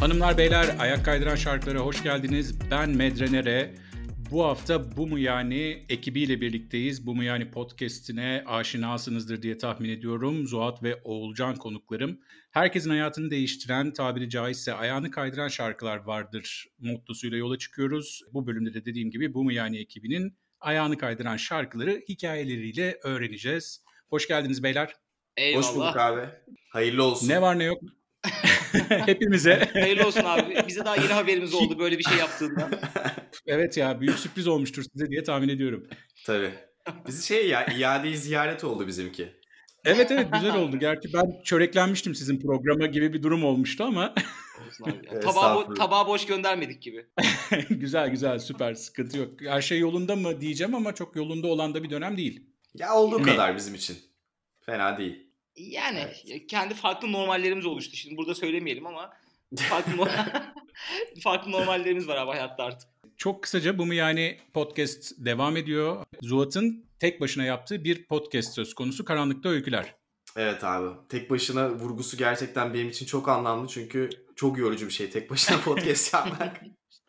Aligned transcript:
Hanımlar 0.00 0.38
beyler 0.38 0.66
ayak 0.78 1.04
kaydıran 1.04 1.36
şarkılara 1.36 1.78
hoş 1.78 2.02
geldiniz. 2.02 2.70
Ben 2.70 2.90
Medrenere. 2.90 3.70
Bu 4.30 4.44
hafta 4.44 4.96
Bu 4.96 5.06
Mu 5.06 5.18
Yani 5.18 5.84
ekibiyle 5.88 6.40
birlikteyiz. 6.40 7.06
Bu 7.06 7.14
Mu 7.14 7.24
Yani 7.24 7.50
podcastine 7.50 8.44
aşinasınızdır 8.46 9.42
diye 9.42 9.58
tahmin 9.58 9.88
ediyorum. 9.88 10.46
Zuhat 10.46 10.82
ve 10.82 11.00
Oğulcan 11.04 11.56
konuklarım. 11.56 12.20
Herkesin 12.50 12.90
hayatını 12.90 13.30
değiştiren, 13.30 13.92
tabiri 13.92 14.30
caizse 14.30 14.74
ayağını 14.74 15.10
kaydıran 15.10 15.48
şarkılar 15.48 15.96
vardır 15.96 16.66
mottosuyla 16.78 17.38
yola 17.38 17.58
çıkıyoruz. 17.58 18.22
Bu 18.32 18.46
bölümde 18.46 18.74
de 18.74 18.84
dediğim 18.84 19.10
gibi 19.10 19.34
Bu 19.34 19.44
Mu 19.44 19.52
Yani 19.52 19.78
ekibinin 19.78 20.36
ayağını 20.60 20.98
kaydıran 20.98 21.36
şarkıları 21.36 22.02
hikayeleriyle 22.08 22.98
öğreneceğiz. 23.02 23.84
Hoş 24.10 24.28
geldiniz 24.28 24.62
beyler. 24.62 24.92
Eyvallah. 25.36 25.68
Hoş 25.68 25.74
bulduk 25.74 25.96
abi. 25.96 26.28
Hayırlı 26.68 27.04
olsun. 27.04 27.28
Ne 27.28 27.42
var 27.42 27.58
ne 27.58 27.64
yok 27.64 27.82
Hepimize. 28.88 29.68
Hayırlı 29.72 30.06
olsun 30.06 30.24
abi. 30.24 30.56
Bize 30.68 30.84
daha 30.84 30.96
yeni 30.96 31.12
haberimiz 31.12 31.54
oldu 31.54 31.78
böyle 31.78 31.98
bir 31.98 32.04
şey 32.04 32.18
yaptığında. 32.18 32.70
evet 33.46 33.76
ya 33.76 34.00
büyük 34.00 34.18
sürpriz 34.18 34.48
olmuştur 34.48 34.84
size 34.92 35.10
diye 35.10 35.22
tahmin 35.22 35.48
ediyorum. 35.48 35.86
Tabii. 36.26 36.50
Bizi 37.06 37.26
şey 37.26 37.48
ya 37.48 37.66
iade 37.66 38.16
ziyaret 38.16 38.64
oldu 38.64 38.86
bizimki. 38.86 39.40
Evet 39.84 40.10
evet 40.10 40.32
güzel 40.32 40.56
oldu. 40.56 40.78
Gerçi 40.78 41.12
ben 41.14 41.42
çöreklenmiştim 41.44 42.14
sizin 42.14 42.40
programa 42.40 42.86
gibi 42.86 43.12
bir 43.12 43.22
durum 43.22 43.44
olmuştu 43.44 43.84
ama. 43.84 44.14
tabağı, 45.22 45.56
bo- 45.56 45.74
tabağı 45.74 46.06
boş 46.06 46.26
göndermedik 46.26 46.82
gibi. 46.82 47.06
güzel 47.70 48.10
güzel 48.10 48.38
süper 48.38 48.74
sıkıntı 48.74 49.18
yok. 49.18 49.32
Her 49.42 49.62
şey 49.62 49.78
yolunda 49.78 50.16
mı 50.16 50.40
diyeceğim 50.40 50.74
ama 50.74 50.94
çok 50.94 51.16
yolunda 51.16 51.46
olan 51.46 51.74
da 51.74 51.82
bir 51.82 51.90
dönem 51.90 52.16
değil. 52.16 52.46
Ya 52.74 52.94
olduğu 52.94 53.22
kadar 53.22 53.56
bizim 53.56 53.74
için. 53.74 53.98
Fena 54.60 54.98
değil. 54.98 55.29
Yani 55.56 55.98
evet. 55.98 56.46
kendi 56.46 56.74
farklı 56.74 57.12
normallerimiz 57.12 57.66
oluştu. 57.66 57.96
Şimdi 57.96 58.16
burada 58.16 58.34
söylemeyelim 58.34 58.86
ama 58.86 59.10
farklı 59.56 59.92
farklı 61.22 61.50
normallerimiz 61.50 62.08
var 62.08 62.16
abi 62.16 62.30
hayatta 62.30 62.64
artık. 62.64 62.88
Çok 63.16 63.42
kısaca 63.42 63.78
bu 63.78 63.86
mu 63.86 63.94
yani 63.94 64.38
podcast 64.54 65.12
devam 65.18 65.56
ediyor. 65.56 66.04
Zuhat'ın 66.22 66.84
tek 66.98 67.20
başına 67.20 67.44
yaptığı 67.44 67.84
bir 67.84 68.06
podcast 68.06 68.54
söz 68.54 68.74
konusu 68.74 69.04
Karanlıkta 69.04 69.48
Öyküler. 69.48 69.94
Evet 70.36 70.64
abi. 70.64 70.88
Tek 71.08 71.30
başına 71.30 71.70
vurgusu 71.70 72.16
gerçekten 72.16 72.74
benim 72.74 72.88
için 72.88 73.06
çok 73.06 73.28
anlamlı 73.28 73.68
çünkü 73.68 74.10
çok 74.36 74.58
yorucu 74.58 74.86
bir 74.86 74.92
şey 74.92 75.10
tek 75.10 75.30
başına 75.30 75.60
podcast 75.64 76.14
yapmak. 76.14 76.60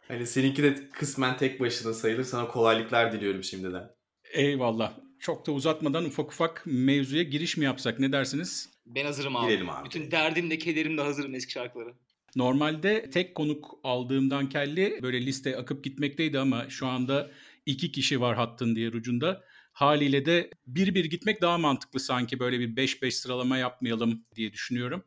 hani 0.07 0.27
seninki 0.27 0.63
de 0.63 0.89
kısmen 0.89 1.37
tek 1.37 1.59
başına 1.59 1.93
sayılır. 1.93 2.23
Sana 2.23 2.47
kolaylıklar 2.47 3.11
diliyorum 3.11 3.43
şimdiden. 3.43 3.91
Eyvallah 4.31 4.93
çok 5.21 5.47
da 5.47 5.51
uzatmadan 5.51 6.05
ufak 6.05 6.31
ufak 6.31 6.63
mevzuya 6.65 7.23
giriş 7.23 7.57
mi 7.57 7.65
yapsak 7.65 7.99
ne 7.99 8.11
dersiniz? 8.11 8.69
Ben 8.85 9.05
hazırım 9.05 9.35
abi. 9.35 9.47
Girelim 9.47 9.69
abi. 9.69 9.85
Bütün 9.85 10.11
derdimle 10.11 10.57
kederimle 10.57 11.01
hazırım 11.01 11.35
eski 11.35 11.51
şarkıları. 11.51 11.93
Normalde 12.35 13.09
tek 13.09 13.35
konuk 13.35 13.79
aldığımdan 13.83 14.49
kelli 14.49 14.99
böyle 15.01 15.25
liste 15.25 15.57
akıp 15.57 15.83
gitmekteydi 15.83 16.39
ama 16.39 16.69
şu 16.69 16.87
anda 16.87 17.31
iki 17.65 17.91
kişi 17.91 18.21
var 18.21 18.35
hattın 18.35 18.75
diğer 18.75 18.93
ucunda. 18.93 19.43
Haliyle 19.73 20.25
de 20.25 20.49
bir 20.67 20.95
bir 20.95 21.05
gitmek 21.05 21.41
daha 21.41 21.57
mantıklı 21.57 21.99
sanki 21.99 22.39
böyle 22.39 22.59
bir 22.59 22.75
5-5 22.75 23.11
sıralama 23.11 23.57
yapmayalım 23.57 24.25
diye 24.35 24.53
düşünüyorum. 24.53 25.03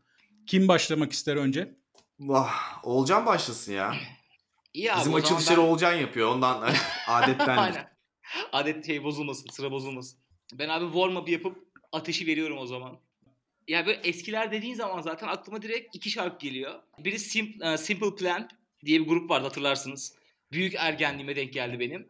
Kim 0.47 0.69
başlamak 0.69 1.12
ister 1.12 1.37
önce? 1.37 1.75
Vah, 2.20 2.81
Olcan 2.83 3.27
başlasın 3.27 3.73
ya. 3.73 3.95
İyi 4.75 4.92
abi, 4.92 5.01
Bizim 5.01 5.15
açılışları 5.15 5.61
ben... 5.61 5.65
Olcan 5.65 5.92
yapıyor 5.92 6.29
ondan 6.29 6.75
adettendir. 7.09 7.94
Adet 8.52 8.86
şey 8.86 9.04
bozulmasın, 9.04 9.50
sıra 9.50 9.70
bozulmasın. 9.70 10.18
Ben 10.52 10.68
abi 10.68 10.84
warm 10.84 11.16
up 11.16 11.28
yapıp 11.28 11.56
ateşi 11.92 12.27
veriyorum 12.27 12.58
o 12.58 12.66
zaman. 12.66 12.98
Ya 13.68 13.86
böyle 13.86 14.00
eskiler 14.00 14.52
dediğin 14.52 14.74
zaman 14.74 15.00
zaten 15.00 15.28
aklıma 15.28 15.62
direkt 15.62 15.96
iki 15.96 16.11
şarkı 16.11 16.46
geliyor. 16.46 16.74
Biri 16.98 17.18
Simple, 17.18 17.78
Simple 17.78 18.14
Plan 18.14 18.48
diye 18.84 19.00
bir 19.00 19.06
grup 19.06 19.30
vardı 19.30 19.44
hatırlarsınız. 19.44 20.14
Büyük 20.52 20.74
ergenliğime 20.74 21.36
denk 21.36 21.52
geldi 21.52 21.80
benim. 21.80 22.08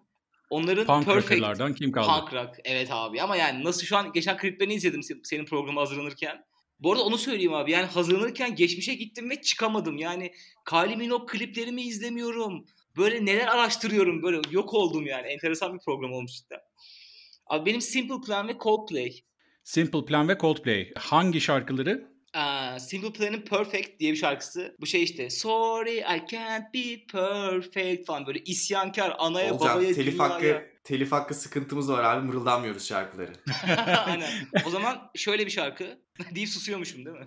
Onların 0.51 0.87
Punk 0.87 1.07
Perfect 1.07 1.79
kim 1.79 1.93
kaldı? 1.93 2.21
Punk 2.21 2.35
rock 2.35 2.61
evet 2.65 2.89
abi 2.91 3.23
ama 3.23 3.37
yani 3.37 3.65
nasıl 3.65 3.87
şu 3.87 3.97
an 3.97 4.13
geçen 4.13 4.37
kliplerini 4.37 4.75
izledim 4.75 5.03
senin 5.25 5.45
programı 5.45 5.81
hazırlanırken. 5.81 6.45
Bu 6.81 6.93
arada 6.93 7.05
onu 7.05 7.19
söyleyeyim 7.19 7.55
abi 7.55 7.71
yani 7.71 7.87
hazırlanırken 7.87 8.55
geçmişe 8.55 8.95
gittim 8.95 9.31
ve 9.31 9.43
çıkamadım. 9.43 9.99
Yani 9.99 10.33
Kylie 10.71 10.97
Minogue 10.97 11.27
kliplerimi 11.27 11.83
izlemiyorum. 11.83 12.67
Böyle 12.97 13.25
neler 13.25 13.47
araştırıyorum 13.47 14.23
böyle 14.23 14.41
yok 14.51 14.75
oldum 14.75 15.07
yani. 15.07 15.27
Enteresan 15.27 15.75
bir 15.75 15.81
program 15.85 16.13
olmuş 16.13 16.33
cidden. 16.33 16.61
Abi 17.47 17.67
benim 17.67 17.81
Simple 17.81 18.27
Plan 18.27 18.49
ve 18.49 18.57
Coldplay. 18.59 19.21
Simple 19.65 20.05
Plan 20.05 20.29
ve 20.29 20.39
Coldplay. 20.39 20.93
Hangi 20.97 21.41
şarkıları? 21.41 22.15
Aa, 22.35 22.79
Simple 22.81 23.13
Plan'ın 23.13 23.41
Perfect 23.41 24.01
diye 24.01 24.13
bir 24.13 24.17
şarkısı. 24.17 24.77
Bu 24.81 24.87
şey 24.87 25.03
işte 25.03 25.31
Sorry 25.31 25.99
I 25.99 26.23
can't 26.31 26.75
be 26.75 27.07
perfect 27.13 28.07
falan 28.07 28.27
böyle 28.27 28.39
isyankar 28.39 29.15
anaya 29.19 29.55
Olacak, 29.55 29.75
babaya 29.77 29.95
telif 29.95 30.13
dünyaya. 30.15 30.35
hakkı 30.35 30.67
telif 30.85 31.13
hakkı 31.13 31.35
sıkıntımız 31.35 31.91
var 31.91 32.05
abi 32.05 32.27
mırıldanmıyoruz 32.27 32.87
şarkıları. 32.89 33.33
Aynen. 34.07 34.31
O 34.67 34.71
zaman 34.71 35.11
şöyle 35.15 35.47
bir 35.47 35.51
şarkı 35.51 35.99
deyip 36.35 36.49
susuyormuşum 36.49 37.05
değil 37.05 37.17
mi? 37.17 37.27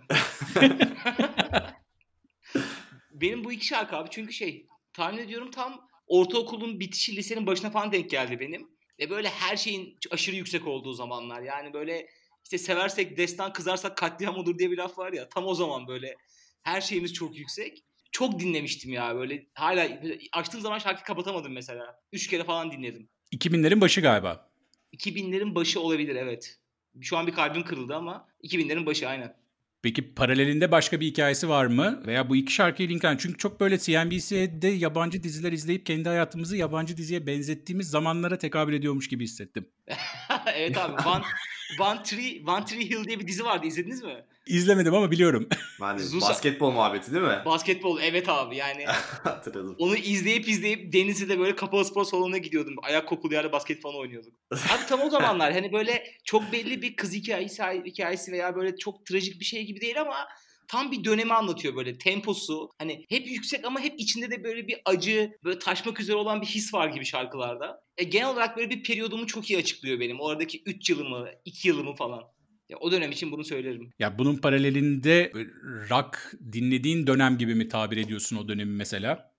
Benim 3.11 3.43
bu 3.43 3.51
iki 3.51 3.65
şarkı 3.65 3.95
abi 3.95 4.09
çünkü 4.11 4.33
şey 4.33 4.67
tahmin 4.97 5.17
ediyorum 5.17 5.51
tam 5.51 5.87
ortaokulun 6.07 6.79
bitişi 6.79 7.15
lisenin 7.15 7.47
başına 7.47 7.69
falan 7.69 7.91
denk 7.91 8.09
geldi 8.09 8.39
benim. 8.39 8.67
Ve 8.99 9.09
böyle 9.09 9.29
her 9.29 9.57
şeyin 9.57 9.97
aşırı 10.11 10.35
yüksek 10.35 10.67
olduğu 10.67 10.93
zamanlar. 10.93 11.41
Yani 11.41 11.73
böyle 11.73 12.07
işte 12.43 12.57
seversek 12.57 13.17
destan 13.17 13.53
kızarsak 13.53 13.97
katliam 13.97 14.35
olur 14.35 14.59
diye 14.59 14.71
bir 14.71 14.77
laf 14.77 14.97
var 14.97 15.13
ya. 15.13 15.29
Tam 15.29 15.45
o 15.45 15.53
zaman 15.53 15.87
böyle 15.87 16.15
her 16.63 16.81
şeyimiz 16.81 17.13
çok 17.13 17.37
yüksek. 17.37 17.83
Çok 18.11 18.39
dinlemiştim 18.39 18.93
ya 18.93 19.15
böyle. 19.15 19.47
Hala 19.53 19.99
açtığım 20.33 20.61
zaman 20.61 20.79
şarkı 20.79 21.03
kapatamadım 21.03 21.53
mesela. 21.53 21.99
Üç 22.13 22.27
kere 22.27 22.43
falan 22.43 22.71
dinledim. 22.71 23.09
2000'lerin 23.33 23.81
başı 23.81 24.01
galiba. 24.01 24.49
2000'lerin 24.93 25.55
başı 25.55 25.79
olabilir 25.79 26.15
evet. 26.15 26.59
Şu 27.01 27.17
an 27.17 27.27
bir 27.27 27.31
kalbim 27.31 27.63
kırıldı 27.63 27.95
ama 27.95 28.27
2000'lerin 28.43 28.85
başı 28.85 29.07
aynen. 29.09 29.37
Peki 29.87 30.13
paralelinde 30.13 30.71
başka 30.71 30.99
bir 30.99 31.05
hikayesi 31.05 31.49
var 31.49 31.65
mı? 31.65 32.03
Veya 32.05 32.29
bu 32.29 32.35
iki 32.35 32.53
şarkıyı 32.53 32.89
linken 32.89 33.17
çünkü 33.17 33.37
çok 33.37 33.59
böyle 33.59 33.77
CNBC'de 33.77 34.67
yabancı 34.67 35.23
diziler 35.23 35.51
izleyip 35.51 35.85
kendi 35.85 36.09
hayatımızı 36.09 36.57
yabancı 36.57 36.97
diziye 36.97 37.27
benzettiğimiz 37.27 37.89
zamanlara 37.89 38.37
tekabül 38.37 38.73
ediyormuş 38.73 39.07
gibi 39.07 39.23
hissettim. 39.23 39.69
evet 40.55 40.77
abi 40.77 40.91
One, 40.91 41.23
One, 41.79 42.03
Tree, 42.03 42.41
One 42.47 42.65
Tree 42.65 42.89
Hill 42.89 43.03
diye 43.03 43.19
bir 43.19 43.27
dizi 43.27 43.45
vardı 43.45 43.67
izlediniz 43.67 44.03
mi? 44.03 44.23
İzlemedim 44.47 44.93
ama 44.93 45.11
biliyorum. 45.11 45.49
Ben 45.81 45.97
de, 45.97 46.03
Zusa... 46.03 46.29
basketbol 46.29 46.71
muhabbeti 46.71 47.13
değil 47.13 47.23
mi? 47.23 47.41
Basketbol 47.45 47.99
evet 48.01 48.29
abi 48.29 48.55
yani. 48.55 48.85
Hatırladım. 49.23 49.75
Onu 49.79 49.95
izleyip 49.95 50.47
izleyip 50.47 50.93
Denizli'de 50.93 51.39
böyle 51.39 51.55
kapalı 51.55 51.85
spor 51.85 52.05
salonuna 52.05 52.37
gidiyordum. 52.37 52.75
Ayak 52.83 53.07
kokulu 53.07 53.33
yerde 53.33 53.51
basket 53.51 53.81
falan 53.81 53.95
oynuyorduk. 53.95 54.33
Abi 54.51 54.85
tam 54.89 55.01
o 55.01 55.09
zamanlar 55.09 55.53
hani 55.53 55.71
böyle 55.73 56.03
çok 56.23 56.51
belli 56.51 56.81
bir 56.81 56.95
kız 56.95 57.13
hikayesi, 57.13 57.63
hikayesi 57.85 58.31
veya 58.31 58.55
böyle 58.55 58.77
çok 58.77 59.05
trajik 59.05 59.39
bir 59.39 59.45
şey 59.45 59.65
gibi 59.65 59.81
değil 59.81 60.01
ama 60.01 60.27
tam 60.67 60.91
bir 60.91 61.03
dönemi 61.03 61.33
anlatıyor 61.33 61.75
böyle 61.75 61.97
temposu. 61.97 62.69
Hani 62.77 63.05
hep 63.09 63.27
yüksek 63.27 63.65
ama 63.65 63.79
hep 63.79 63.93
içinde 63.99 64.31
de 64.31 64.43
böyle 64.43 64.67
bir 64.67 64.81
acı, 64.85 65.31
böyle 65.43 65.59
taşmak 65.59 65.99
üzere 65.99 66.17
olan 66.17 66.41
bir 66.41 66.47
his 66.47 66.73
var 66.73 66.87
gibi 66.87 67.05
şarkılarda. 67.05 67.81
E, 67.97 68.03
genel 68.03 68.29
olarak 68.29 68.57
böyle 68.57 68.69
bir 68.69 68.83
periyodumu 68.83 69.27
çok 69.27 69.49
iyi 69.49 69.59
açıklıyor 69.59 69.99
benim. 69.99 70.19
Oradaki 70.19 70.63
3 70.65 70.89
yılımı, 70.89 71.29
2 71.45 71.67
yılımı 71.67 71.95
falan. 71.95 72.23
Ya 72.69 72.77
o 72.77 72.91
dönem 72.91 73.11
için 73.11 73.31
bunu 73.31 73.43
söylerim. 73.43 73.93
Ya 73.99 74.17
bunun 74.17 74.37
paralelinde 74.37 75.31
rock 75.89 76.33
dinlediğin 76.51 77.07
dönem 77.07 77.37
gibi 77.37 77.55
mi 77.55 77.67
tabir 77.67 77.97
ediyorsun 77.97 78.37
o 78.37 78.47
dönemi 78.47 78.71
mesela? 78.71 79.33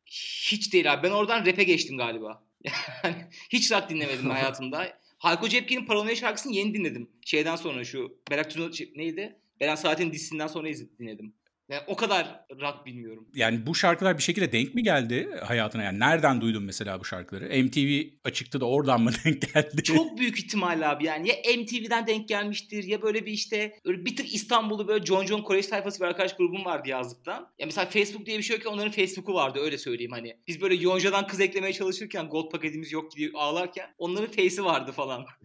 Hiç 0.50 0.72
değil 0.72 0.92
abi. 0.92 1.02
Ben 1.02 1.10
oradan 1.10 1.46
rap'e 1.46 1.64
geçtim 1.64 1.98
galiba. 1.98 2.44
hiç 3.50 3.72
rock 3.72 3.90
dinlemedim 3.90 4.30
hayatımda. 4.30 4.98
Hayko 5.18 5.48
Cepkin'in 5.48 5.86
Paranoya 5.86 6.16
şarkısını 6.16 6.52
yeni 6.52 6.74
dinledim. 6.74 7.10
Şeyden 7.26 7.56
sonra 7.56 7.84
şu 7.84 8.18
Berak 8.30 8.50
Tuna 8.50 8.70
neydi? 8.96 9.36
Beren 9.60 9.74
Saat'in 9.74 10.12
dizisinden 10.12 10.46
sonra 10.46 10.68
dinledim. 10.98 11.34
Yani 11.68 11.82
o 11.86 11.96
kadar 11.96 12.44
rock 12.60 12.86
bilmiyorum. 12.86 13.28
Yani 13.34 13.66
bu 13.66 13.74
şarkılar 13.74 14.18
bir 14.18 14.22
şekilde 14.22 14.52
denk 14.52 14.74
mi 14.74 14.82
geldi 14.82 15.28
hayatına? 15.44 15.82
Yani 15.82 16.00
nereden 16.00 16.40
duydun 16.40 16.62
mesela 16.62 17.00
bu 17.00 17.04
şarkıları? 17.04 17.64
MTV 17.64 18.02
açıktı 18.24 18.60
da 18.60 18.64
oradan 18.64 19.00
mı 19.02 19.10
denk 19.24 19.54
geldi? 19.54 19.82
Çok 19.82 20.18
büyük 20.18 20.38
ihtimal 20.38 20.90
abi 20.90 21.04
yani. 21.04 21.28
Ya 21.28 21.34
MTV'den 21.56 22.06
denk 22.06 22.28
gelmiştir 22.28 22.84
ya 22.84 23.02
böyle 23.02 23.26
bir 23.26 23.32
işte 23.32 23.78
böyle 23.84 24.04
bir 24.04 24.16
tık 24.16 24.34
İstanbul'u 24.34 24.88
böyle 24.88 25.04
John 25.04 25.26
John 25.26 25.42
Kolej 25.42 25.64
sayfası 25.64 26.00
bir 26.00 26.04
arkadaş 26.04 26.36
grubum 26.36 26.64
vardı 26.64 26.88
yazlıktan. 26.88 27.52
Ya 27.58 27.66
mesela 27.66 27.86
Facebook 27.86 28.26
diye 28.26 28.38
bir 28.38 28.42
şey 28.42 28.56
yok 28.56 28.62
ki 28.62 28.68
onların 28.68 28.92
Facebook'u 28.92 29.34
vardı 29.34 29.58
öyle 29.62 29.78
söyleyeyim 29.78 30.12
hani. 30.12 30.36
Biz 30.46 30.60
böyle 30.60 30.74
Yonca'dan 30.74 31.26
kız 31.26 31.40
eklemeye 31.40 31.72
çalışırken 31.72 32.28
gold 32.28 32.50
paketimiz 32.50 32.92
yok 32.92 33.16
diye 33.16 33.30
ağlarken 33.34 33.94
onların 33.98 34.30
face'i 34.30 34.64
vardı 34.64 34.92
falan. 34.92 35.26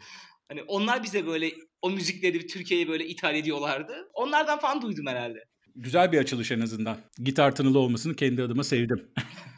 Hani 0.48 0.64
onlar 0.64 1.04
bize 1.04 1.28
böyle 1.28 1.52
o 1.82 1.90
müzikleri 1.90 2.48
Türkiye'ye 2.48 2.88
böyle 2.88 3.06
ithal 3.06 3.36
ediyorlardı. 3.36 4.10
Onlardan 4.14 4.60
falan 4.60 4.82
duydum 4.82 5.08
herhalde. 5.08 5.44
Güzel 5.76 6.12
bir 6.12 6.18
açılış 6.18 6.52
en 6.52 6.62
azından. 6.62 6.98
Gitar 7.18 7.56
tınılı 7.56 7.80
olmasını 7.80 8.16
kendi 8.16 8.44
adıma 8.44 8.64
sevdim. 8.64 9.08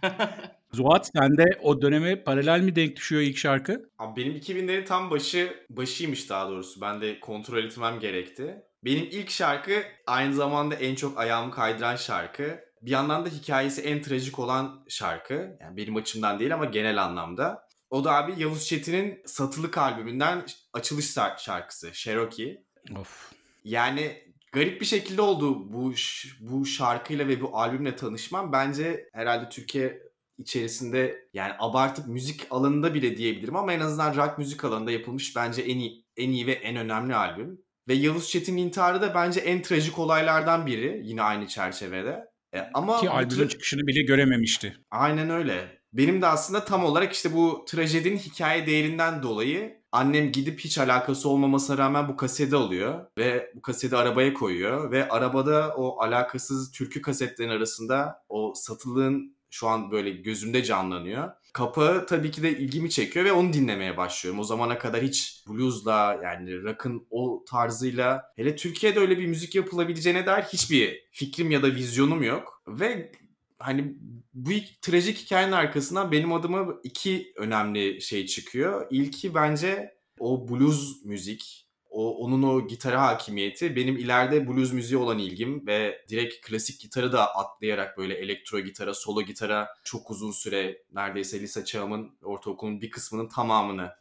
Zuhat 0.73 1.09
sen 1.15 1.38
de 1.38 1.44
o 1.62 1.81
döneme 1.81 2.23
paralel 2.23 2.62
mi 2.62 2.75
denk 2.75 2.95
düşüyor 2.95 3.21
ilk 3.21 3.38
şarkı? 3.38 3.89
Abi 4.00 4.21
benim 4.21 4.38
2000'lerin 4.38 4.85
tam 4.85 5.12
başı 5.12 5.53
başıymış 5.69 6.29
daha 6.29 6.50
doğrusu. 6.50 6.81
Ben 6.81 7.01
de 7.01 7.19
kontrol 7.19 7.57
etmem 7.63 8.00
gerekti. 8.00 8.56
Benim 8.83 9.07
ilk 9.12 9.29
şarkı 9.29 9.83
aynı 10.07 10.33
zamanda 10.33 10.75
en 10.75 10.95
çok 10.95 11.19
ayağımı 11.19 11.51
kaydıran 11.51 11.95
şarkı. 11.95 12.59
Bir 12.81 12.91
yandan 12.91 13.25
da 13.25 13.29
hikayesi 13.29 13.81
en 13.81 14.01
trajik 14.01 14.39
olan 14.39 14.85
şarkı. 14.89 15.57
Yani 15.61 15.77
benim 15.77 15.95
açımdan 15.95 16.39
değil 16.39 16.53
ama 16.53 16.65
genel 16.65 17.03
anlamda. 17.03 17.68
O 17.89 18.03
da 18.03 18.11
abi 18.11 18.33
Yavuz 18.38 18.65
Çetin'in 18.65 19.21
Satılık 19.25 19.77
albümünden 19.77 20.45
açılış 20.73 21.13
şarkısı 21.38 21.91
Cherokee. 21.94 22.63
Of. 23.00 23.31
Yani 23.63 24.25
garip 24.56 24.81
bir 24.81 24.86
şekilde 24.86 25.22
oldu 25.22 25.74
bu 25.74 25.94
bu 26.40 26.66
şarkıyla 26.66 27.28
ve 27.28 27.42
bu 27.42 27.57
albümle 27.57 27.96
tanışmam. 27.96 28.52
Bence 28.52 29.10
herhalde 29.13 29.50
Türkiye 29.50 30.02
içerisinde 30.38 31.28
yani 31.34 31.54
abartıp 31.60 32.07
müzik 32.07 32.48
alanında 32.50 32.94
bile 32.94 33.18
diyebilirim 33.18 33.56
ama 33.56 33.74
en 33.74 33.80
azından 33.80 34.16
rock 34.16 34.38
müzik 34.38 34.63
alanında 34.63 34.92
yapılmış 34.92 35.36
bence 35.36 35.62
en 35.62 35.80
iyi 35.80 36.06
en 36.18 36.30
iyi 36.30 36.48
ve 36.48 36.52
en 36.52 36.75
önemli 36.75 37.16
albüm. 37.16 37.60
Ve 37.88 37.94
Yavuz 37.94 38.30
Çetin 38.30 38.57
intiharı 38.57 39.02
da 39.02 39.16
bence 39.16 39.40
en 39.40 39.62
trajik 39.62 40.00
olaylardan 40.00 40.66
biri 40.66 41.02
yine 41.04 41.22
aynı 41.22 41.48
çerçevede. 41.48 42.25
E, 42.56 42.60
ama 42.74 43.00
Ki 43.00 43.10
albümün 43.10 43.48
çıkışını 43.48 43.88
bile 43.88 44.04
görememişti. 44.04 44.78
Aynen 44.92 45.30
öyle. 45.30 45.80
Benim 45.94 46.22
de 46.22 46.28
aslında 46.28 46.66
tam 46.66 46.86
olarak 46.86 47.13
işte 47.13 47.34
bu 47.34 47.66
trajedinin 47.68 48.18
hikaye 48.18 48.66
değerinden 48.66 49.24
dolayı 49.24 49.81
annem 49.95 50.31
gidip 50.31 50.59
hiç 50.59 50.77
alakası 50.77 51.30
olmamasına 51.30 51.77
rağmen 51.77 52.07
bu 52.07 52.15
kaseti 52.15 52.56
alıyor 52.56 53.06
ve 53.18 53.51
bu 53.56 53.62
kaseti 53.62 53.95
arabaya 53.95 54.33
koyuyor 54.33 54.92
ve 54.92 55.09
arabada 55.09 55.74
o 55.77 56.01
alakasız 56.01 56.71
türkü 56.71 57.01
kasetlerin 57.01 57.50
arasında 57.50 58.24
o 58.30 58.53
satılığın 58.56 59.36
şu 59.50 59.68
an 59.68 59.92
böyle 59.92 60.09
gözümde 60.09 60.63
canlanıyor. 60.63 61.31
Kapağı 61.53 62.06
tabii 62.06 62.31
ki 62.31 62.44
de 62.44 62.57
ilgimi 62.57 62.89
çekiyor 62.89 63.25
ve 63.25 63.31
onu 63.31 63.53
dinlemeye 63.53 63.97
başlıyorum. 63.97 64.39
O 64.39 64.44
zamana 64.44 64.77
kadar 64.77 65.01
hiç 65.03 65.44
bluesla 65.47 66.19
yani 66.24 66.63
rock'ın 66.63 67.07
o 67.09 67.45
tarzıyla 67.50 68.24
hele 68.36 68.56
Türkiye'de 68.56 69.00
öyle 69.00 69.18
bir 69.18 69.27
müzik 69.27 69.56
yapılabileceğine 69.56 70.25
dair 70.25 70.44
hiçbir 70.44 71.07
fikrim 71.12 71.51
ya 71.51 71.63
da 71.63 71.68
vizyonum 71.68 72.24
yok. 72.24 72.63
Ve 72.68 73.12
hani 73.59 73.95
bu 74.35 74.51
trajik 74.81 75.17
hikayenin 75.17 75.51
arkasından 75.51 76.11
benim 76.11 76.33
adıma 76.33 76.75
iki 76.83 77.33
önemli 77.35 78.01
şey 78.01 78.25
çıkıyor. 78.25 78.87
İlki 78.89 79.35
bence 79.35 79.95
o 80.19 80.49
blues 80.49 81.05
müzik 81.05 81.65
o 81.95 82.17
onun 82.17 82.43
o 82.43 82.67
gitara 82.67 83.01
hakimiyeti 83.01 83.75
benim 83.75 83.97
ileride 83.97 84.47
blues 84.47 84.73
müziği 84.73 84.97
olan 84.97 85.19
ilgim 85.19 85.67
ve 85.67 86.05
direkt 86.09 86.47
klasik 86.47 86.79
gitarı 86.79 87.11
da 87.11 87.35
atlayarak 87.35 87.97
böyle 87.97 88.13
elektro 88.13 88.59
gitara, 88.59 88.93
solo 88.93 89.21
gitara 89.21 89.69
çok 89.83 90.11
uzun 90.11 90.31
süre 90.31 90.83
neredeyse 90.93 91.39
lise 91.39 91.65
çağımın 91.65 92.17
ortaokulun 92.23 92.81
bir 92.81 92.89
kısmının 92.89 93.27
tamamını 93.27 93.91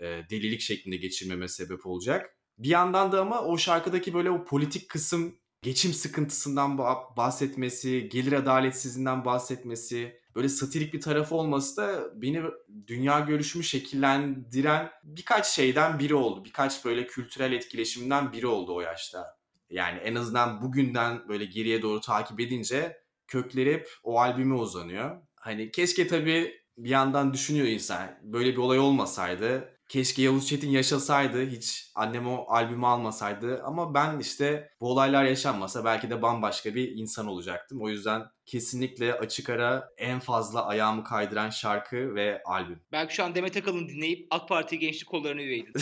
e, 0.00 0.06
delilik 0.06 0.60
şeklinde 0.60 0.96
geçirmeme 0.96 1.48
sebep 1.48 1.86
olacak. 1.86 2.36
Bir 2.58 2.68
yandan 2.68 3.12
da 3.12 3.20
ama 3.20 3.40
o 3.40 3.58
şarkıdaki 3.58 4.14
böyle 4.14 4.30
o 4.30 4.44
politik 4.44 4.88
kısım 4.88 5.39
geçim 5.62 5.92
sıkıntısından 5.92 6.78
bahsetmesi, 7.16 8.08
gelir 8.08 8.32
adaletsizliğinden 8.32 9.24
bahsetmesi, 9.24 10.20
böyle 10.34 10.48
satirik 10.48 10.94
bir 10.94 11.00
tarafı 11.00 11.34
olması 11.34 11.76
da 11.76 12.10
beni 12.22 12.42
dünya 12.86 13.20
görüşümü 13.20 13.64
şekillendiren 13.64 14.90
birkaç 15.04 15.46
şeyden 15.46 15.98
biri 15.98 16.14
oldu. 16.14 16.44
Birkaç 16.44 16.84
böyle 16.84 17.06
kültürel 17.06 17.52
etkileşimden 17.52 18.32
biri 18.32 18.46
oldu 18.46 18.74
o 18.74 18.80
yaşta. 18.80 19.40
Yani 19.70 19.98
en 19.98 20.14
azından 20.14 20.62
bugünden 20.62 21.28
böyle 21.28 21.44
geriye 21.44 21.82
doğru 21.82 22.00
takip 22.00 22.40
edince 22.40 22.96
kökleri 23.28 23.74
hep 23.74 23.88
o 24.02 24.20
albüme 24.20 24.54
uzanıyor. 24.54 25.22
Hani 25.34 25.70
keşke 25.70 26.06
tabii 26.06 26.60
bir 26.78 26.90
yandan 26.90 27.32
düşünüyor 27.32 27.66
insan. 27.66 28.18
Böyle 28.22 28.52
bir 28.52 28.56
olay 28.56 28.78
olmasaydı 28.78 29.79
Keşke 29.90 30.22
Yavuz 30.22 30.48
Çetin 30.48 30.70
yaşasaydı, 30.70 31.46
hiç 31.46 31.92
annem 31.94 32.28
o 32.28 32.44
albümü 32.48 32.86
almasaydı. 32.86 33.62
Ama 33.64 33.94
ben 33.94 34.18
işte 34.18 34.70
bu 34.80 34.90
olaylar 34.90 35.24
yaşanmasa 35.24 35.84
belki 35.84 36.10
de 36.10 36.22
bambaşka 36.22 36.74
bir 36.74 36.88
insan 36.96 37.26
olacaktım. 37.26 37.82
O 37.82 37.88
yüzden 37.88 38.22
kesinlikle 38.50 39.14
açık 39.14 39.50
ara 39.50 39.92
en 39.98 40.20
fazla 40.20 40.66
ayağımı 40.66 41.04
kaydıran 41.04 41.50
şarkı 41.50 42.14
ve 42.14 42.42
albüm. 42.44 42.80
Belki 42.92 43.14
şu 43.14 43.24
an 43.24 43.34
Demet 43.34 43.56
Akalın 43.56 43.88
dinleyip 43.88 44.26
AK 44.30 44.48
Parti 44.48 44.78
gençlik 44.78 45.08
kollarına 45.08 45.42
üyeydin. 45.42 45.72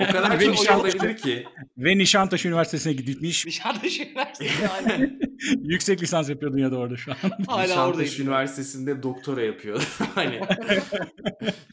o 0.00 0.06
kadar 0.12 0.40
çok 0.40 0.60
oy 0.60 0.76
olabilir 0.76 1.16
ki. 1.16 1.44
Ve 1.78 1.98
Nişantaşı 1.98 2.48
Üniversitesi'ne 2.48 2.92
gitmiş. 2.92 3.46
Nişantaşı 3.46 4.02
Üniversitesi. 4.02 4.68
Yüksek 5.62 6.02
lisans 6.02 6.28
yapıyordun 6.28 6.58
ya 6.58 6.72
da 6.72 6.76
orada 6.76 6.96
şu 6.96 7.12
an. 7.12 7.16
Hala 7.46 7.62
Nişantaşı 7.62 8.22
Üniversitesi'nde 8.22 9.02
doktora 9.02 9.42
yapıyor. 9.42 9.82
hani 10.14 10.40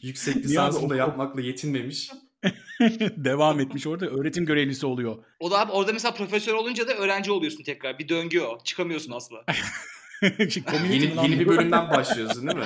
yüksek 0.02 0.36
lisansını 0.36 0.90
da 0.90 0.96
yapmakla 0.96 1.40
yetinmemiş. 1.40 2.10
Devam 3.16 3.60
etmiş 3.60 3.86
orada 3.86 4.06
öğretim 4.06 4.46
görevlisi 4.46 4.86
oluyor. 4.86 5.24
O 5.40 5.50
da 5.50 5.60
abi 5.60 5.72
orada 5.72 5.92
mesela 5.92 6.14
profesör 6.14 6.54
olunca 6.54 6.88
da 6.88 6.94
öğrenci 6.94 7.32
oluyorsun 7.32 7.62
tekrar. 7.62 7.98
Bir 7.98 8.08
döngü 8.08 8.40
o. 8.40 8.58
Çıkamıyorsun 8.64 9.12
asla. 9.12 9.44
yeni, 10.90 11.04
yeni 11.04 11.40
bir 11.40 11.46
bölümden 11.46 11.90
başlıyorsun 11.90 12.46
değil 12.46 12.58
mi? 12.58 12.64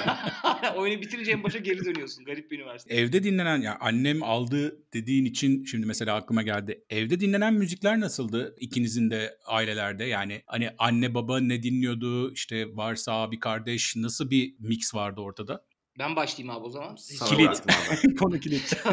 Oyunu 0.76 1.00
bitirince 1.00 1.30
en 1.30 1.42
başa 1.42 1.58
geri 1.58 1.84
dönüyorsun. 1.84 2.24
Garip 2.24 2.50
bir 2.50 2.58
üniversite. 2.58 2.94
Evde 2.94 3.22
dinlenen 3.22 3.60
ya 3.60 3.76
annem 3.80 4.22
aldı 4.22 4.82
dediğin 4.92 5.24
için 5.24 5.64
şimdi 5.64 5.86
mesela 5.86 6.14
aklıma 6.14 6.42
geldi. 6.42 6.84
Evde 6.90 7.20
dinlenen 7.20 7.54
müzikler 7.54 8.00
nasıldı 8.00 8.56
ikinizin 8.60 9.10
de 9.10 9.38
ailelerde? 9.46 10.04
Yani 10.04 10.42
hani 10.46 10.70
anne 10.78 11.14
baba 11.14 11.40
ne 11.40 11.62
dinliyordu? 11.62 12.32
İşte 12.32 12.76
varsa 12.76 13.12
abi 13.12 13.38
kardeş 13.38 13.96
nasıl 13.96 14.30
bir 14.30 14.54
mix 14.58 14.94
vardı 14.94 15.20
ortada? 15.20 15.64
Ben 15.98 16.16
başlayayım 16.16 16.56
abi 16.56 16.64
o 16.64 16.70
zaman. 16.70 16.96
Sana 16.96 17.28
kilit. 17.28 17.62
Konu 18.18 18.40
kilit. 18.40 18.84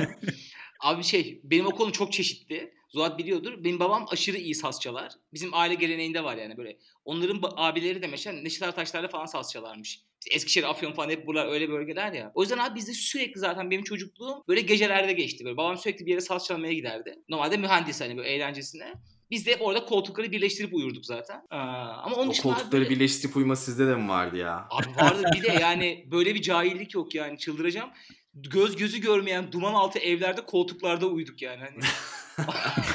Abi 0.81 1.03
şey 1.03 1.41
benim 1.43 1.65
okulum 1.65 1.91
çok 1.91 2.13
çeşitli. 2.13 2.73
Zuhat 2.89 3.19
biliyordur. 3.19 3.63
Benim 3.63 3.79
babam 3.79 4.05
aşırı 4.09 4.37
iyi 4.37 4.55
saz 4.55 4.81
çalar. 4.81 5.11
Bizim 5.33 5.53
aile 5.53 5.75
geleneğinde 5.75 6.23
var 6.23 6.37
yani 6.37 6.57
böyle. 6.57 6.77
Onların 7.05 7.41
abileri 7.55 8.01
de 8.01 8.07
mesela 8.07 8.41
Neşet 8.41 8.61
Ertaşlar'la 8.61 9.07
falan 9.07 9.25
saz 9.25 9.51
çalarmış. 9.51 10.01
Eskişehir, 10.31 10.69
Afyon 10.69 10.93
falan 10.93 11.09
hep 11.09 11.27
buralar 11.27 11.51
öyle 11.51 11.69
bölgeler 11.69 12.13
ya. 12.13 12.31
O 12.35 12.41
yüzden 12.41 12.57
abi 12.57 12.75
bizde 12.75 12.93
sürekli 12.93 13.39
zaten 13.39 13.71
benim 13.71 13.83
çocukluğum 13.83 14.43
böyle 14.47 14.61
gecelerde 14.61 15.13
geçti. 15.13 15.45
Böyle 15.45 15.57
babam 15.57 15.77
sürekli 15.77 16.05
bir 16.05 16.11
yere 16.11 16.21
saz 16.21 16.45
çalmaya 16.45 16.73
giderdi. 16.73 17.15
Normalde 17.29 17.57
mühendis 17.57 18.01
hani 18.01 18.17
böyle 18.17 18.29
eğlencesine. 18.29 18.93
Biz 19.31 19.45
de 19.45 19.57
orada 19.59 19.85
koltukları 19.85 20.31
birleştirip 20.31 20.73
uyurduk 20.73 21.05
zaten. 21.05 21.41
Aa, 21.49 21.57
ama 22.03 22.15
onun 22.15 22.29
o 22.29 22.41
koltukları 22.41 22.71
böyle... 22.71 22.89
birleştirip 22.89 23.35
uyuma 23.35 23.55
sizde 23.55 23.87
de 23.87 23.95
mi 23.95 24.09
vardı 24.09 24.37
ya? 24.37 24.67
Abi 24.69 24.87
vardı 25.01 25.23
bir 25.35 25.43
de 25.43 25.51
yani 25.61 26.07
böyle 26.11 26.35
bir 26.35 26.41
cahillik 26.41 26.93
yok 26.93 27.15
yani 27.15 27.37
çıldıracağım. 27.37 27.89
Göz 28.33 28.75
gözü 28.75 28.97
görmeyen 28.97 29.51
duman 29.51 29.73
altı 29.73 29.99
evlerde 29.99 30.45
koltuklarda 30.45 31.07
uyuduk 31.07 31.41
yani. 31.41 31.59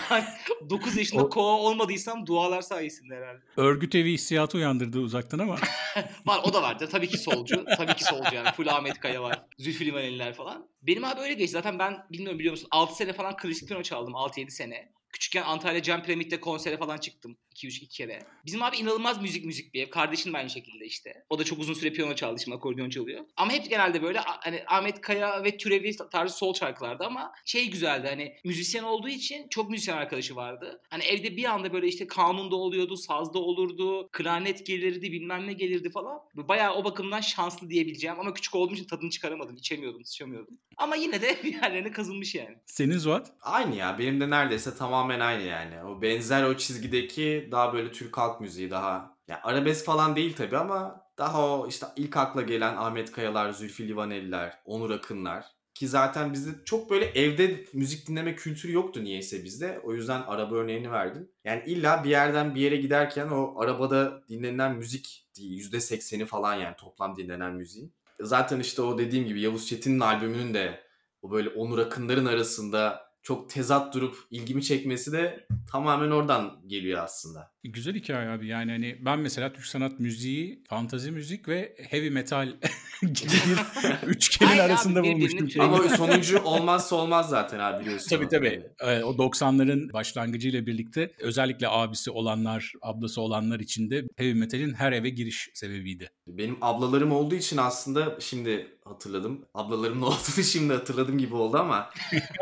Hani 0.09 0.25
9 0.71 0.97
yaşında 0.97 1.25
o... 1.25 1.31
kova 1.31 1.51
olmadıysam 1.51 2.27
dualar 2.27 2.63
sayesinde 2.63 3.15
herhalde. 3.15 3.41
Örgüt 3.57 3.95
evi 3.95 4.13
hissiyatı 4.13 4.59
uyandırdı 4.59 4.99
uzaktan 5.01 5.39
ama. 5.39 5.59
var 6.27 6.41
o 6.45 6.53
da 6.53 6.63
vardı. 6.63 6.89
Tabii 6.93 7.09
ki 7.09 7.19
solcu. 7.19 7.65
Tabii 7.77 7.95
ki 7.95 8.05
solcu 8.05 8.35
yani. 8.35 8.53
Full 8.53 8.67
Ahmet 8.67 9.01
Kaya 9.01 9.23
var. 9.23 9.43
Zülfü 9.59 9.87
Livaneliler 9.87 10.35
falan. 10.35 10.69
Benim 10.83 11.05
abi 11.05 11.21
öyle 11.21 11.35
geçti. 11.35 11.53
Zaten 11.53 11.79
ben 11.79 12.07
bilmiyorum 12.13 12.39
biliyor 12.39 12.53
musun 12.53 12.69
6 12.71 12.97
sene 12.97 13.13
falan 13.13 13.37
klasik 13.37 13.69
piyano 13.69 13.83
çaldım. 13.83 14.13
6-7 14.13 14.51
sene. 14.51 14.93
Küçükken 15.13 15.43
Antalya 15.43 15.83
Cem 15.83 16.03
Piramit'te 16.03 16.41
konsere 16.41 16.77
falan 16.77 16.99
çıktım. 16.99 17.37
2-3 17.65 17.89
kere. 17.89 18.23
Bizim 18.47 18.63
abi 18.63 18.77
inanılmaz 18.77 19.23
müzik 19.23 19.45
müzik 19.45 19.75
bir 19.75 19.83
ev. 19.83 19.91
Kardeşim 19.91 20.33
de 20.33 20.39
aynı 20.39 20.51
şekilde 20.51 20.85
işte. 20.85 21.25
O 21.31 21.39
da 21.39 21.45
çok 21.45 21.59
uzun 21.59 21.75
süre 21.75 21.91
piyano 21.91 22.15
çaldı 22.15 22.41
şimdi 22.41 22.57
akordeon 22.57 22.91
çalıyor. 22.91 23.25
Ama 23.37 23.53
hep 23.53 23.71
genelde 23.71 24.03
böyle 24.03 24.19
hani 24.19 24.63
Ahmet 24.67 25.01
Kaya 25.01 25.45
ve 25.45 25.57
Türevi 25.57 25.97
tarzı 25.97 26.37
sol 26.37 26.55
şarkılardı 26.55 27.05
ama 27.05 27.33
şey 27.45 27.71
güzeldi 27.71 28.07
hani 28.09 28.37
müzisyen 28.45 28.83
olduğu 28.83 29.09
için 29.09 29.49
çok 29.49 29.71
müzisyen 29.71 29.97
arkadaşı 29.97 30.37
vardı. 30.37 30.81
Hani 30.91 31.05
evde 31.05 31.37
bir 31.37 31.45
anda 31.45 31.73
böyle 31.73 31.87
işte 31.87 32.07
kanunda 32.07 32.57
oluyordu, 32.57 32.97
sazda 32.97 33.39
olurdu, 33.39 34.09
klarnet 34.13 34.67
gelirdi, 34.67 35.13
bilmem 35.13 35.47
ne 35.47 35.53
gelirdi 35.53 35.91
falan. 35.91 36.21
Bayağı 36.35 36.75
o 36.75 36.85
bakımdan 36.85 37.21
şanslı 37.21 37.71
diyebileceğim 37.71 38.21
ama 38.21 38.35
küçük 38.35 38.55
olduğum 38.55 38.75
için 38.75 38.85
tadını 38.85 39.11
çıkaramadım. 39.11 39.57
içemiyordum, 39.57 40.05
sıçamıyordum. 40.05 40.59
Ama 40.77 40.97
yine 40.97 41.23
de 41.23 41.37
bir 41.45 41.53
yerlerine 41.53 41.91
kazınmış 41.91 42.35
yani. 42.35 42.57
Senin 42.67 42.99
Zuhat? 42.99 43.33
Aynı 43.41 43.77
ya. 43.77 43.99
Benim 43.99 44.21
de 44.21 44.31
neredeyse 44.31 44.77
tamamen 44.77 45.21
aynı 45.21 45.43
yani. 45.43 45.85
O 45.85 46.03
benzer 46.03 46.43
o 46.43 46.57
çizgideki 46.57 47.46
daha 47.51 47.73
böyle 47.73 47.93
Türk 47.93 48.19
halk 48.19 48.41
müziği 48.41 48.71
daha 48.71 49.17
ya 49.29 49.41
arabesk 49.43 49.85
falan 49.85 50.17
değil 50.17 50.37
tabi 50.37 50.57
ama 50.57 51.07
daha 51.19 51.49
o 51.51 51.69
işte 51.69 51.87
ilk 51.97 52.17
akla 52.17 52.43
gelen 52.43 52.77
Ahmet 52.77 53.13
Kayalar, 53.13 53.53
Zülfü 53.53 53.89
Livaneliler, 53.89 54.59
Onur 54.65 54.91
Akınlar 54.91 55.57
ki 55.77 55.89
zaten 55.89 56.33
bizde 56.33 56.51
çok 56.65 56.91
böyle 56.91 57.05
evde 57.05 57.65
müzik 57.73 58.09
dinleme 58.09 58.37
kültürü 58.37 58.73
yoktu 58.73 59.05
niyeyse 59.05 59.45
bizde. 59.45 59.81
O 59.85 59.95
yüzden 59.95 60.23
araba 60.23 60.55
örneğini 60.55 60.93
verdim. 60.93 61.29
Yani 61.45 61.63
illa 61.67 62.05
bir 62.05 62.11
yerden 62.11 62.55
bir 62.55 62.61
yere 62.61 62.77
giderken 62.77 63.29
o 63.29 63.61
arabada 63.61 64.23
dinlenen 64.29 64.77
müzik 64.77 65.27
%80'i 65.39 66.27
falan 66.27 66.55
yani 66.55 66.77
toplam 66.77 67.17
dinlenen 67.17 67.55
müziğin. 67.55 67.93
Zaten 68.21 68.61
işte 68.61 68.83
o 68.83 68.99
dediğim 68.99 69.27
gibi 69.27 69.41
Yavuz 69.41 69.67
Çetin'in 69.67 70.01
albümünün 70.01 70.55
de 70.55 70.81
o 71.23 71.31
böyle 71.31 71.49
Onur 71.49 71.79
Akınların 71.79 72.27
arasında 72.27 73.06
çok 73.27 73.51
tezat 73.51 73.95
durup 73.95 74.17
ilgimi 74.31 74.63
çekmesi 74.63 75.13
de 75.13 75.47
tamamen 75.73 76.11
oradan 76.11 76.61
geliyor 76.67 77.05
aslında. 77.05 77.53
Güzel 77.65 77.95
hikaye 77.95 78.29
abi 78.29 78.47
yani 78.47 78.71
hani 78.71 78.99
ben 79.05 79.19
mesela 79.19 79.53
Türk 79.53 79.67
sanat 79.67 80.01
müziği, 80.01 80.65
fantazi 80.69 81.11
müzik 81.11 81.49
ve 81.49 81.77
heavy 81.91 82.11
metal 82.11 82.49
gibi 83.03 83.33
bir 83.47 84.09
üçgenin 84.09 84.51
abi, 84.51 84.63
arasında 84.63 85.03
birbirini 85.03 85.39
bulmuştum. 85.39 85.63
Ama 85.63 85.89
sonuncu 85.89 86.43
olmazsa 86.43 86.97
olmaz 86.97 87.29
zaten 87.29 87.59
abi 87.59 87.81
biliyorsun. 87.81 88.09
Tabii 88.09 88.29
tabii. 88.29 88.63
Ee, 88.81 89.03
o 89.03 89.13
90'ların 89.13 89.93
başlangıcıyla 89.93 90.67
birlikte 90.67 91.13
özellikle 91.19 91.69
abisi 91.69 92.11
olanlar, 92.11 92.73
ablası 92.83 93.21
olanlar 93.21 93.61
için 93.61 93.91
de 93.91 94.05
heavy 94.17 94.35
metalin 94.35 94.75
her 94.75 94.93
eve 94.93 95.09
giriş 95.09 95.49
sebebiydi. 95.55 96.11
Benim 96.27 96.57
ablalarım 96.61 97.13
olduğu 97.13 97.35
için 97.35 97.57
aslında 97.57 98.17
şimdi 98.21 98.76
hatırladım. 98.87 99.47
Ablalarımın 99.55 100.03
olduğunu 100.07 100.45
şimdi 100.45 100.73
hatırladım 100.73 101.19
gibi 101.19 101.35
oldu 101.35 101.59
ama. 101.59 101.91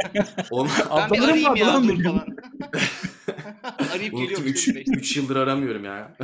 On, 0.50 0.68
Ben 0.68 0.76
bir 0.76 0.90
Ablalarım 0.90 1.24
arayayım 1.24 1.56
ya 1.56 1.82
dur 1.82 2.04
falan. 2.04 2.36
Arayıp 3.94 4.16
geliyorum. 4.16 4.46
3 4.46 5.16
yıldır 5.16 5.36
aramıyorum 5.36 5.84
ya. 5.84 6.16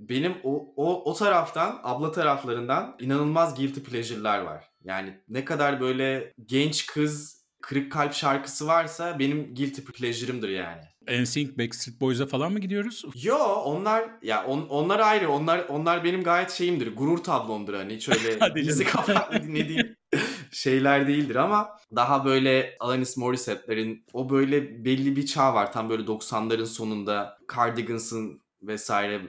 Benim 0.00 0.34
o, 0.44 0.72
o, 0.76 1.10
o 1.10 1.14
taraftan, 1.14 1.80
abla 1.82 2.12
taraflarından 2.12 2.96
inanılmaz 3.00 3.54
guilty 3.54 3.80
pleasure'lar 3.80 4.38
var. 4.38 4.64
Yani 4.84 5.20
ne 5.28 5.44
kadar 5.44 5.80
böyle 5.80 6.32
genç 6.46 6.86
kız 6.86 7.44
kırık 7.62 7.92
kalp 7.92 8.14
şarkısı 8.14 8.66
varsa 8.66 9.18
benim 9.18 9.54
guilty 9.54 9.82
pleasure'ımdır 9.82 10.48
yani. 10.48 10.82
NSYNC, 11.08 11.58
Backstreet 11.58 12.00
Boys'a 12.00 12.26
falan 12.26 12.52
mı 12.52 12.58
gidiyoruz? 12.58 13.04
Yo 13.22 13.36
onlar 13.64 14.04
ya 14.22 14.44
on, 14.44 14.60
onlar 14.68 15.00
ayrı. 15.00 15.30
Onlar 15.30 15.64
onlar 15.68 16.04
benim 16.04 16.22
gayet 16.22 16.50
şeyimdir. 16.50 16.96
Gurur 16.96 17.18
tablomdur 17.18 17.74
hani 17.74 17.94
hiç 17.94 18.08
öyle 18.08 18.54
bizi 18.54 18.84
canım. 18.84 18.96
kapatlı 18.96 19.42
dinlediğim 19.48 19.96
şeyler 20.50 21.08
değildir 21.08 21.36
ama 21.36 21.68
daha 21.96 22.24
böyle 22.24 22.76
Alanis 22.80 23.16
Morissette'lerin 23.16 24.04
o 24.12 24.30
böyle 24.30 24.84
belli 24.84 25.16
bir 25.16 25.26
çağ 25.26 25.54
var. 25.54 25.72
Tam 25.72 25.88
böyle 25.90 26.02
90'ların 26.02 26.66
sonunda 26.66 27.38
Cardigans'ın 27.56 28.40
vesaire 28.62 29.22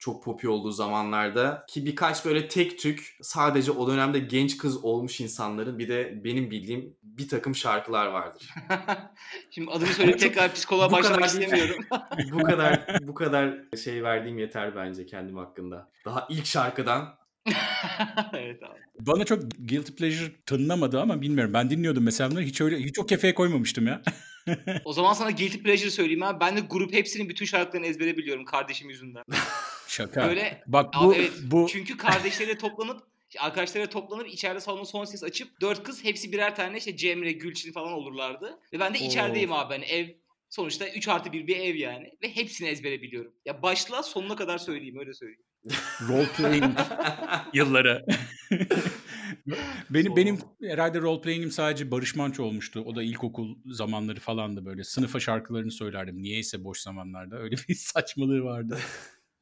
çok 0.00 0.24
popüler 0.24 0.52
olduğu 0.52 0.70
zamanlarda 0.70 1.64
ki 1.68 1.86
birkaç 1.86 2.24
böyle 2.24 2.48
tek 2.48 2.78
tük 2.78 3.16
sadece 3.22 3.72
o 3.72 3.88
dönemde 3.88 4.18
genç 4.18 4.58
kız 4.58 4.84
olmuş 4.84 5.20
insanların 5.20 5.78
bir 5.78 5.88
de 5.88 6.24
benim 6.24 6.50
bildiğim 6.50 6.96
bir 7.02 7.28
takım 7.28 7.54
şarkılar 7.54 8.06
vardır. 8.06 8.50
Şimdi 9.50 9.70
adını 9.70 9.88
söyleyip 9.88 10.18
tekrar 10.20 10.52
psikoloğa 10.52 10.92
başlamak 10.92 11.26
istemiyorum. 11.26 11.84
bu 12.32 12.42
kadar 12.42 12.98
bu 13.02 13.14
kadar 13.14 13.54
şey 13.84 14.02
verdiğim 14.02 14.38
yeter 14.38 14.76
bence 14.76 15.06
kendim 15.06 15.36
hakkında. 15.36 15.90
Daha 16.04 16.26
ilk 16.30 16.46
şarkıdan 16.46 17.20
evet 18.32 18.62
abi. 18.62 18.78
Bana 19.00 19.24
çok 19.24 19.42
guilty 19.58 19.92
pleasure 19.92 20.32
tınlamadı 20.46 21.00
ama 21.00 21.20
bilmiyorum. 21.20 21.54
Ben 21.54 21.70
dinliyordum 21.70 22.04
mesela 22.04 22.30
bunları. 22.30 22.44
Hiç 22.44 22.60
öyle 22.60 22.78
hiç 22.78 22.98
o 22.98 23.06
kefeye 23.06 23.34
koymamıştım 23.34 23.86
ya. 23.86 24.02
O 24.84 24.92
zaman 24.92 25.12
sana 25.12 25.30
Guilty 25.30 25.58
Pleasure 25.58 25.90
söyleyeyim 25.90 26.22
abi. 26.22 26.40
Ben 26.40 26.56
de 26.56 26.60
grup 26.60 26.92
hepsinin 26.92 27.28
bütün 27.28 27.46
şarkılarını 27.46 27.86
ezbere 27.86 28.16
biliyorum 28.16 28.44
kardeşim 28.44 28.90
yüzünden. 28.90 29.24
Şaka. 29.88 30.28
Böyle 30.28 30.62
Bak 30.66 30.94
bu 31.02 31.14
evet. 31.14 31.32
bu 31.42 31.66
Çünkü 31.70 31.96
kardeşleriyle 31.96 32.58
toplanıp 32.58 33.02
arkadaşlarıyla 33.38 33.90
toplanıp 33.90 34.28
içeride 34.28 34.60
salonun 34.60 34.84
son 34.84 35.04
ses 35.04 35.24
açıp 35.24 35.60
dört 35.60 35.82
kız 35.82 36.04
hepsi 36.04 36.32
birer 36.32 36.56
tane 36.56 36.78
işte 36.78 36.96
Cemre, 36.96 37.32
Gülçin 37.32 37.72
falan 37.72 37.92
olurlardı. 37.92 38.58
Ve 38.72 38.80
ben 38.80 38.94
de 38.94 38.98
Oo. 38.98 39.02
içerideyim 39.02 39.52
abi 39.52 39.74
hani 39.74 39.84
ev 39.84 40.08
sonuçta 40.48 40.88
3 40.88 41.08
artı 41.08 41.32
1 41.32 41.46
bir 41.46 41.56
ev 41.56 41.74
yani. 41.74 42.10
Ve 42.22 42.36
hepsini 42.36 42.68
ezbere 42.68 43.02
biliyorum. 43.02 43.32
Ya 43.44 43.62
başla 43.62 44.02
sonuna 44.02 44.36
kadar 44.36 44.58
söyleyeyim 44.58 44.98
öyle 44.98 45.14
söyleyeyim. 45.14 45.42
role 46.08 46.28
playing 46.36 46.78
yılları. 47.54 48.06
benim 49.90 50.16
benim 50.16 50.38
herhalde 50.62 51.00
role 51.00 51.20
playing'im 51.20 51.50
sadece 51.50 51.90
Barış 51.90 52.16
Manço 52.16 52.42
olmuştu. 52.42 52.82
O 52.86 52.96
da 52.96 53.02
ilkokul 53.02 53.56
zamanları 53.66 54.20
falandı 54.20 54.64
böyle. 54.64 54.84
Sınıfa 54.84 55.20
şarkılarını 55.20 55.70
söylerdim. 55.70 56.22
Niyeyse 56.22 56.64
boş 56.64 56.78
zamanlarda. 56.80 57.36
Öyle 57.38 57.56
bir 57.68 57.74
saçmalığı 57.74 58.44
vardı. 58.44 58.78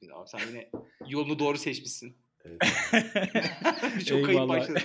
Abi 0.14 0.28
sen 0.28 0.40
yine 0.49 0.71
yolunu 1.09 1.38
doğru 1.38 1.59
seçmişsin. 1.59 2.17
Evet. 2.45 2.61
Çok 4.07 4.25
kayıp 4.25 4.49
başladı. 4.49 4.81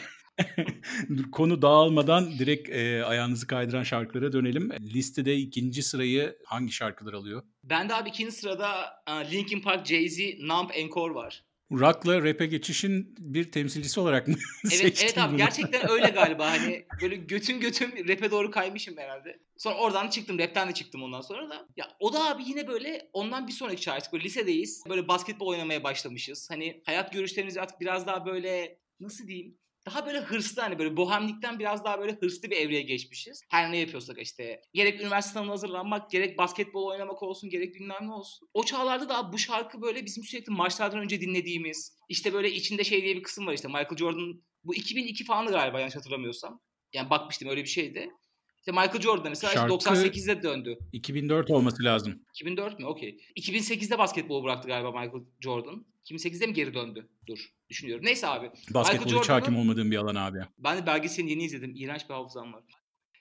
Konu 1.31 1.61
dağılmadan 1.61 2.39
direkt 2.39 2.69
e, 2.69 3.03
ayağınızı 3.05 3.47
kaydıran 3.47 3.83
şarkılara 3.83 4.33
dönelim. 4.33 4.71
Listede 4.71 5.35
ikinci 5.35 5.83
sırayı 5.83 6.37
hangi 6.45 6.71
şarkılar 6.71 7.13
alıyor? 7.13 7.43
Ben 7.63 7.89
de 7.89 7.95
abi 7.95 8.09
ikinci 8.09 8.31
sırada 8.31 9.03
e, 9.07 9.31
Linkin 9.31 9.61
Park, 9.61 9.87
Jay-Z, 9.87 10.47
Numb 10.47 10.69
Encore 10.73 11.13
var. 11.13 11.43
Rock'la 11.79 12.23
rap'e 12.23 12.45
geçişin 12.45 13.15
bir 13.19 13.51
temsilcisi 13.51 13.99
olarak 13.99 14.27
mı 14.27 14.35
Evet, 14.81 14.99
evet 15.03 15.17
abi 15.17 15.29
bunu? 15.29 15.37
gerçekten 15.37 15.89
öyle 15.89 16.07
galiba 16.09 16.51
hani 16.51 16.85
böyle 17.01 17.15
götüm 17.15 17.59
götüm 17.59 17.91
rap'e 18.07 18.31
doğru 18.31 18.51
kaymışım 18.51 18.97
herhalde. 18.97 19.39
Sonra 19.57 19.75
oradan 19.75 20.09
çıktım 20.09 20.39
rapten 20.39 20.69
de 20.69 20.73
çıktım 20.73 21.03
ondan 21.03 21.21
sonra 21.21 21.49
da. 21.49 21.67
Ya 21.77 21.85
o 21.99 22.13
da 22.13 22.29
abi 22.29 22.43
yine 22.45 22.67
böyle 22.67 23.09
ondan 23.13 23.47
bir 23.47 23.51
sonraki 23.51 23.83
şarkı 23.83 24.11
böyle 24.11 24.23
lisedeyiz. 24.23 24.83
Böyle 24.89 25.07
basketbol 25.07 25.47
oynamaya 25.47 25.83
başlamışız. 25.83 26.49
Hani 26.49 26.81
hayat 26.85 27.13
görüşlerimiz 27.13 27.57
artık 27.57 27.81
biraz 27.81 28.07
daha 28.07 28.25
böyle 28.25 28.79
nasıl 28.99 29.27
diyeyim? 29.27 29.57
Daha 29.85 30.05
böyle 30.05 30.19
hırslı 30.19 30.61
hani 30.61 30.79
böyle 30.79 30.97
bohemlikten 30.97 31.59
biraz 31.59 31.83
daha 31.83 31.99
böyle 31.99 32.11
hırslı 32.21 32.51
bir 32.51 32.55
evreye 32.57 32.81
geçmişiz. 32.81 33.41
Her 33.49 33.71
ne 33.71 33.77
yapıyorsak 33.77 34.21
işte 34.21 34.61
gerek 34.73 35.01
üniversite 35.01 35.33
sınavına 35.33 35.51
hazırlanmak, 35.51 36.11
gerek 36.11 36.37
basketbol 36.37 36.85
oynamak 36.85 37.23
olsun, 37.23 37.49
gerek 37.49 37.75
bilmem 37.75 37.97
ne 38.01 38.11
olsun. 38.13 38.47
O 38.53 38.63
çağlarda 38.63 39.09
da 39.09 39.33
bu 39.33 39.37
şarkı 39.37 39.81
böyle 39.81 40.05
bizim 40.05 40.23
sürekli 40.23 40.51
maçlardan 40.51 40.99
önce 40.99 41.21
dinlediğimiz, 41.21 41.97
işte 42.09 42.33
böyle 42.33 42.51
içinde 42.51 42.83
şey 42.83 43.03
diye 43.03 43.15
bir 43.15 43.23
kısım 43.23 43.47
var 43.47 43.53
işte 43.53 43.67
Michael 43.67 43.97
Jordan 43.97 44.41
bu 44.63 44.75
2002 44.75 45.23
falandı 45.25 45.51
galiba 45.51 45.79
yanlış 45.79 45.95
hatırlamıyorsam. 45.95 46.61
Yani 46.93 47.09
bakmıştım 47.09 47.49
öyle 47.49 47.61
bir 47.63 47.69
şeydi. 47.69 48.09
İşte 48.57 48.71
Michael 48.71 49.01
Jordan 49.01 49.29
mesela 49.29 49.53
Şarkı- 49.53 49.73
98'de 49.73 50.43
döndü. 50.43 50.77
2004 50.91 51.49
olması 51.49 51.83
lazım. 51.83 52.25
2004 52.29 52.79
mü? 52.79 52.85
Okey. 52.85 53.17
2008'de 53.35 53.97
basketbolu 53.97 54.43
bıraktı 54.43 54.67
galiba 54.67 54.91
Michael 54.91 55.23
Jordan. 55.41 55.85
2008'de 56.05 56.47
mi 56.47 56.53
geri 56.53 56.73
döndü? 56.73 57.09
Dur. 57.27 57.39
Düşünüyorum. 57.69 58.05
Neyse 58.05 58.27
abi. 58.27 58.51
Basketbol 58.69 59.21
hiç 59.21 59.29
hakim 59.29 59.57
olmadığım 59.57 59.91
bir 59.91 59.97
alan 59.97 60.15
abi. 60.15 60.39
Ben 60.57 60.77
de 60.77 60.85
belgeselini 60.85 61.31
yeni 61.31 61.43
izledim. 61.43 61.73
İğrenç 61.75 62.09
bir 62.09 62.13
hafızam 62.13 62.53
var. 62.53 62.63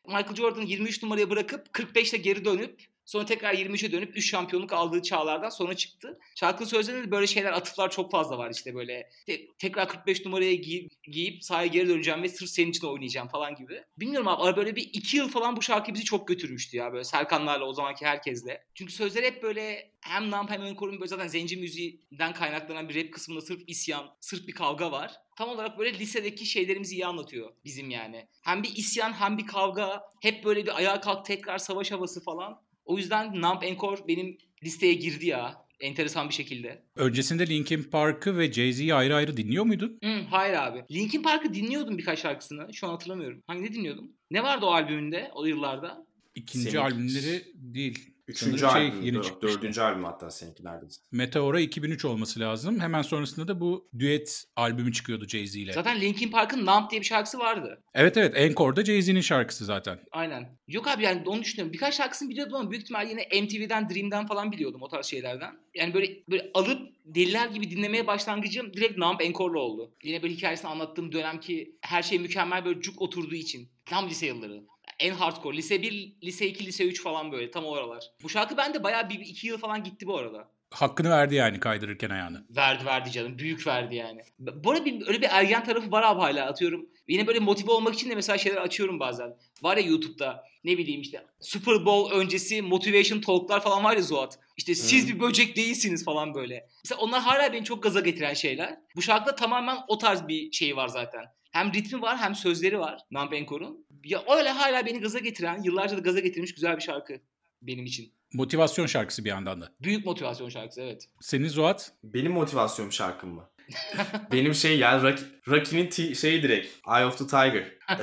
Michael 0.07 0.35
Jordan 0.35 0.63
23 0.63 1.03
numaraya 1.03 1.31
bırakıp 1.31 1.67
45'te 1.67 2.17
geri 2.17 2.45
dönüp 2.45 2.92
sonra 3.13 3.27
tekrar 3.27 3.55
23'e 3.55 3.93
dönüp 3.93 4.17
3 4.17 4.31
şampiyonluk 4.31 4.73
aldığı 4.73 5.03
çağlardan 5.03 5.49
sonra 5.49 5.77
çıktı. 5.77 6.19
Şarkının 6.35 6.69
sözlerinde 6.69 7.07
de 7.07 7.11
böyle 7.11 7.27
şeyler 7.27 7.53
atıflar 7.53 7.91
çok 7.91 8.11
fazla 8.11 8.39
var 8.39 8.51
işte 8.51 8.75
böyle. 8.75 9.11
te- 9.27 9.47
tekrar 9.59 9.89
45 9.89 10.25
numaraya 10.25 10.55
giy- 10.55 10.89
giyip 11.03 11.45
sahaya 11.45 11.67
geri 11.67 11.89
döneceğim 11.89 12.23
ve 12.23 12.29
sırf 12.29 12.49
senin 12.49 12.71
için 12.71 12.87
oynayacağım 12.87 13.29
falan 13.29 13.55
gibi. 13.55 13.83
Bilmiyorum 13.99 14.29
abi 14.29 14.57
böyle 14.57 14.77
bir 14.77 14.91
2 14.93 15.17
yıl 15.17 15.29
falan 15.29 15.57
bu 15.57 15.63
şarkı 15.63 15.95
bizi 15.95 16.05
çok 16.05 16.29
götürmüştü 16.29 16.77
ya 16.77 16.93
böyle 16.93 17.05
Serkanlarla 17.05 17.65
o 17.65 17.73
zamanki 17.73 18.07
herkesle. 18.07 18.65
Çünkü 18.75 18.93
sözler 18.93 19.23
hep 19.23 19.43
böyle 19.43 19.91
hem 20.01 20.31
Namp 20.31 20.51
hem 20.51 20.63
Önkor'un 20.63 21.01
böyle 21.01 21.09
zaten 21.09 21.29
zenci 21.29 21.57
müziğinden 21.57 22.33
kaynaklanan 22.33 22.89
bir 22.89 23.05
rap 23.05 23.13
kısmında 23.13 23.41
sırf 23.41 23.61
isyan, 23.67 24.11
sırf 24.21 24.47
bir 24.47 24.53
kavga 24.53 24.93
var. 24.93 25.13
Tam 25.37 25.49
olarak 25.49 25.79
böyle 25.79 25.99
lisedeki 25.99 26.47
şeylerimizi 26.47 26.95
iyi 26.95 27.07
anlatıyor 27.07 27.53
bizim 27.65 27.91
yani. 27.91 28.27
Hem 28.43 28.63
bir 28.63 28.77
isyan 28.77 29.13
hem 29.13 29.39
bir 29.39 29.47
kavga. 29.47 30.03
Hep 30.23 30.45
böyle 30.45 30.67
bir 30.67 30.77
ayağa 30.77 31.01
kalk 31.01 31.27
tekrar 31.27 31.59
savaş 31.59 31.93
havası 31.93 32.25
falan. 32.25 32.72
O 32.85 32.99
yüzden 32.99 33.41
Nump 33.43 33.65
Encore 33.65 34.09
benim 34.09 34.39
listeye 34.65 34.95
girdi 34.95 35.27
ya. 35.27 35.63
Enteresan 35.81 36.29
bir 36.29 36.35
şekilde. 36.35 36.83
Öncesinde 36.97 37.47
Linkin 37.47 37.83
Park'ı 37.83 38.39
ve 38.39 38.53
Jay-Z'yi 38.53 38.95
ayrı 38.95 39.15
ayrı 39.15 39.37
dinliyor 39.37 39.65
muydun? 39.65 39.99
Hı, 40.05 40.21
hayır 40.31 40.55
abi. 40.55 40.85
Linkin 40.91 41.23
Park'ı 41.23 41.55
dinliyordum 41.55 41.99
birkaç 41.99 42.19
şarkısını. 42.23 42.75
Şu 42.75 42.87
an 42.87 42.91
hatırlamıyorum. 42.91 43.43
Hangi 43.47 43.63
ne 43.63 43.73
dinliyordum? 43.73 44.13
Ne 44.31 44.43
vardı 44.43 44.67
o 44.67 44.71
albümünde 44.71 45.31
o 45.35 45.45
yıllarda? 45.45 46.07
İkinci 46.35 46.71
Senin- 46.71 46.83
albümleri 46.83 47.45
değil. 47.55 48.12
Üçüncü 48.29 48.59
Sanırım 48.59 48.79
şey 48.79 48.89
albüm, 48.89 49.03
yeni 49.03 49.23
çıkmıştı. 49.23 49.59
dördüncü 49.59 49.81
albüm 49.81 50.05
hatta 50.05 50.31
seninki 50.31 50.65
neredeyse. 50.65 51.01
Meteora 51.13 51.61
2003 51.61 52.05
olması 52.05 52.41
lazım. 52.41 52.81
Hemen 52.81 53.03
sonrasında 53.03 53.49
da 53.49 53.61
bu 53.61 53.89
düet 53.99 54.45
albümü 54.57 54.93
çıkıyordu 54.93 55.25
Jay-Z 55.25 55.59
ile. 55.59 55.73
Zaten 55.73 56.01
Linkin 56.01 56.31
Park'ın 56.31 56.67
Nump 56.67 56.91
diye 56.91 57.01
bir 57.01 57.07
şarkısı 57.07 57.39
vardı. 57.39 57.83
Evet 57.95 58.17
evet 58.17 58.33
Encore'da 58.37 58.85
Jay-Z'nin 58.85 59.21
şarkısı 59.21 59.65
zaten. 59.65 59.99
Aynen. 60.13 60.59
Yok 60.69 60.89
abi 60.89 61.03
yani 61.03 61.23
onu 61.27 61.43
düşünüyorum. 61.43 61.73
Birkaç 61.73 61.97
şarkısını 61.97 62.29
biliyordum 62.31 62.55
ama 62.55 62.71
büyük 62.71 62.83
ihtimal 62.83 63.09
yine 63.09 63.43
MTV'den, 63.43 63.89
Dream'den 63.89 64.27
falan 64.27 64.53
biliyordum 64.53 64.83
o 64.83 64.89
tarz 64.89 65.07
şeylerden. 65.07 65.55
Yani 65.75 65.95
böyle 65.95 66.07
böyle 66.31 66.51
alıp 66.55 66.93
deliler 67.05 67.49
gibi 67.49 67.71
dinlemeye 67.71 68.07
başlangıcım 68.07 68.73
direkt 68.73 68.99
Nump 68.99 69.23
Encore'la 69.23 69.59
oldu. 69.59 69.95
Yine 70.05 70.23
böyle 70.23 70.35
hikayesini 70.35 70.71
anlattığım 70.71 71.13
dönem 71.13 71.41
ki 71.41 71.77
her 71.81 72.03
şey 72.03 72.19
mükemmel 72.19 72.65
böyle 72.65 72.81
cuk 72.81 73.03
oturduğu 73.03 73.35
için. 73.35 73.69
Tam 73.87 74.09
lise 74.09 74.27
yılları. 74.27 74.63
En 74.99 75.15
hardcore. 75.15 75.57
Lise 75.57 75.83
1, 75.83 76.17
lise 76.23 76.47
2, 76.47 76.67
lise 76.67 76.85
3 76.85 77.03
falan 77.03 77.33
böyle 77.33 77.51
tam 77.51 77.65
o 77.65 77.75
aralar. 77.75 78.05
Bu 78.23 78.29
şarkı 78.29 78.57
bende 78.57 78.85
bayağı 78.85 79.09
bir, 79.09 79.21
bir 79.21 79.27
iki 79.27 79.47
yıl 79.47 79.59
falan 79.59 79.85
gitti 79.85 80.07
bu 80.07 80.19
arada. 80.19 80.49
Hakkını 80.71 81.11
verdi 81.11 81.35
yani 81.35 81.61
kaydırırken 81.61 82.11
ayağını. 82.11 82.47
Verdi 82.51 82.85
verdi 82.85 83.11
canım. 83.11 83.39
Büyük 83.39 83.67
verdi 83.67 83.95
yani. 83.95 84.21
Bu 84.39 84.71
arada 84.71 84.85
bir, 84.85 85.07
öyle 85.07 85.23
bir 85.23 85.29
ergen 85.31 85.65
tarafı 85.65 85.91
var 85.91 86.03
abi 86.03 86.21
hala 86.21 86.47
atıyorum. 86.47 86.89
Yine 87.09 87.27
böyle 87.27 87.39
motive 87.39 87.71
olmak 87.71 87.95
için 87.95 88.11
de 88.11 88.15
mesela 88.15 88.39
şeyler 88.39 88.57
açıyorum 88.57 89.01
bazen. 89.01 89.37
Var 89.63 89.77
ya 89.77 89.83
YouTube'da 89.83 90.45
ne 90.65 90.79
bileyim 90.79 91.01
işte 91.01 91.27
Super 91.41 91.87
Bowl 91.87 92.15
öncesi 92.15 92.63
motivation 92.63 93.21
talklar 93.21 93.63
falan 93.63 93.85
var 93.85 93.97
ya 93.97 94.03
Zuhat. 94.03 94.39
İşte 94.57 94.75
siz 94.75 95.09
bir 95.09 95.21
böcek 95.21 95.57
değilsiniz 95.57 96.05
falan 96.05 96.35
böyle. 96.35 96.69
Mesela 96.85 97.01
onlar 97.01 97.21
hala 97.21 97.53
beni 97.53 97.65
çok 97.65 97.83
gaza 97.83 98.01
getiren 98.01 98.35
şeyler. 98.35 98.77
Bu 98.97 99.03
şarkıda 99.03 99.35
tamamen 99.35 99.77
o 99.89 99.99
tarz 99.99 100.29
bir 100.29 100.53
şey 100.53 100.77
var 100.77 100.89
zaten. 100.89 101.25
Hem 101.51 101.73
ritmi 101.75 102.03
var 102.03 102.19
hem 102.19 102.35
sözleri 102.35 102.79
var 102.79 103.01
Nump 103.11 103.35
Encore'un. 103.35 103.87
Ya 104.05 104.23
öyle 104.39 104.49
hala 104.51 104.87
beni 104.87 105.01
gaza 105.01 105.19
getiren, 105.19 105.63
yıllarca 105.63 105.97
da 105.97 106.01
gaza 106.01 106.21
getirmiş 106.21 106.55
güzel 106.55 106.77
bir 106.77 106.83
şarkı 106.83 107.21
benim 107.63 107.85
için. 107.85 108.13
Motivasyon 108.33 108.87
şarkısı 108.87 109.25
bir 109.25 109.29
yandan 109.31 109.61
da. 109.61 109.73
Büyük 109.81 110.07
motivasyon 110.07 110.49
şarkısı 110.49 110.81
evet. 110.83 111.09
Senin 111.21 111.49
Zuhat? 111.49 111.93
Benim 112.05 112.33
motivasyon 112.33 112.91
şarkım 112.91 113.31
mı? 113.35 113.51
Benim 114.33 114.55
şey 114.55 114.79
yani 114.79 115.03
Rocky, 115.03 115.27
Rocky'nin 115.49 115.89
t- 115.91 116.15
şeyi 116.15 116.43
direkt 116.43 116.69
Eye 116.97 117.07
of 117.07 117.19
the 117.19 117.27
Tiger. 117.27 117.73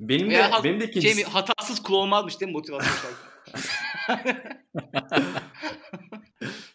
benim 0.00 0.26
de 0.30 0.34
Veya 0.34 0.60
benim 0.64 0.80
de 0.80 0.84
Şey 0.84 0.90
ikincisi. 0.90 1.16
mi, 1.16 1.24
hatasız 1.30 1.82
kul 1.82 1.94
olmazmış 1.94 2.40
değil 2.40 2.48
mi 2.52 2.56
motivasyon 2.56 2.92
şarkısı? 3.02 3.70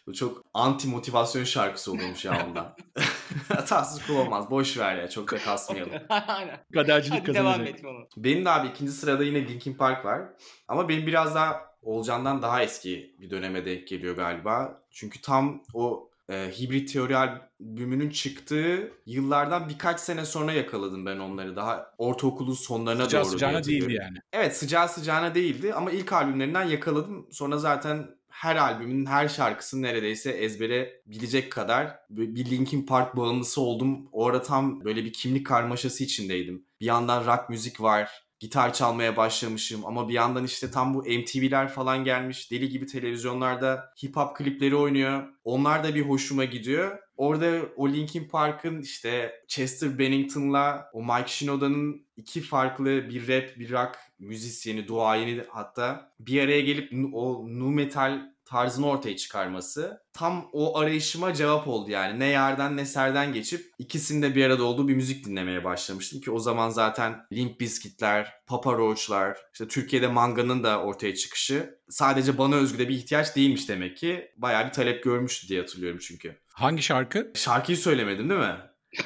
Bu 0.06 0.14
çok 0.14 0.42
anti 0.54 0.88
motivasyon 0.88 1.44
şarkısı 1.44 1.92
olurmuş 1.92 2.24
ya 2.24 2.46
ondan. 2.46 2.76
Hatasız 3.48 4.06
kul 4.06 4.16
olmaz. 4.16 4.50
Boş 4.50 4.78
ver 4.78 4.96
ya. 4.96 5.10
Çok 5.10 5.32
da 5.32 5.38
kasmayalım. 5.38 5.92
Aynen. 6.08 6.60
Kadercilik 6.74 7.22
Hadi 7.22 7.34
devam 7.34 7.60
et 7.66 7.84
onu. 7.84 8.08
Benim 8.16 8.44
de 8.44 8.50
abi 8.50 8.68
ikinci 8.68 8.92
sırada 8.92 9.24
yine 9.24 9.48
Linkin 9.48 9.74
Park 9.74 10.04
var. 10.04 10.22
Ama 10.68 10.88
benim 10.88 11.06
biraz 11.06 11.34
daha 11.34 11.66
Olcan'dan 11.82 12.42
daha 12.42 12.62
eski 12.62 13.16
bir 13.20 13.30
döneme 13.30 13.64
denk 13.64 13.88
geliyor 13.88 14.16
galiba. 14.16 14.82
Çünkü 14.90 15.20
tam 15.20 15.62
o 15.74 16.10
e, 16.28 16.50
hibrit 16.60 16.92
teori 16.92 17.16
albümünün 17.16 18.10
çıktığı 18.10 18.92
yıllardan 19.06 19.68
birkaç 19.68 20.00
sene 20.00 20.24
sonra 20.24 20.52
yakaladım 20.52 21.06
ben 21.06 21.18
onları. 21.18 21.56
Daha 21.56 21.94
ortaokulun 21.98 22.54
sonlarına 22.54 23.04
Sıcağı 23.04 23.22
doğru. 23.22 23.28
diye 23.30 23.38
sıcağına 23.38 23.64
değildi 23.64 23.92
yani. 23.92 24.18
Evet 24.32 24.56
sıcağı 24.56 24.88
sıcağına 24.88 25.34
değildi 25.34 25.74
ama 25.74 25.90
ilk 25.90 26.12
albümlerinden 26.12 26.64
yakaladım. 26.64 27.26
Sonra 27.30 27.58
zaten 27.58 28.16
her 28.36 28.56
albümün 28.56 29.06
her 29.06 29.28
şarkısını 29.28 29.82
neredeyse 29.82 30.30
ezbere 30.30 31.02
bilecek 31.06 31.52
kadar 31.52 31.98
bir 32.10 32.50
Linkin 32.50 32.86
Park 32.86 33.16
bağımlısı 33.16 33.60
oldum. 33.60 34.08
Orada 34.12 34.42
tam 34.42 34.84
böyle 34.84 35.04
bir 35.04 35.12
kimlik 35.12 35.46
karmaşası 35.46 36.04
içindeydim. 36.04 36.66
Bir 36.80 36.86
yandan 36.86 37.26
rock 37.26 37.50
müzik 37.50 37.80
var. 37.80 38.10
Gitar 38.40 38.72
çalmaya 38.72 39.16
başlamışım 39.16 39.86
ama 39.86 40.08
bir 40.08 40.14
yandan 40.14 40.44
işte 40.44 40.70
tam 40.70 40.94
bu 40.94 40.98
MTV'ler 40.98 41.68
falan 41.68 42.04
gelmiş. 42.04 42.50
Deli 42.50 42.68
gibi 42.68 42.86
televizyonlarda 42.86 43.92
hip 44.04 44.16
hop 44.16 44.36
klipleri 44.36 44.76
oynuyor. 44.76 45.28
Onlar 45.44 45.84
da 45.84 45.94
bir 45.94 46.02
hoşuma 46.02 46.44
gidiyor. 46.44 46.98
Orada 47.16 47.60
o 47.76 47.88
Linkin 47.88 48.28
Park'ın 48.28 48.82
işte 48.82 49.32
Chester 49.48 49.98
Bennington'la 49.98 50.90
o 50.92 51.02
Mike 51.02 51.28
Shinoda'nın 51.28 52.06
iki 52.16 52.40
farklı 52.40 53.08
bir 53.08 53.28
rap 53.28 53.58
bir 53.58 53.70
rock 53.70 53.98
müzisyeni, 54.18 54.88
duayeni 54.88 55.42
hatta 55.48 56.12
bir 56.20 56.42
araya 56.42 56.60
gelip 56.60 56.92
o 57.12 57.44
nu 57.48 57.70
metal 57.70 58.35
tarzını 58.46 58.88
ortaya 58.88 59.16
çıkarması 59.16 60.02
tam 60.12 60.48
o 60.52 60.78
arayışıma 60.78 61.34
cevap 61.34 61.68
oldu 61.68 61.90
yani. 61.90 62.20
Ne 62.20 62.26
yerden 62.26 62.76
ne 62.76 62.84
serden 62.86 63.32
geçip 63.32 63.72
ikisinde 63.78 64.34
bir 64.34 64.44
arada 64.44 64.64
olduğu 64.64 64.88
bir 64.88 64.94
müzik 64.94 65.26
dinlemeye 65.26 65.64
başlamıştım 65.64 66.20
ki 66.20 66.30
o 66.30 66.38
zaman 66.38 66.70
zaten 66.70 67.26
Limp 67.32 67.60
Bizkit'ler, 67.60 68.32
Papa 68.46 68.72
Roach'lar, 68.72 69.38
işte 69.52 69.68
Türkiye'de 69.68 70.08
manganın 70.08 70.64
da 70.64 70.82
ortaya 70.82 71.14
çıkışı 71.14 71.78
sadece 71.88 72.38
bana 72.38 72.56
özgü 72.56 72.78
de 72.78 72.88
bir 72.88 72.94
ihtiyaç 72.94 73.36
değilmiş 73.36 73.68
demek 73.68 73.96
ki. 73.96 74.30
Bayağı 74.36 74.66
bir 74.66 74.72
talep 74.72 75.04
görmüştü 75.04 75.48
diye 75.48 75.60
hatırlıyorum 75.60 76.00
çünkü. 76.02 76.36
Hangi 76.52 76.82
şarkı? 76.82 77.32
Şarkıyı 77.34 77.78
söylemedim 77.78 78.30
değil 78.30 78.40
mi? 78.40 78.56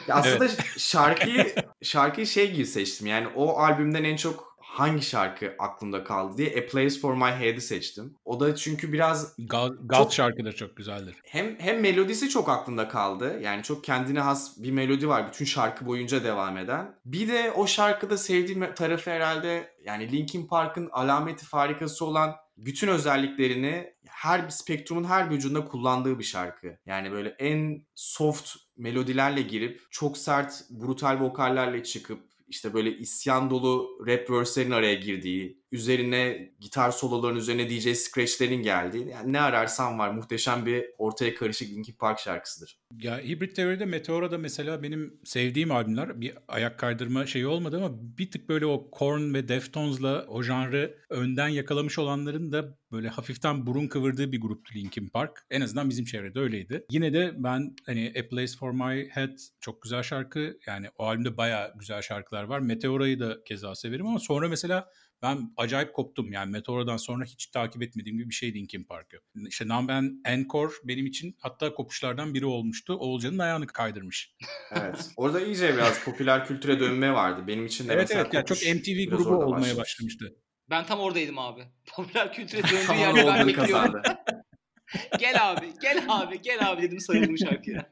Ya 0.08 0.14
aslında 0.14 0.48
şarkıyı 0.78 1.54
şarkıyı 1.82 2.26
şey 2.26 2.52
gibi 2.52 2.66
seçtim. 2.66 3.06
Yani 3.06 3.28
o 3.34 3.58
albümden 3.58 4.04
en 4.04 4.16
çok 4.16 4.49
hangi 4.70 5.02
şarkı 5.02 5.54
aklımda 5.58 6.04
kaldı 6.04 6.36
diye 6.38 6.48
A 6.62 6.66
Place 6.70 6.98
for 7.00 7.14
My 7.14 7.44
Head'i 7.44 7.60
seçtim. 7.60 8.14
O 8.24 8.40
da 8.40 8.56
çünkü 8.56 8.92
biraz 8.92 9.36
Gal 9.38 9.72
Çok- 9.92 10.12
şarkı 10.12 10.44
da 10.44 10.52
çok 10.52 10.76
güzeldir. 10.76 11.14
hem 11.24 11.58
hem 11.58 11.80
melodisi 11.80 12.28
çok 12.28 12.48
aklımda 12.48 12.88
kaldı. 12.88 13.40
Yani 13.42 13.62
çok 13.62 13.84
kendine 13.84 14.20
has 14.20 14.62
bir 14.62 14.70
melodi 14.70 15.08
var 15.08 15.28
bütün 15.28 15.44
şarkı 15.44 15.86
boyunca 15.86 16.24
devam 16.24 16.58
eden. 16.58 16.94
Bir 17.04 17.28
de 17.28 17.50
o 17.56 17.66
şarkıda 17.66 18.18
sevdiğim 18.18 18.74
tarafı 18.74 19.10
herhalde 19.10 19.70
yani 19.84 20.12
Linkin 20.12 20.46
Park'ın 20.46 20.88
alameti 20.92 21.46
farikası 21.46 22.04
olan 22.04 22.34
bütün 22.56 22.88
özelliklerini 22.88 23.94
her 24.08 24.44
bir 24.44 24.50
spektrumun 24.50 25.04
her 25.04 25.30
bir 25.30 25.36
ucunda 25.36 25.64
kullandığı 25.64 26.18
bir 26.18 26.24
şarkı. 26.24 26.76
Yani 26.86 27.12
böyle 27.12 27.28
en 27.28 27.86
soft 27.94 28.50
melodilerle 28.76 29.42
girip 29.42 29.80
çok 29.90 30.18
sert 30.18 30.64
brutal 30.70 31.20
vokallerle 31.20 31.82
çıkıp 31.84 32.29
işte 32.50 32.74
böyle 32.74 32.98
isyan 32.98 33.50
dolu 33.50 33.98
rap 34.06 34.30
verse'lerin 34.30 34.70
araya 34.70 34.94
girdiği, 34.94 35.59
üzerine 35.72 36.52
gitar 36.60 36.90
soloların 36.90 37.36
üzerine 37.36 37.70
DJ 37.70 37.96
scratch'lerin 37.96 38.62
geldiği, 38.62 39.08
yani 39.08 39.32
ne 39.32 39.40
ararsan 39.40 39.98
var 39.98 40.10
muhteşem 40.10 40.66
bir 40.66 40.84
ortaya 40.98 41.34
karışık 41.34 41.70
Linkin 41.70 41.94
Park 41.94 42.18
şarkısıdır. 42.18 42.78
Ya 42.98 43.18
Hibrit 43.18 43.56
Teori'de 43.56 43.84
Meteora 43.84 44.30
da 44.30 44.38
mesela 44.38 44.82
benim 44.82 45.20
sevdiğim 45.24 45.70
albümler. 45.70 46.20
Bir 46.20 46.34
ayak 46.48 46.78
kaydırma 46.78 47.26
şeyi 47.26 47.46
olmadı 47.46 47.76
ama 47.76 48.18
bir 48.18 48.30
tık 48.30 48.48
böyle 48.48 48.66
o 48.66 48.90
Korn 48.90 49.34
ve 49.34 49.48
Deftones'la 49.48 50.26
o 50.28 50.42
janrı 50.42 50.98
önden 51.10 51.48
yakalamış 51.48 51.98
olanların 51.98 52.52
da 52.52 52.78
böyle 52.92 53.08
hafiften 53.08 53.66
burun 53.66 53.88
kıvırdığı 53.88 54.32
bir 54.32 54.40
gruptu 54.40 54.74
Linkin 54.74 55.08
Park. 55.08 55.46
En 55.50 55.60
azından 55.60 55.90
bizim 55.90 56.04
çevrede 56.04 56.40
öyleydi. 56.40 56.84
Yine 56.90 57.12
de 57.12 57.32
ben 57.36 57.76
hani 57.86 58.12
A 58.18 58.28
Place 58.28 58.52
For 58.58 58.72
My 58.72 59.08
Head 59.10 59.38
çok 59.60 59.82
güzel 59.82 60.02
şarkı. 60.02 60.58
Yani 60.66 60.86
o 60.98 61.04
albümde 61.04 61.36
bayağı 61.36 61.72
güzel 61.78 62.02
şarkılar 62.02 62.42
var. 62.42 62.60
Meteora'yı 62.60 63.20
da 63.20 63.44
keza 63.44 63.74
severim 63.74 64.06
ama 64.06 64.18
sonra 64.18 64.48
mesela 64.48 64.90
ben 65.22 65.52
acayip 65.56 65.94
koptum. 65.94 66.32
Yani 66.32 66.50
Meteora'dan 66.50 66.96
sonra 66.96 67.24
hiç 67.24 67.46
takip 67.46 67.82
etmediğim 67.82 68.18
gibi 68.18 68.28
bir 68.28 68.34
şey 68.34 68.54
Linkin 68.54 68.84
Park'ı. 68.84 69.16
İşte 69.48 69.68
Numben 69.68 70.20
Encore 70.24 70.72
benim 70.84 71.06
için 71.06 71.36
hatta 71.38 71.74
kopuşlardan 71.74 72.34
biri 72.34 72.46
olmuştu. 72.46 72.94
Oğulcan'ın 72.94 73.38
ayağını 73.38 73.66
kaydırmış. 73.66 74.34
Evet. 74.72 75.08
Orada 75.16 75.40
iyice 75.40 75.74
biraz 75.74 76.04
popüler 76.04 76.46
kültüre 76.46 76.80
dönme 76.80 77.12
vardı. 77.12 77.44
Benim 77.46 77.66
için 77.66 77.88
de 77.88 77.92
evet 77.92 78.02
mesela 78.02 78.20
evet. 78.20 78.34
Yani 78.34 78.46
çok 78.46 78.58
Kopuş 78.58 78.74
MTV 78.74 79.10
grubu 79.10 79.34
olmaya 79.34 79.60
başlamıştı. 79.60 79.78
başlamıştı. 79.78 80.36
Ben 80.70 80.86
tam 80.86 81.00
oradaydım 81.00 81.38
abi. 81.38 81.62
Popüler 81.94 82.32
kültüre 82.32 82.62
döndüğü 82.62 82.86
Tamam 82.86 83.16
yerde 83.16 83.26
ben 83.26 83.48
bekliyordum. 83.48 84.02
gel 85.18 85.50
abi, 85.50 85.72
gel 85.82 86.04
abi, 86.08 86.42
gel 86.42 86.70
abi 86.70 86.82
dedim 86.82 87.00
sarıldım 87.00 87.38
şarkıya. 87.38 87.90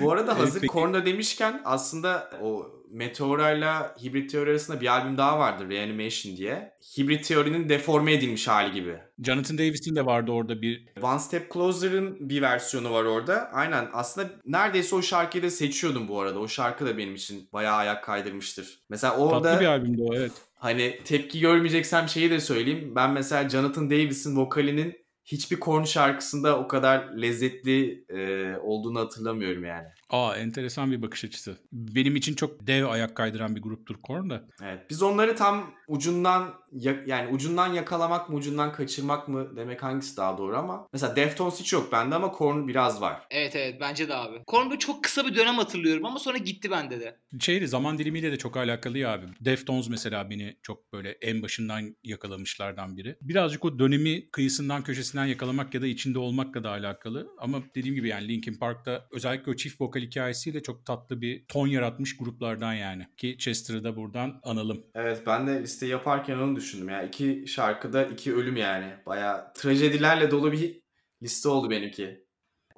Bu 0.00 0.12
arada 0.12 0.32
Evet, 0.32 0.42
hazır 0.42 0.60
peki. 0.60 0.66
Korn'da 0.66 1.06
demişken 1.06 1.60
aslında 1.64 2.30
o 2.42 2.70
Meteora'yla 2.92 3.94
Hibrit 4.02 4.30
Teori 4.30 4.50
arasında 4.50 4.80
bir 4.80 4.86
albüm 4.86 5.18
daha 5.18 5.38
vardır 5.38 5.68
Reanimation 5.68 6.36
diye. 6.36 6.72
Hibrit 6.98 7.28
Teori'nin 7.28 7.68
deforme 7.68 8.12
edilmiş 8.12 8.48
hali 8.48 8.72
gibi. 8.72 8.98
Jonathan 9.22 9.58
Davis'in 9.58 9.96
de 9.96 10.06
vardı 10.06 10.32
orada 10.32 10.62
bir 10.62 10.88
One 11.02 11.18
Step 11.18 11.52
Closer'ın 11.52 12.28
bir 12.28 12.42
versiyonu 12.42 12.92
var 12.92 13.04
orada. 13.04 13.50
Aynen 13.52 13.88
aslında 13.92 14.30
neredeyse 14.46 14.96
o 14.96 15.02
şarkıyı 15.02 15.42
da 15.42 15.50
seçiyordum 15.50 16.08
bu 16.08 16.20
arada. 16.20 16.38
O 16.38 16.48
şarkı 16.48 16.86
da 16.86 16.98
benim 16.98 17.14
için 17.14 17.48
bayağı 17.52 17.76
ayak 17.76 18.04
kaydırmıştır. 18.04 18.82
Mesela 18.88 19.16
orada 19.16 19.42
tatlı 19.42 19.60
bir 19.60 19.66
albümdü 19.66 20.02
o 20.02 20.14
evet. 20.14 20.32
hani 20.54 20.98
tepki 21.04 21.40
görmeyeceksem 21.40 22.08
şeyi 22.08 22.30
de 22.30 22.40
söyleyeyim. 22.40 22.92
Ben 22.96 23.10
mesela 23.10 23.48
Jonathan 23.48 23.90
Davis'in 23.90 24.36
vokalinin 24.36 25.01
hiçbir 25.24 25.60
Korn 25.60 25.84
şarkısında 25.84 26.58
o 26.58 26.68
kadar 26.68 27.08
lezzetli 27.22 28.04
e, 28.08 28.56
olduğunu 28.56 29.00
hatırlamıyorum 29.00 29.64
yani. 29.64 29.88
Aa 30.10 30.36
enteresan 30.36 30.92
bir 30.92 31.02
bakış 31.02 31.24
açısı. 31.24 31.58
Benim 31.72 32.16
için 32.16 32.34
çok 32.34 32.66
dev 32.66 32.86
ayak 32.86 33.16
kaydıran 33.16 33.56
bir 33.56 33.62
gruptur 33.62 33.96
Korn 34.02 34.30
da. 34.30 34.44
Evet. 34.62 34.80
Biz 34.90 35.02
onları 35.02 35.36
tam 35.36 35.74
ucundan 35.88 36.54
ya- 36.72 37.02
yani 37.06 37.30
ucundan 37.34 37.72
yakalamak 37.72 38.28
mı 38.28 38.36
ucundan 38.36 38.72
kaçırmak 38.72 39.28
mı 39.28 39.56
demek 39.56 39.82
hangisi 39.82 40.16
daha 40.16 40.38
doğru 40.38 40.56
ama 40.56 40.88
mesela 40.92 41.16
Deftones 41.16 41.60
hiç 41.60 41.72
yok 41.72 41.92
bende 41.92 42.14
ama 42.14 42.32
Korn 42.32 42.68
biraz 42.68 43.00
var. 43.00 43.26
Evet 43.30 43.56
evet 43.56 43.76
bence 43.80 44.08
de 44.08 44.14
abi. 44.14 44.44
Korn 44.46 44.70
böyle 44.70 44.78
çok 44.78 45.04
kısa 45.04 45.26
bir 45.26 45.34
dönem 45.34 45.54
hatırlıyorum 45.54 46.04
ama 46.06 46.18
sonra 46.18 46.38
gitti 46.38 46.70
bende 46.70 47.00
de. 47.00 47.18
Şeydi 47.40 47.68
zaman 47.68 47.98
dilimiyle 47.98 48.32
de 48.32 48.38
çok 48.38 48.56
alakalı 48.56 48.98
ya 48.98 49.12
abi. 49.12 49.26
Deftones 49.40 49.88
mesela 49.88 50.30
beni 50.30 50.56
çok 50.62 50.92
böyle 50.92 51.10
en 51.10 51.42
başından 51.42 51.96
yakalamışlardan 52.04 52.96
biri. 52.96 53.16
Birazcık 53.22 53.64
o 53.64 53.78
dönemi 53.78 54.30
kıyısından 54.30 54.82
köşesinden 54.84 55.26
yakalamak 55.26 55.74
ya 55.74 55.82
da 55.82 55.86
içinde 55.86 56.18
olmakla 56.18 56.64
da 56.64 56.70
alakalı. 56.70 57.28
Ama 57.38 57.62
dediğim 57.74 57.94
gibi 57.94 58.08
yani 58.08 58.28
Linkin 58.28 58.54
Park'ta 58.54 59.06
özellikle 59.12 59.50
o 59.50 59.56
çift 59.56 59.80
vokal 59.80 60.00
hikayesiyle 60.00 60.62
çok 60.62 60.86
tatlı 60.86 61.20
bir 61.20 61.44
ton 61.48 61.66
yaratmış 61.66 62.16
gruplardan 62.16 62.74
yani. 62.74 63.06
Ki 63.16 63.36
Chester'ı 63.38 63.84
da 63.84 63.96
buradan 63.96 64.40
analım. 64.42 64.84
Evet 64.94 65.22
ben 65.26 65.46
de 65.46 65.62
listeyi 65.62 65.92
yaparken 65.92 66.36
onu 66.38 66.56
düşündüm 66.56 66.61
ya. 66.88 67.02
iki 67.02 67.44
şarkıda 67.46 68.04
iki 68.04 68.34
ölüm 68.34 68.56
yani. 68.56 68.94
Baya 69.06 69.52
trajedilerle 69.52 70.30
dolu 70.30 70.52
bir 70.52 70.82
liste 71.22 71.48
oldu 71.48 71.70
benimki. 71.70 72.22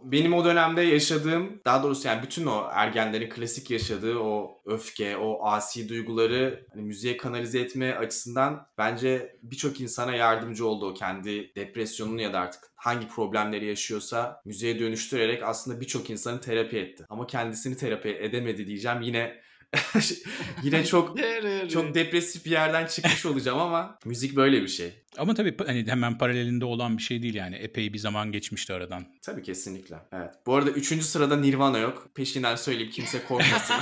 Benim 0.03 0.35
o 0.35 0.45
dönemde 0.45 0.83
yaşadığım, 0.83 1.61
daha 1.65 1.83
doğrusu 1.83 2.09
yani 2.09 2.23
bütün 2.23 2.47
o 2.47 2.69
ergenlerin 2.73 3.31
klasik 3.31 3.71
yaşadığı 3.71 4.19
o 4.19 4.63
öfke, 4.67 5.17
o 5.17 5.47
asi 5.47 5.89
duyguları 5.89 6.67
hani 6.73 6.83
müziğe 6.83 7.17
kanalize 7.17 7.61
etme 7.61 7.95
açısından 7.95 8.67
bence 8.79 9.37
birçok 9.43 9.81
insana 9.81 10.15
yardımcı 10.15 10.67
oldu 10.67 10.91
o 10.91 10.95
kendi 10.95 11.55
depresyonunu 11.57 12.21
ya 12.23 12.33
da 12.33 12.41
artık 12.41 12.65
hangi 12.77 13.09
problemleri 13.09 13.67
yaşıyorsa 13.67 14.41
müziğe 14.45 14.79
dönüştürerek 14.79 15.43
aslında 15.43 15.81
birçok 15.81 16.11
insanı 16.11 16.41
terapi 16.41 16.79
etti. 16.79 17.05
Ama 17.09 17.27
kendisini 17.27 17.77
terapi 17.77 18.09
edemedi 18.09 18.67
diyeceğim. 18.67 19.03
Yine 19.03 19.44
yine 20.63 20.85
çok 20.85 21.19
çok 21.73 21.95
depresif 21.95 22.45
bir 22.45 22.51
yerden 22.51 22.87
çıkmış 22.87 23.27
olacağım 23.27 23.59
ama 23.59 23.99
müzik 24.05 24.37
böyle 24.37 24.63
bir 24.63 24.69
şey. 24.69 24.93
Ama 25.19 25.35
tabii 25.35 25.57
hani 25.67 25.87
hemen 25.87 26.19
paralelinde 26.19 26.65
olan 26.65 26.99
bir 26.99 27.03
şey 27.03 27.23
değil 27.23 27.35
yani. 27.35 27.57
Epey 27.57 27.93
bir 27.93 27.99
zaman 27.99 28.33
geçmişti 28.33 28.73
aradan. 28.73 29.07
Tabii 29.23 29.43
kesinlikle. 29.43 29.97
Evet. 30.13 30.31
Bu 30.47 30.55
arada 30.55 30.71
üçüncü 30.71 31.05
sırada 31.05 31.37
Nirvana 31.37 31.79
yok. 31.79 32.09
Peşinden 32.15 32.57
söyleyeyim 32.57 32.91
kimse 32.93 33.25
korkmasın. 33.25 33.77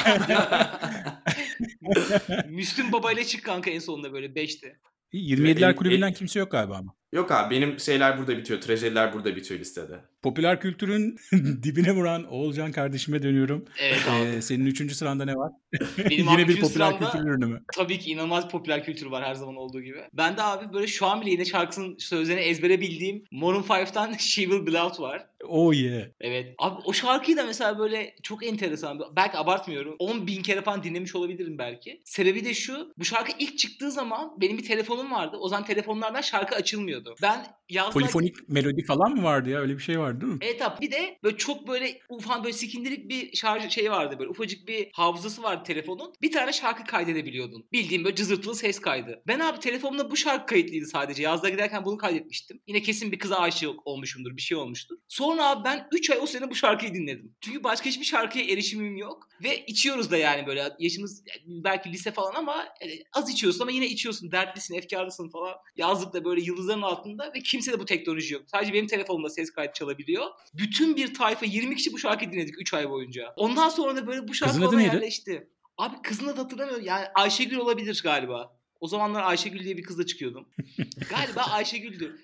Müslüm 2.48 2.92
Baba 2.92 3.12
ile 3.12 3.24
çık 3.24 3.44
kanka 3.44 3.70
en 3.70 3.78
sonunda 3.78 4.12
böyle 4.12 4.26
5'te. 4.26 4.76
27'ler 5.12 5.64
El- 5.64 5.76
kulübünden 5.76 6.12
kimse 6.12 6.38
yok 6.38 6.50
galiba 6.50 6.76
ama. 6.76 6.94
Yok 7.12 7.30
abi 7.30 7.54
benim 7.54 7.80
şeyler 7.80 8.18
burada 8.18 8.38
bitiyor. 8.38 8.60
Trajediler 8.60 9.12
burada 9.12 9.36
bitiyor 9.36 9.60
listede. 9.60 10.00
Popüler 10.22 10.60
kültürün 10.60 11.18
dibine 11.62 11.92
vuran 11.92 12.24
Oğulcan 12.24 12.72
kardeşime 12.72 13.22
dönüyorum. 13.22 13.64
Evet 13.80 14.00
abi. 14.10 14.28
Ee, 14.28 14.42
senin 14.42 14.66
üçüncü 14.66 14.94
sıranda 14.94 15.24
ne 15.24 15.34
var? 15.36 15.52
Benim 15.98 16.10
Yine 16.30 16.48
bir 16.48 16.60
popüler 16.60 16.86
sıramda- 16.90 16.98
kültür 17.12 17.24
ürünü 17.28 17.46
mü? 17.46 17.62
Tabii 17.76 17.98
ki 17.98 18.10
inanılmaz 18.10 18.48
popüler 18.48 18.84
kültür 18.84 19.06
var 19.06 19.24
her 19.24 19.34
zaman 19.34 19.56
olduğu 19.56 19.80
gibi. 19.80 19.98
Ben 20.12 20.36
de 20.36 20.42
abi 20.42 20.72
böyle 20.72 20.86
şu 20.86 21.06
an 21.06 21.20
bile 21.20 21.30
yine 21.30 21.44
şarkısının 21.44 21.96
sözlerini 21.98 22.42
ezbere 22.42 22.80
bildiğim 22.80 23.24
Maroon 23.30 23.62
5'ten 23.62 24.12
She 24.12 24.42
Will 24.42 24.66
Be 24.66 24.72
Loved 24.72 25.00
var. 25.00 25.26
Oh 25.48 25.74
yeah. 25.74 26.02
Evet. 26.20 26.54
Abi 26.58 26.80
o 26.84 26.92
şarkıyı 26.92 27.36
da 27.36 27.44
mesela 27.46 27.78
böyle 27.78 28.14
çok 28.22 28.46
enteresan. 28.46 29.00
Belki 29.16 29.38
abartmıyorum. 29.38 29.96
10 29.98 30.26
bin 30.26 30.42
kere 30.42 30.62
falan 30.62 30.82
dinlemiş 30.82 31.14
olabilirim 31.14 31.58
belki. 31.58 32.00
Sebebi 32.04 32.44
de 32.44 32.54
şu. 32.54 32.92
Bu 32.98 33.04
şarkı 33.04 33.32
ilk 33.38 33.58
çıktığı 33.58 33.90
zaman 33.90 34.40
benim 34.40 34.58
bir 34.58 34.64
telefonum 34.64 35.12
vardı. 35.12 35.36
O 35.40 35.48
zaman 35.48 35.64
telefonlardan 35.66 36.20
şarkı 36.20 36.54
açılmıyordu. 37.02 37.18
Ben 37.22 37.46
yazda... 37.68 37.92
Polifonik 37.92 38.48
melodi 38.48 38.84
falan 38.84 39.14
mı 39.14 39.22
vardı 39.22 39.50
ya? 39.50 39.60
Öyle 39.60 39.74
bir 39.76 39.82
şey 39.82 39.98
vardı 39.98 40.20
değil 40.20 40.32
mi? 40.32 40.38
Evet 40.42 40.62
abi 40.62 40.80
bir 40.80 40.90
de 40.90 41.18
böyle 41.22 41.36
çok 41.36 41.68
böyle 41.68 42.00
ufak 42.08 42.44
böyle 42.44 42.52
sikindirik 42.52 43.08
bir 43.08 43.36
şarj 43.36 43.72
şey 43.72 43.90
vardı 43.90 44.16
böyle 44.18 44.30
ufacık 44.30 44.68
bir 44.68 44.88
hafızası 44.92 45.42
vardı 45.42 45.62
telefonun. 45.66 46.12
Bir 46.22 46.32
tane 46.32 46.52
şarkı 46.52 46.84
kaydedebiliyordun. 46.84 47.66
Bildiğim 47.72 48.04
böyle 48.04 48.14
cızırtılı 48.14 48.54
ses 48.54 48.80
kaydı. 48.80 49.22
Ben 49.26 49.40
abi 49.40 49.60
telefonumda 49.60 50.10
bu 50.10 50.16
şarkı 50.16 50.46
kayıtlıydı 50.46 50.86
sadece. 50.86 51.22
Yazda 51.22 51.48
giderken 51.48 51.84
bunu 51.84 51.96
kaydetmiştim. 51.96 52.60
Yine 52.66 52.82
kesin 52.82 53.12
bir 53.12 53.18
kıza 53.18 53.36
aşık 53.36 53.86
olmuşumdur 53.86 54.36
bir 54.36 54.42
şey 54.42 54.56
olmuştur. 54.56 54.96
Sonra 55.08 55.50
abi 55.50 55.64
ben 55.64 55.88
3 55.92 56.10
ay 56.10 56.18
o 56.22 56.26
sene 56.26 56.50
bu 56.50 56.54
şarkıyı 56.54 56.94
dinledim. 56.94 57.36
Çünkü 57.40 57.64
başka 57.64 57.86
hiçbir 57.86 58.04
şarkıya 58.04 58.44
erişimim 58.44 58.96
yok. 58.96 59.28
Ve 59.42 59.64
içiyoruz 59.66 60.10
da 60.10 60.16
yani 60.16 60.46
böyle 60.46 60.68
yaşımız 60.78 61.24
belki 61.46 61.92
lise 61.92 62.12
falan 62.12 62.34
ama 62.34 62.64
e, 62.64 62.86
az 63.12 63.30
içiyorsun 63.30 63.60
ama 63.60 63.70
yine 63.70 63.86
içiyorsun. 63.86 64.32
Dertlisin, 64.32 64.74
efkarlısın 64.74 65.28
falan. 65.28 65.54
Yazlıkta 65.76 66.24
böyle 66.24 66.40
yıldızların 66.40 66.82
altında 66.92 67.32
ve 67.34 67.40
kimse 67.40 67.72
de 67.72 67.80
bu 67.80 67.84
teknoloji 67.84 68.34
yok. 68.34 68.42
Sadece 68.46 68.72
benim 68.72 68.86
telefonumda 68.86 69.30
ses 69.30 69.50
kaydı 69.52 69.72
çalabiliyor. 69.74 70.26
Bütün 70.54 70.96
bir 70.96 71.14
tayfa 71.14 71.46
20 71.46 71.76
kişi 71.76 71.92
bu 71.92 71.98
şarkıyı 71.98 72.32
dinledik 72.32 72.60
3 72.60 72.74
ay 72.74 72.90
boyunca. 72.90 73.32
Ondan 73.36 73.68
sonra 73.68 73.96
da 73.96 74.06
böyle 74.06 74.28
bu 74.28 74.34
şarkı 74.34 74.54
Kızın 74.54 74.66
adı 74.66 74.76
neydi? 74.76 74.94
yerleşti. 74.94 75.48
Abi 75.78 75.96
kızın 76.02 76.26
adı 76.26 76.40
hatırlamıyorum. 76.40 76.84
Yani 76.84 77.06
Ayşegül 77.14 77.56
olabilir 77.56 78.00
galiba. 78.04 78.56
O 78.80 78.88
zamanlar 78.88 79.22
Ayşegül 79.22 79.64
diye 79.64 79.76
bir 79.76 79.82
kızla 79.82 80.06
çıkıyordum. 80.06 80.48
galiba 81.10 81.40
Ayşegül'dü. 81.42 82.20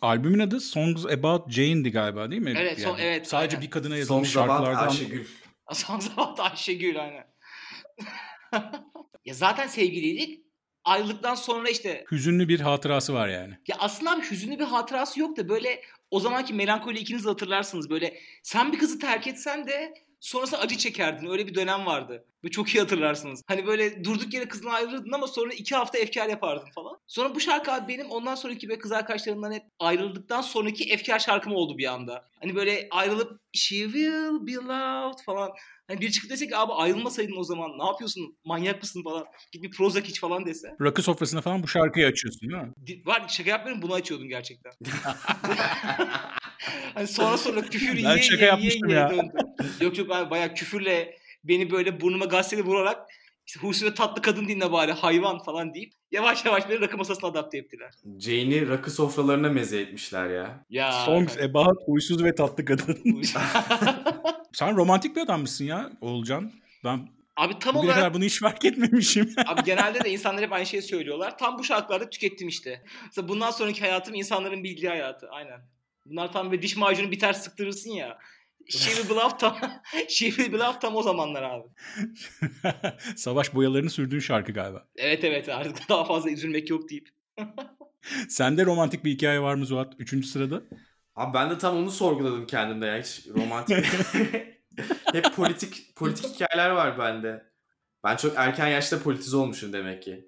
Albümün 0.00 0.38
adı 0.38 0.60
Songs 0.60 1.06
About 1.06 1.50
Jane'di 1.52 1.90
galiba 1.90 2.30
değil 2.30 2.42
mi? 2.42 2.54
Evet, 2.58 2.80
son- 2.80 2.98
evet, 2.98 3.28
Sadece 3.28 3.56
aynen. 3.56 3.66
bir 3.66 3.70
kadına 3.70 3.96
yazılmış 3.96 4.28
Son 4.28 4.40
zaman 4.42 4.56
şarkılardan. 4.64 4.88
Ayşegül. 4.88 5.24
Son 5.72 6.00
zamanda 6.00 6.42
Ayşegül 6.42 7.00
aynen. 7.02 7.26
ya 9.24 9.34
zaten 9.34 9.66
sevgiliydik. 9.66 10.44
Ayrılıktan 10.84 11.34
sonra 11.34 11.68
işte 11.68 12.04
Hüzünlü 12.10 12.48
bir 12.48 12.60
hatırası 12.60 13.14
var 13.14 13.28
yani. 13.28 13.54
ya 13.68 13.76
aslında 13.78 14.10
abi 14.10 14.30
hüzünlü 14.30 14.58
bir 14.58 14.64
hatırası 14.64 15.20
yok 15.20 15.36
da 15.36 15.48
böyle 15.48 15.82
o 16.10 16.20
zamanki 16.20 16.54
melankoli 16.54 16.98
ikiniz 16.98 17.24
de 17.24 17.28
hatırlarsınız 17.28 17.90
böyle 17.90 18.14
sen 18.42 18.72
bir 18.72 18.78
kızı 18.78 18.98
terk 18.98 19.26
etsen 19.26 19.66
de 19.66 19.94
sonrasında 20.20 20.60
acı 20.60 20.78
çekerdin 20.78 21.30
öyle 21.30 21.46
bir 21.46 21.54
dönem 21.54 21.86
vardı. 21.86 22.24
Ve 22.44 22.50
çok 22.50 22.74
iyi 22.74 22.80
hatırlarsınız. 22.80 23.42
Hani 23.46 23.66
böyle 23.66 24.04
durduk 24.04 24.34
yere 24.34 24.48
kızdan 24.48 24.70
ayrılırdın 24.70 25.12
ama 25.12 25.26
sonra 25.26 25.52
iki 25.52 25.74
hafta 25.74 25.98
efkar 25.98 26.28
yapardın 26.28 26.70
falan. 26.74 26.98
Sonra 27.06 27.34
bu 27.34 27.40
şarkı 27.40 27.72
abi 27.72 27.88
benim 27.88 28.10
ondan 28.10 28.34
sonraki 28.34 28.68
böyle 28.68 28.78
kız 28.78 28.92
arkadaşlarımdan 28.92 29.52
hep 29.52 29.62
ayrıldıktan 29.78 30.40
sonraki 30.40 30.92
efkar 30.92 31.18
şarkım 31.18 31.54
oldu 31.54 31.78
bir 31.78 31.92
anda. 31.92 32.28
Hani 32.40 32.54
böyle 32.54 32.88
ayrılıp 32.90 33.40
she 33.52 33.74
will 33.76 34.46
be 34.46 34.52
loved 34.52 35.18
falan. 35.26 35.50
Hani 35.88 36.00
biri 36.00 36.12
çıkıp 36.12 36.30
dese 36.30 36.48
ki 36.48 36.56
abi 36.56 36.72
ayrılmasaydın 36.72 37.36
o 37.36 37.44
zaman 37.44 37.78
ne 37.78 37.86
yapıyorsun 37.86 38.36
manyak 38.44 38.82
mısın 38.82 39.02
falan. 39.02 39.26
Git 39.52 39.62
bir 39.62 39.70
Prozac 39.70 40.08
iç 40.08 40.20
falan 40.20 40.46
dese. 40.46 40.76
Rakı 40.80 41.02
sofrasında 41.02 41.40
falan 41.40 41.62
bu 41.62 41.68
şarkıyı 41.68 42.06
açıyorsun 42.06 42.40
değil 42.40 42.62
mi? 42.62 42.72
Var 43.06 43.28
şaka 43.28 43.50
yapmıyorum 43.50 43.82
bunu 43.82 43.94
açıyordum 43.94 44.28
gerçekten. 44.28 44.72
hani 46.94 47.06
sonra 47.06 47.38
sonra 47.38 47.62
küfür 47.62 47.96
Ben 48.04 48.10
yiye 48.10 48.22
şaka 48.22 48.44
yiye 48.44 48.56
yiye 48.58 48.80
yiye 48.86 48.98
ya. 48.98 49.10
döndü. 49.10 49.32
Yok 49.80 49.98
yok 49.98 50.10
abi 50.10 50.30
bayağı 50.30 50.54
küfürle 50.54 51.16
beni 51.44 51.70
böyle 51.70 52.00
burnuma 52.00 52.24
gazeteli 52.24 52.62
vurarak 52.64 53.06
işte 53.46 53.60
Hulusi 53.60 53.86
ve 53.86 53.94
tatlı 53.94 54.22
kadın 54.22 54.48
dinle 54.48 54.72
bari 54.72 54.92
hayvan 54.92 55.38
falan 55.38 55.74
deyip 55.74 55.92
yavaş 56.10 56.44
yavaş 56.44 56.68
beni 56.68 56.80
rakı 56.80 56.98
masasına 56.98 57.30
adapte 57.30 57.58
ettiler. 57.58 57.94
Jane'i 58.18 58.68
rakı 58.68 58.90
sofralarına 58.90 59.48
meze 59.48 59.80
etmişler 59.80 60.30
ya. 60.30 60.64
Ya. 60.70 60.92
Songs 60.92 61.38
About 61.38 61.78
Huysuz 61.86 62.24
ve 62.24 62.34
Tatlı 62.34 62.64
Kadın. 62.64 62.98
Sen 64.52 64.76
romantik 64.76 65.16
bir 65.16 65.20
adammışsın 65.20 65.64
ya 65.64 65.90
Oğulcan. 66.00 66.52
Ben 66.84 67.08
abi 67.36 67.58
tam 67.58 67.74
bugüne 67.74 67.90
olarak 67.90 67.98
kadar 68.02 68.14
bunu 68.14 68.24
hiç 68.24 68.40
fark 68.40 68.64
etmemişim. 68.64 69.34
Abi 69.46 69.62
genelde 69.64 70.04
de 70.04 70.10
insanlar 70.10 70.42
hep 70.42 70.52
aynı 70.52 70.66
şeyi 70.66 70.82
söylüyorlar. 70.82 71.38
Tam 71.38 71.58
bu 71.58 71.64
şarkılarda 71.64 72.10
tükettim 72.10 72.48
işte. 72.48 72.82
Mesela 73.04 73.28
bundan 73.28 73.50
sonraki 73.50 73.80
hayatım 73.80 74.14
insanların 74.14 74.64
bildiği 74.64 74.88
hayatı. 74.88 75.28
Aynen. 75.30 75.60
Bunlar 76.10 76.32
tam 76.32 76.50
böyle 76.50 76.62
diş 76.62 76.76
macunu 76.76 77.10
biter 77.10 77.32
sıktırırsın 77.32 77.90
ya. 77.90 78.18
She 78.68 78.90
Will 78.90 79.10
Be 79.10 79.14
Loved 79.14 79.38
tam, 79.38 79.56
She 80.08 80.30
Will 80.30 80.52
Be 80.52 80.58
Loved 80.58 80.80
tam 80.80 80.96
o 80.96 81.02
zamanlar 81.02 81.42
abi. 81.42 81.68
Savaş 83.16 83.54
boyalarını 83.54 83.90
sürdüğün 83.90 84.18
şarkı 84.18 84.52
galiba. 84.52 84.86
Evet 84.96 85.24
evet 85.24 85.48
artık 85.48 85.76
daha 85.88 86.04
fazla 86.04 86.30
üzülmek 86.30 86.70
yok 86.70 86.88
deyip. 86.90 87.08
Sende 88.28 88.64
romantik 88.64 89.04
bir 89.04 89.10
hikaye 89.10 89.40
var 89.42 89.54
mı 89.54 89.66
Zuhat? 89.66 89.94
Üçüncü 89.98 90.26
sırada. 90.26 90.62
Abi 91.14 91.34
ben 91.34 91.50
de 91.50 91.58
tam 91.58 91.76
onu 91.76 91.90
sorguladım 91.90 92.46
kendimde 92.46 92.86
ya. 92.86 92.98
Hiç 92.98 93.26
romantik. 93.26 93.86
Hep 95.12 95.34
politik 95.36 95.96
politik 95.96 96.34
hikayeler 96.34 96.70
var 96.70 96.98
bende. 96.98 97.44
Ben 98.04 98.16
çok 98.16 98.32
erken 98.36 98.66
yaşta 98.68 99.02
politize 99.02 99.36
olmuşum 99.36 99.72
demek 99.72 100.02
ki. 100.02 100.26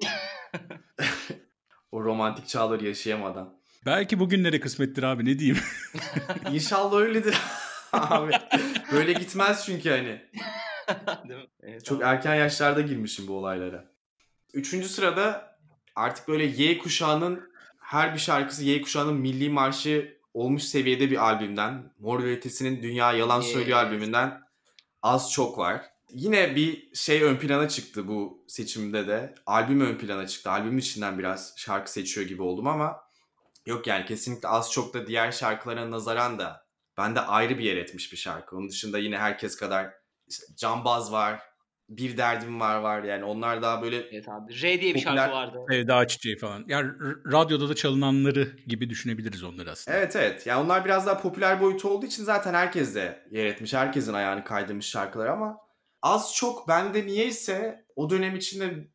o 1.92 2.04
romantik 2.04 2.48
çağları 2.48 2.86
yaşayamadan. 2.86 3.61
Belki 3.86 4.18
bugünlere 4.20 4.60
kısmettir 4.60 5.02
abi 5.02 5.24
ne 5.24 5.38
diyeyim. 5.38 5.58
İnşallah 6.52 6.96
öyledir 6.96 7.36
abi. 7.92 8.32
Böyle 8.92 9.12
gitmez 9.12 9.62
çünkü 9.66 9.90
hani. 9.90 10.06
Değil 11.28 11.40
mi? 11.40 11.46
Evet, 11.62 11.84
Çok 11.84 12.00
tamam. 12.00 12.14
erken 12.14 12.34
yaşlarda 12.34 12.80
girmişim 12.80 13.28
bu 13.28 13.32
olaylara. 13.38 13.84
Üçüncü 14.54 14.88
sırada 14.88 15.56
artık 15.96 16.28
böyle 16.28 16.44
Y 16.44 16.78
kuşağının 16.78 17.52
her 17.78 18.14
bir 18.14 18.18
şarkısı 18.18 18.64
Y 18.64 18.82
kuşağının 18.82 19.14
milli 19.14 19.50
marşı 19.50 20.18
olmuş 20.34 20.62
seviyede 20.62 21.10
bir 21.10 21.16
albümden. 21.24 21.92
Mor 21.98 22.22
ve 22.24 22.32
Ötesi'nin 22.36 22.82
Dünya 22.82 23.12
Yalan 23.12 23.40
Söylüyor 23.40 23.78
Yes. 23.78 23.86
albümünden 23.86 24.40
az 25.02 25.32
çok 25.32 25.58
var. 25.58 25.82
Yine 26.10 26.56
bir 26.56 26.94
şey 26.94 27.22
ön 27.22 27.36
plana 27.36 27.68
çıktı 27.68 28.08
bu 28.08 28.44
seçimde 28.48 29.06
de. 29.06 29.34
Albüm 29.46 29.80
ön 29.80 29.98
plana 29.98 30.26
çıktı. 30.26 30.50
Albümün 30.50 30.78
içinden 30.78 31.18
biraz 31.18 31.54
şarkı 31.56 31.92
seçiyor 31.92 32.26
gibi 32.26 32.42
oldum 32.42 32.66
ama 32.66 32.96
yok 33.66 33.86
yani 33.86 34.04
kesinlikle 34.04 34.48
az 34.48 34.72
çok 34.72 34.94
da 34.94 35.06
diğer 35.06 35.32
şarkılara 35.32 35.90
nazaran 35.90 36.38
da 36.38 36.66
bende 36.98 37.20
ayrı 37.20 37.58
bir 37.58 37.64
yer 37.64 37.76
etmiş 37.76 38.12
bir 38.12 38.16
şarkı. 38.16 38.56
Onun 38.56 38.68
dışında 38.68 38.98
yine 38.98 39.18
herkes 39.18 39.56
kadar 39.56 39.90
işte 40.28 40.46
Cambaz 40.56 41.12
var, 41.12 41.40
Bir 41.88 42.16
Derdim 42.16 42.60
Var 42.60 42.76
var 42.76 43.02
yani 43.02 43.24
onlar 43.24 43.62
daha 43.62 43.82
böyle 43.82 43.96
Evet 43.96 44.28
abi. 44.28 44.52
R 44.62 44.80
diye 44.80 44.94
bir 44.94 45.04
Popüler- 45.04 45.16
şarkı 45.16 45.34
vardı. 45.34 45.58
Sevda 45.70 46.06
Çiçeği 46.06 46.36
falan. 46.38 46.64
Yani 46.68 46.90
radyoda 47.32 47.68
da 47.68 47.74
çalınanları 47.74 48.56
gibi 48.66 48.90
düşünebiliriz 48.90 49.44
onları 49.44 49.70
aslında. 49.70 49.96
Evet 49.98 50.16
evet. 50.16 50.46
Yani 50.46 50.64
onlar 50.64 50.84
biraz 50.84 51.06
daha 51.06 51.20
popüler 51.22 51.60
boyutu 51.60 51.88
olduğu 51.88 52.06
için 52.06 52.24
zaten 52.24 52.54
herkes 52.54 52.94
de 52.94 53.26
yer 53.30 53.46
etmiş. 53.46 53.74
Herkesin 53.74 54.12
ayağını 54.12 54.44
kaydırmış 54.44 54.86
şarkılar 54.86 55.26
ama 55.26 55.58
az 56.02 56.34
çok 56.34 56.68
bende 56.68 57.06
niyeyse 57.06 57.84
o 57.96 58.10
dönem 58.10 58.36
içinde 58.36 58.88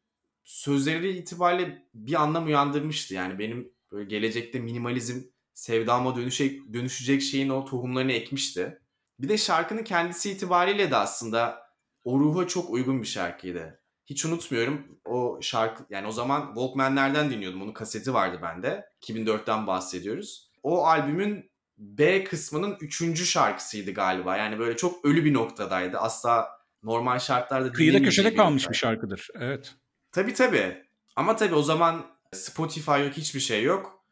sözleri 0.43 1.11
itibariyle 1.17 1.83
bir 1.93 2.21
anlam 2.21 2.45
uyandırmıştı. 2.45 3.13
Yani 3.13 3.39
benim 3.39 3.76
böyle 3.91 4.09
gelecekte 4.09 4.59
minimalizm 4.59 5.21
sevdama 5.53 6.15
dönüşe, 6.15 6.73
dönüşecek 6.73 7.21
şeyin 7.21 7.49
o 7.49 7.65
tohumlarını 7.65 8.11
ekmişti. 8.11 8.81
Bir 9.19 9.29
de 9.29 9.37
şarkının 9.37 9.83
kendisi 9.83 10.31
itibariyle 10.31 10.91
de 10.91 10.95
aslında 10.95 11.67
o 12.03 12.19
ruha 12.19 12.47
çok 12.47 12.69
uygun 12.69 13.01
bir 13.01 13.07
şarkıydı. 13.07 13.81
Hiç 14.05 14.25
unutmuyorum 14.25 14.99
o 15.05 15.39
şarkı 15.41 15.85
yani 15.89 16.07
o 16.07 16.11
zaman 16.11 16.45
Walkman'lerden 16.47 17.29
dinliyordum. 17.31 17.61
Onun 17.61 17.73
kaseti 17.73 18.13
vardı 18.13 18.39
bende. 18.41 18.85
2004'ten 19.01 19.67
bahsediyoruz. 19.67 20.51
O 20.63 20.85
albümün 20.85 21.51
B 21.77 22.23
kısmının 22.23 22.77
üçüncü 22.81 23.25
şarkısıydı 23.25 23.93
galiba. 23.93 24.37
Yani 24.37 24.59
böyle 24.59 24.77
çok 24.77 25.05
ölü 25.05 25.25
bir 25.25 25.33
noktadaydı. 25.33 25.97
Asla 25.97 26.47
normal 26.83 27.19
şartlarda 27.19 27.71
Kıyıda 27.71 28.01
köşede 28.01 28.35
kalmış 28.35 28.69
bir 28.69 28.75
şarkıdır. 28.75 29.27
Evet. 29.35 29.75
Tabii 30.11 30.33
tabii. 30.33 30.83
Ama 31.15 31.35
tabii 31.35 31.55
o 31.55 31.61
zaman 31.61 32.16
Spotify 32.33 32.91
yok, 32.91 33.13
hiçbir 33.13 33.39
şey 33.39 33.63
yok. 33.63 34.03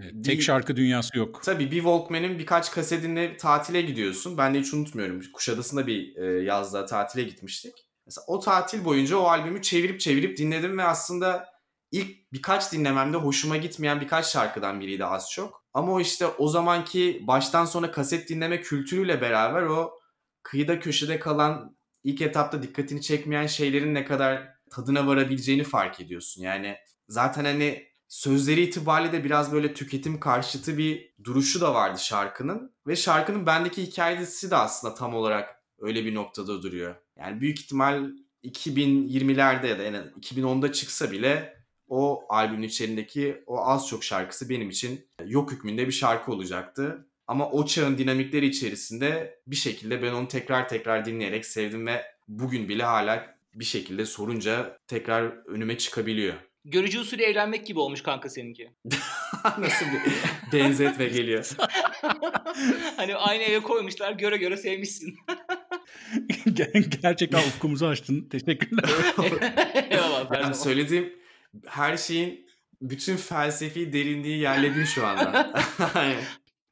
Evet, 0.00 0.14
Bir- 0.14 0.22
Tek 0.22 0.42
şarkı 0.42 0.76
dünyası 0.76 1.18
yok. 1.18 1.42
Tabii 1.44 1.70
bir 1.70 1.76
Walkman'in 1.76 2.38
birkaç 2.38 2.70
kasetini 2.70 3.36
tatile 3.36 3.82
gidiyorsun. 3.82 4.38
Ben 4.38 4.54
de 4.54 4.60
hiç 4.60 4.74
unutmuyorum. 4.74 5.20
Kuşadası'nda 5.32 5.86
bir 5.86 6.16
e, 6.16 6.42
yazda 6.42 6.86
tatile 6.86 7.22
gitmiştik. 7.22 7.72
Mesela 8.06 8.24
o 8.26 8.40
tatil 8.40 8.84
boyunca 8.84 9.16
o 9.16 9.24
albümü 9.24 9.62
çevirip 9.62 10.00
çevirip 10.00 10.38
dinledim 10.38 10.78
ve 10.78 10.84
aslında 10.84 11.46
ilk 11.92 12.32
birkaç 12.32 12.72
dinlememde 12.72 13.16
hoşuma 13.16 13.56
gitmeyen 13.56 14.00
birkaç 14.00 14.26
şarkıdan 14.26 14.80
biriydi 14.80 15.04
az 15.04 15.30
çok. 15.30 15.64
Ama 15.74 15.92
o 15.92 16.00
işte 16.00 16.26
o 16.26 16.48
zamanki 16.48 17.22
baştan 17.26 17.64
sona 17.64 17.90
kaset 17.90 18.28
dinleme 18.28 18.60
kültürüyle 18.60 19.20
beraber 19.20 19.62
o 19.62 19.92
kıyıda 20.42 20.80
köşede 20.80 21.18
kalan 21.18 21.76
ilk 22.04 22.22
etapta 22.22 22.62
dikkatini 22.62 23.02
çekmeyen 23.02 23.46
şeylerin 23.46 23.94
ne 23.94 24.04
kadar 24.04 24.48
tadına 24.70 25.06
varabileceğini 25.06 25.64
fark 25.64 26.00
ediyorsun. 26.00 26.42
Yani 26.42 26.76
zaten 27.10 27.44
hani 27.44 27.86
sözleri 28.08 28.60
itibariyle 28.60 29.12
de 29.12 29.24
biraz 29.24 29.52
böyle 29.52 29.74
tüketim 29.74 30.20
karşıtı 30.20 30.78
bir 30.78 31.14
duruşu 31.24 31.60
da 31.60 31.74
vardı 31.74 31.98
şarkının. 31.98 32.72
Ve 32.86 32.96
şarkının 32.96 33.46
bendeki 33.46 33.82
hikayesi 33.82 34.50
de 34.50 34.56
aslında 34.56 34.94
tam 34.94 35.14
olarak 35.14 35.62
öyle 35.78 36.04
bir 36.04 36.14
noktada 36.14 36.62
duruyor. 36.62 36.94
Yani 37.18 37.40
büyük 37.40 37.60
ihtimal 37.60 38.10
2020'lerde 38.44 39.66
ya 39.66 39.78
da 39.78 39.82
en 39.82 39.92
az 39.92 40.06
2010'da 40.06 40.72
çıksa 40.72 41.10
bile 41.10 41.60
o 41.88 42.24
albümün 42.28 42.62
içerisindeki 42.62 43.42
o 43.46 43.66
az 43.66 43.88
çok 43.88 44.04
şarkısı 44.04 44.48
benim 44.48 44.70
için 44.70 45.08
yok 45.24 45.52
hükmünde 45.52 45.86
bir 45.86 45.92
şarkı 45.92 46.32
olacaktı. 46.32 47.06
Ama 47.26 47.50
o 47.50 47.66
çağın 47.66 47.98
dinamikleri 47.98 48.46
içerisinde 48.46 49.40
bir 49.46 49.56
şekilde 49.56 50.02
ben 50.02 50.12
onu 50.12 50.28
tekrar 50.28 50.68
tekrar 50.68 51.04
dinleyerek 51.04 51.46
sevdim 51.46 51.86
ve 51.86 52.02
bugün 52.28 52.68
bile 52.68 52.82
hala 52.84 53.36
bir 53.54 53.64
şekilde 53.64 54.06
sorunca 54.06 54.78
tekrar 54.86 55.46
önüme 55.46 55.78
çıkabiliyor. 55.78 56.34
Görücü 56.64 57.00
usulü 57.00 57.22
evlenmek 57.22 57.66
gibi 57.66 57.78
olmuş 57.78 58.02
kanka 58.02 58.28
seninki. 58.28 58.70
Nasıl 59.58 59.86
bir 59.86 60.00
benzetme 60.58 61.04
geliyor. 61.04 61.50
hani 62.96 63.16
aynı 63.16 63.42
eve 63.42 63.60
koymuşlar 63.60 64.12
göre 64.12 64.36
göre 64.36 64.56
sevmişsin. 64.56 65.16
Gerçekten 67.02 67.38
ufkumuzu 67.38 67.86
açtın. 67.86 68.28
Teşekkürler. 68.28 68.84
Eyvallah. 69.90 70.30
Ben 70.30 70.52
söylediğim 70.52 71.12
her 71.66 71.96
şeyin 71.96 72.46
bütün 72.82 73.16
felsefi 73.16 73.92
derinliği 73.92 74.38
yerledim 74.38 74.86
şu 74.86 75.06
anda. 75.06 75.52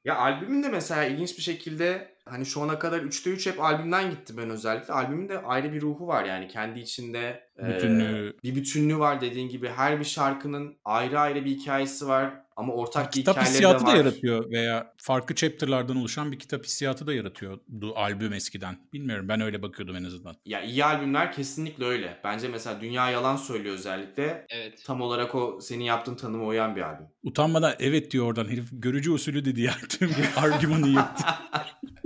ya 0.05 0.17
albümün 0.17 0.63
de 0.63 0.69
mesela 0.69 1.05
ilginç 1.05 1.37
bir 1.37 1.43
şekilde 1.43 2.18
hani 2.31 2.47
şu 2.47 2.63
ana 2.63 2.79
kadar 2.79 2.99
3'te 2.99 3.31
3 3.31 3.47
hep 3.47 3.61
albümden 3.61 4.11
gitti 4.11 4.37
ben 4.37 4.51
özellikle. 4.51 4.95
Albümün 4.95 5.29
de 5.29 5.39
ayrı 5.39 5.73
bir 5.73 5.81
ruhu 5.81 6.07
var 6.07 6.25
yani 6.25 6.49
kendi 6.49 6.81
içinde. 6.81 7.49
Bütünlüğü. 7.59 8.29
E, 8.29 8.43
bir 8.45 8.55
bütünlüğü 8.55 8.99
var 8.99 9.21
dediğin 9.21 9.49
gibi. 9.49 9.69
Her 9.69 10.01
bir 10.01 10.05
şarkının 10.05 10.77
ayrı 10.85 11.21
ayrı 11.21 11.45
bir 11.45 11.51
hikayesi 11.51 12.09
var. 12.09 12.49
Ama 12.59 12.73
ortak 12.73 13.07
bir 13.07 13.13
kitap 13.13 13.37
hikayeleri 13.37 13.55
hissiyatı 13.55 13.87
da 13.87 13.97
yaratıyor 13.97 14.51
veya 14.51 14.95
farklı 14.97 15.35
chapter'lardan 15.35 15.97
oluşan 15.97 16.33
bir 16.33 16.39
kitap 16.39 16.65
hissiyatı 16.65 17.07
da 17.07 17.15
yaratıyordu 17.15 17.93
albüm 17.97 18.33
eskiden. 18.33 18.77
Bilmiyorum 18.93 19.29
ben 19.29 19.41
öyle 19.41 19.63
bakıyordum 19.63 19.97
en 19.97 20.05
azından. 20.05 20.37
Ya 20.45 20.63
iyi 20.63 20.85
albümler 20.85 21.33
kesinlikle 21.33 21.85
öyle. 21.85 22.21
Bence 22.25 22.49
mesela 22.49 22.81
Dünya 22.81 23.11
Yalan 23.11 23.37
Söylüyor 23.37 23.75
özellikle. 23.75 24.47
Evet. 24.51 24.83
Tam 24.87 25.01
olarak 25.01 25.35
o 25.35 25.61
senin 25.61 25.85
yaptığın 25.85 26.15
tanıma 26.15 26.45
uyan 26.45 26.77
bir 26.77 26.83
albüm. 26.83 27.07
Utanmadan 27.23 27.75
evet 27.79 28.11
diyor 28.11 28.27
oradan 28.27 28.49
herif 28.49 28.69
görücü 28.73 29.11
usulü 29.11 29.45
dedi 29.45 29.61
ya 29.61 29.75
tüm 29.89 30.09
bir 30.09 30.29
argümanı 30.43 30.89
yaptı. 30.89 31.25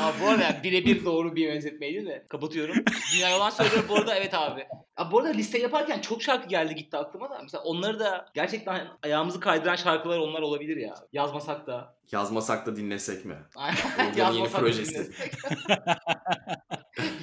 Abi 0.00 0.20
bu 0.22 0.28
arada 0.28 0.56
birebir 0.62 1.04
doğru 1.04 1.36
bir 1.36 1.48
benzetmeydi 1.48 2.06
de 2.06 2.26
kapatıyorum. 2.28 2.76
Dünya 3.14 3.28
yalan 3.28 3.50
söylüyor 3.50 3.84
bu 3.88 3.96
arada 3.96 4.14
evet 4.14 4.34
abi. 4.34 4.66
Abi 4.96 5.12
bu 5.12 5.18
arada 5.18 5.30
liste 5.30 5.58
yaparken 5.58 6.00
çok 6.00 6.22
şarkı 6.22 6.48
geldi 6.48 6.74
gitti 6.74 6.96
aklıma 6.96 7.30
da. 7.30 7.38
Mesela 7.42 7.62
onları 7.64 7.98
da 7.98 8.26
gerçekten 8.34 8.86
ayağımızı 9.02 9.40
kaydıran 9.40 9.76
şarkılar 9.76 10.18
onlar 10.18 10.40
olabilir 10.42 10.76
ya. 10.76 10.94
Yazmasak 11.12 11.66
da. 11.66 11.95
Yazmasak 12.12 12.66
da 12.66 12.76
dinlesek 12.76 13.24
mi? 13.24 13.36
Aynen. 13.56 14.34
Yeni 14.34 14.48
projesi. 14.48 15.10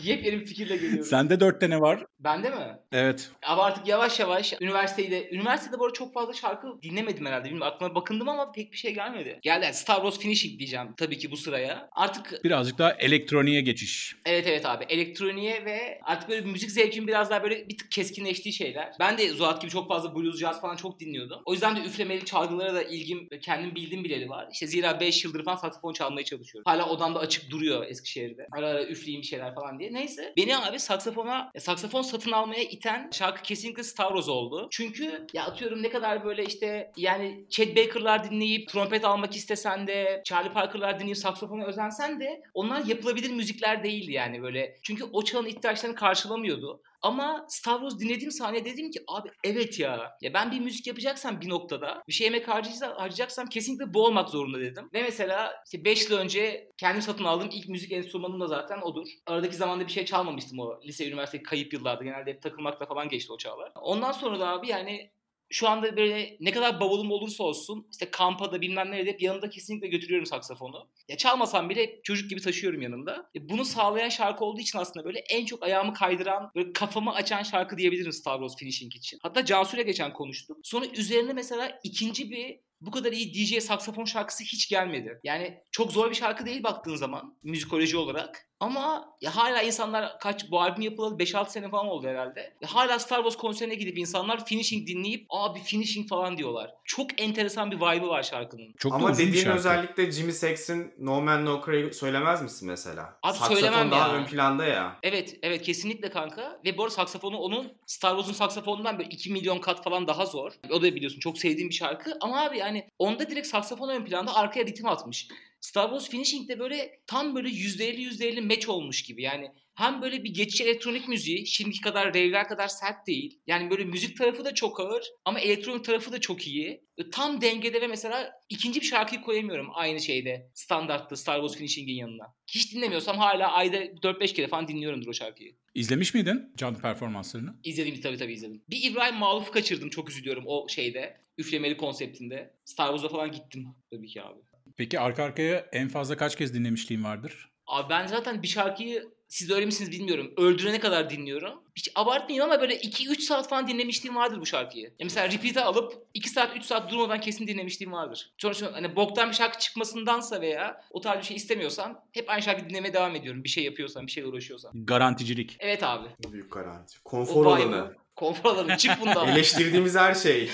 Yepyeni 0.03 0.39
bir 0.39 0.45
fikirle 0.45 0.75
geliyorum. 0.75 1.05
Sende 1.05 1.39
dört 1.39 1.61
tane 1.61 1.81
var. 1.81 2.05
Bende 2.19 2.49
mi? 2.49 2.77
Evet. 2.91 3.31
Abi 3.45 3.61
artık 3.61 3.87
yavaş 3.87 4.19
yavaş 4.19 4.53
üniversitede, 4.61 5.29
üniversitede 5.29 5.79
bu 5.79 5.85
arada 5.85 5.93
çok 5.93 6.13
fazla 6.13 6.33
şarkı 6.33 6.67
dinlemedim 6.81 7.25
herhalde. 7.25 7.45
Bilmiyorum 7.45 7.71
aklıma 7.73 7.95
bakındım 7.95 8.29
ama 8.29 8.51
pek 8.51 8.71
bir 8.71 8.77
şey 8.77 8.93
gelmedi. 8.93 9.39
Geldi 9.41 9.65
yani 9.65 9.73
Star 9.73 9.95
Wars 9.95 10.19
Finishing 10.19 10.59
diyeceğim 10.59 10.87
tabii 10.97 11.17
ki 11.17 11.31
bu 11.31 11.37
sıraya. 11.37 11.89
Artık 11.91 12.43
Birazcık 12.43 12.77
daha 12.77 12.91
elektroniğe 12.91 13.61
geçiş. 13.61 14.15
Evet 14.25 14.47
evet 14.47 14.65
abi. 14.65 14.85
Elektroniğe 14.89 15.65
ve 15.65 15.99
artık 16.03 16.29
böyle 16.29 16.45
müzik 16.45 16.71
zevkim 16.71 17.07
biraz 17.07 17.29
daha 17.29 17.43
böyle 17.43 17.69
bir 17.69 17.77
tık 17.77 17.91
keskinleştiği 17.91 18.53
şeyler. 18.53 18.91
Ben 18.99 19.17
de 19.17 19.29
Zuhat 19.29 19.61
gibi 19.61 19.71
çok 19.71 19.87
fazla 19.87 20.15
blues, 20.15 20.39
jazz 20.39 20.61
falan 20.61 20.75
çok 20.75 20.99
dinliyordum. 20.99 21.41
O 21.45 21.53
yüzden 21.53 21.75
de 21.75 21.79
üflemeli 21.79 22.25
çalgılara 22.25 22.73
da 22.73 22.83
ilgim, 22.83 23.29
kendim 23.41 23.75
bildiğim 23.75 24.03
bileli 24.03 24.29
var. 24.29 24.47
İşte 24.51 24.67
zira 24.73 24.99
5 24.99 25.25
yıldır 25.25 25.43
falan 25.45 25.55
saksafon 25.55 25.93
çalmaya 25.93 26.25
çalışıyorum. 26.25 26.71
Hala 26.71 26.89
odamda 26.89 27.19
açık 27.19 27.51
duruyor 27.51 27.85
Eskişehir'de. 27.87 28.47
Ara 28.51 28.67
ara 28.67 28.85
üfleyeyim 28.85 29.21
bir 29.21 29.27
şeyler 29.27 29.55
falan 29.55 29.79
diye. 29.79 29.93
Neyse. 29.93 30.33
Beni 30.37 30.57
abi 30.57 30.79
saksafona, 30.79 31.51
saksafon 31.59 32.01
satın 32.01 32.31
almaya 32.31 32.63
iten 32.63 33.09
şarkı 33.13 33.41
kesinlikle 33.41 33.83
Star 33.83 34.07
Wars 34.07 34.29
oldu. 34.29 34.67
Çünkü 34.71 35.27
ya 35.33 35.45
atıyorum 35.45 35.83
ne 35.83 35.89
kadar 35.89 36.25
böyle 36.25 36.45
işte 36.45 36.91
yani 36.97 37.45
Chet 37.49 37.77
Baker'lar 37.77 38.31
dinleyip 38.31 38.69
trompet 38.69 39.05
almak 39.05 39.35
istesen 39.35 39.87
de 39.87 40.21
Charlie 40.25 40.53
Parker'lar 40.53 40.99
dinleyip 40.99 41.17
saksafona 41.17 41.65
özensen 41.65 42.19
de 42.19 42.41
onlar 42.53 42.85
yapılabilir 42.85 43.29
müzikler 43.29 43.83
değildi 43.83 44.11
yani 44.11 44.41
böyle. 44.41 44.75
Çünkü 44.81 45.03
o 45.13 45.23
çağın 45.23 45.45
ihtiyaçlarını 45.45 45.95
karşılamıyordu. 45.95 46.81
Ama 47.03 47.45
Star 47.49 47.79
Wars 47.79 47.99
dinlediğim 47.99 48.31
sahne 48.31 48.65
dedim 48.65 48.91
ki 48.91 48.99
abi 49.07 49.29
evet 49.43 49.79
ya. 49.79 50.11
Ya 50.21 50.33
ben 50.33 50.51
bir 50.51 50.59
müzik 50.59 50.87
yapacaksam 50.87 51.41
bir 51.41 51.49
noktada 51.49 52.03
bir 52.07 52.13
şey 52.13 52.27
emek 52.27 52.47
harcayacak- 52.47 52.95
harcayacaksam 52.99 53.47
kesinlikle 53.47 53.93
bu 53.93 54.05
olmak 54.05 54.29
zorunda 54.29 54.59
dedim. 54.59 54.89
Ve 54.93 55.01
mesela 55.03 55.53
işte 55.65 55.85
5 55.85 56.09
yıl 56.09 56.17
önce 56.17 56.69
kendim 56.77 57.01
satın 57.01 57.23
aldığım 57.23 57.49
ilk 57.51 57.69
müzik 57.69 57.91
enstrümanım 57.91 58.39
da 58.39 58.47
zaten 58.47 58.81
odur. 58.81 59.07
Aradaki 59.27 59.55
zamanda 59.55 59.87
bir 59.87 59.91
şey 59.91 60.05
çalmamıştım 60.05 60.59
o 60.59 60.81
lise 60.85 61.07
üniversite 61.07 61.43
kayıp 61.43 61.73
yıllarda. 61.73 62.03
Genelde 62.03 62.31
hep 62.31 62.41
takılmakla 62.41 62.85
falan 62.85 63.09
geçti 63.09 63.33
o 63.33 63.37
çağlar. 63.37 63.71
Ondan 63.81 64.11
sonra 64.11 64.39
da 64.39 64.47
abi 64.47 64.67
yani 64.67 65.11
şu 65.53 65.69
anda 65.69 65.97
böyle 65.97 66.37
ne 66.39 66.51
kadar 66.51 66.79
bavulum 66.79 67.11
olursa 67.11 67.43
olsun 67.43 67.87
işte 67.91 68.11
kampa 68.11 68.51
da 68.51 68.61
bilmem 68.61 68.91
nerede 68.91 69.09
hep 69.09 69.21
yanımda 69.21 69.49
kesinlikle 69.49 69.87
götürüyorum 69.87 70.25
saksafonu. 70.25 70.89
Ya 71.07 71.17
çalmasam 71.17 71.69
bile 71.69 72.01
çocuk 72.03 72.29
gibi 72.29 72.41
taşıyorum 72.41 72.81
yanımda. 72.81 73.29
E 73.35 73.49
bunu 73.49 73.65
sağlayan 73.65 74.09
şarkı 74.09 74.45
olduğu 74.45 74.61
için 74.61 74.79
aslında 74.79 75.05
böyle 75.05 75.19
en 75.19 75.45
çok 75.45 75.63
ayağımı 75.63 75.93
kaydıran, 75.93 76.51
böyle 76.55 76.73
kafamı 76.73 77.13
açan 77.13 77.43
şarkı 77.43 77.77
diyebilirim 77.77 78.11
Star 78.11 78.39
Wars 78.39 78.59
Finishing 78.59 78.95
için. 78.95 79.19
Hatta 79.21 79.45
Cansu'yla 79.45 79.83
geçen 79.83 80.13
konuştuk. 80.13 80.57
Sonra 80.63 80.85
üzerine 80.85 81.33
mesela 81.33 81.79
ikinci 81.83 82.31
bir 82.31 82.59
bu 82.81 82.91
kadar 82.91 83.11
iyi 83.11 83.33
DJ 83.33 83.63
saksafon 83.63 84.05
şarkısı 84.05 84.43
hiç 84.43 84.69
gelmedi. 84.69 85.19
Yani 85.23 85.61
çok 85.71 85.91
zor 85.91 86.09
bir 86.09 86.15
şarkı 86.15 86.45
değil 86.45 86.63
baktığın 86.63 86.95
zaman 86.95 87.37
müzikoloji 87.43 87.97
olarak. 87.97 88.49
Ama 88.63 89.15
ya 89.21 89.35
hala 89.35 89.61
insanlar 89.61 90.19
kaç 90.19 90.51
bu 90.51 90.61
albüm 90.61 90.81
yapılalı 90.81 91.15
5-6 91.17 91.49
sene 91.49 91.69
falan 91.69 91.87
oldu 91.87 92.07
herhalde. 92.07 92.53
Ya 92.61 92.75
hala 92.75 92.99
Star 92.99 93.17
Wars 93.17 93.35
konserine 93.35 93.75
gidip 93.75 93.97
insanlar 93.97 94.45
finishing 94.45 94.87
dinleyip 94.87 95.25
abi 95.29 95.59
finishing 95.59 96.09
falan 96.09 96.37
diyorlar. 96.37 96.73
Çok 96.83 97.21
enteresan 97.21 97.71
bir 97.71 97.77
vibe'ı 97.77 98.07
var 98.07 98.23
şarkının. 98.23 98.73
Çok 98.77 98.93
Ama 98.93 99.13
dediğin 99.13 99.43
şarkı. 99.43 99.57
özellikle 99.57 100.11
Jimmy 100.11 100.31
Sex'in 100.31 100.93
No 100.99 101.21
Man 101.21 101.45
No 101.45 101.61
Cry 101.65 101.93
söylemez 101.93 102.41
misin 102.41 102.69
mesela? 102.69 103.19
Abi 103.23 103.33
Saksafon 103.37 103.55
söylemem 103.55 103.91
daha 103.91 104.07
ya. 104.07 104.13
ön 104.13 104.25
planda 104.25 104.65
ya. 104.65 104.97
Evet, 105.03 105.39
evet 105.43 105.61
kesinlikle 105.61 106.09
kanka. 106.09 106.59
Ve 106.65 106.77
bu 106.77 106.83
arada 106.83 106.95
saksafonu 106.95 107.37
onun 107.37 107.73
Star 107.85 108.11
Wars'un 108.11 108.33
saksafonundan 108.33 108.99
böyle 108.99 109.09
2 109.09 109.31
milyon 109.31 109.59
kat 109.59 109.83
falan 109.83 110.07
daha 110.07 110.25
zor. 110.25 110.51
O 110.71 110.81
da 110.81 110.95
biliyorsun 110.95 111.19
çok 111.19 111.37
sevdiğim 111.37 111.69
bir 111.69 111.75
şarkı. 111.75 112.17
Ama 112.21 112.41
abi 112.41 112.57
yani 112.57 112.87
onda 112.99 113.29
direkt 113.29 113.47
saksafon 113.47 113.89
ön 113.89 114.05
planda 114.05 114.35
arkaya 114.35 114.65
ritim 114.65 114.87
atmış. 114.87 115.27
Star 115.63 115.89
Wars 115.89 116.09
Finishing'de 116.09 116.59
böyle 116.59 116.99
tam 117.07 117.35
böyle 117.35 117.49
%50 117.49 118.01
%50 118.01 118.41
match 118.41 118.69
olmuş 118.69 119.01
gibi. 119.03 119.21
Yani 119.21 119.51
hem 119.75 120.01
böyle 120.01 120.23
bir 120.23 120.33
geçiş 120.33 120.61
elektronik 120.61 121.07
müziği 121.07 121.47
şimdiki 121.47 121.81
kadar 121.81 122.09
rave'ler 122.09 122.47
kadar 122.47 122.67
sert 122.67 123.07
değil. 123.07 123.39
Yani 123.47 123.69
böyle 123.69 123.85
müzik 123.85 124.17
tarafı 124.17 124.45
da 124.45 124.53
çok 124.53 124.79
ağır 124.79 125.03
ama 125.25 125.39
elektronik 125.39 125.85
tarafı 125.85 126.11
da 126.11 126.21
çok 126.21 126.47
iyi. 126.47 126.83
E, 126.97 127.09
Tam 127.09 127.41
dengede 127.41 127.81
ve 127.81 127.87
mesela 127.87 128.31
ikinci 128.49 128.81
bir 128.81 128.85
şarkıyı 128.85 129.21
koyamıyorum 129.21 129.67
aynı 129.73 129.99
şeyde. 129.99 130.51
Standartta 130.53 131.15
Star 131.15 131.35
Wars 131.41 131.57
Finishing'in 131.57 131.93
yanına. 131.95 132.25
Hiç 132.47 132.73
dinlemiyorsam 132.73 133.17
hala 133.17 133.51
ayda 133.51 133.77
4-5 133.77 134.33
kere 134.33 134.47
falan 134.47 134.67
dinliyorumdur 134.67 135.07
o 135.07 135.13
şarkıyı. 135.13 135.55
İzlemiş 135.75 136.13
miydin 136.13 136.53
canlı 136.57 136.79
performanslarını? 136.79 137.55
İzledim 137.63 138.01
tabii 138.01 138.17
tabii 138.17 138.33
izledim. 138.33 138.63
Bir 138.69 138.83
İbrahim 138.91 139.15
Maluf'u 139.15 139.51
kaçırdım 139.51 139.89
çok 139.89 140.09
üzülüyorum 140.09 140.43
o 140.47 140.67
şeyde. 140.69 141.17
Üflemeli 141.37 141.77
konseptinde. 141.77 142.53
Star 142.65 142.87
Wars'a 142.87 143.09
falan 143.09 143.31
gittim 143.31 143.67
tabii 143.91 144.07
ki 144.07 144.23
abi. 144.23 144.39
Peki 144.77 144.99
arka 144.99 145.23
arkaya 145.23 145.69
en 145.71 145.87
fazla 145.87 146.17
kaç 146.17 146.35
kez 146.35 146.53
dinlemişliğin 146.53 147.03
vardır? 147.03 147.49
Abi 147.67 147.89
ben 147.89 148.07
zaten 148.07 148.43
bir 148.43 148.47
şarkıyı 148.47 149.13
siz 149.27 149.49
de 149.49 149.53
öyle 149.53 149.65
misiniz 149.65 149.91
bilmiyorum. 149.91 150.33
Öldürene 150.37 150.79
kadar 150.79 151.09
dinliyorum. 151.09 151.63
Hiç 151.75 151.91
abartmayayım 151.95 152.51
ama 152.51 152.61
böyle 152.61 152.77
2-3 152.77 153.19
saat 153.21 153.49
falan 153.49 153.67
dinlemişliğim 153.67 154.15
vardır 154.15 154.41
bu 154.41 154.45
şarkıyı. 154.45 154.83
Ya 154.83 155.03
mesela 155.03 155.31
repeat'e 155.31 155.63
alıp 155.63 155.93
2 156.13 156.29
saat 156.29 156.57
3 156.57 156.63
saat 156.63 156.91
durmadan 156.91 157.21
kesin 157.21 157.47
dinlemişliğim 157.47 157.91
vardır. 157.91 158.33
Sonra 158.37 158.73
hani 158.73 158.95
boktan 158.95 159.29
bir 159.29 159.35
şarkı 159.35 159.59
çıkmasındansa 159.59 160.41
veya 160.41 160.81
o 160.91 161.01
tarz 161.01 161.19
bir 161.19 161.23
şey 161.23 161.37
istemiyorsam 161.37 162.05
hep 162.11 162.29
aynı 162.29 162.41
şarkıyı 162.41 162.69
dinlemeye 162.69 162.93
devam 162.93 163.15
ediyorum. 163.15 163.43
Bir 163.43 163.49
şey 163.49 163.63
yapıyorsam, 163.63 164.07
bir 164.07 164.11
şeyle 164.11 164.27
uğraşıyorsam. 164.27 164.71
Garanticilik. 164.85 165.57
Evet 165.59 165.83
abi. 165.83 166.07
Büyük 166.31 166.51
garanti. 166.51 167.03
Konfor 167.03 167.45
alanı. 167.45 167.95
Konfor 168.15 168.49
alanı. 168.49 168.77
Çık 168.77 169.01
bundan. 169.01 169.27
Eleştirdiğimiz 169.33 169.95
her 169.95 170.13
şey. 170.13 170.49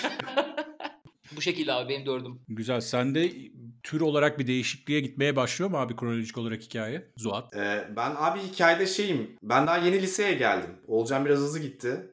bu 1.36 1.42
şekilde 1.42 1.74
abi 1.74 1.90
benim 1.90 2.06
dördüm. 2.06 2.42
Güzel. 2.48 2.82
Sende 2.82 3.32
tür 3.84 4.02
olarak 4.02 4.40
bir 4.40 4.48
değişikliğe 4.48 5.00
gitmeye 5.00 5.36
başlıyor 5.36 5.72
mu 5.72 5.78
abi 5.78 5.96
kronolojik 5.96 6.38
olarak 6.38 6.62
hikaye? 6.62 7.12
Zuhat. 7.18 7.56
Ee, 7.56 7.88
ben 7.96 8.14
abi 8.18 8.40
hikayede 8.40 8.88
şeyim. 8.88 9.32
Ben 9.44 9.68
daha 9.68 9.78
yeni 9.78 10.02
liseye 10.02 10.34
geldim. 10.34 10.70
Olcan 10.88 11.26
biraz 11.26 11.40
hızlı 11.40 11.60
gitti. 11.60 11.98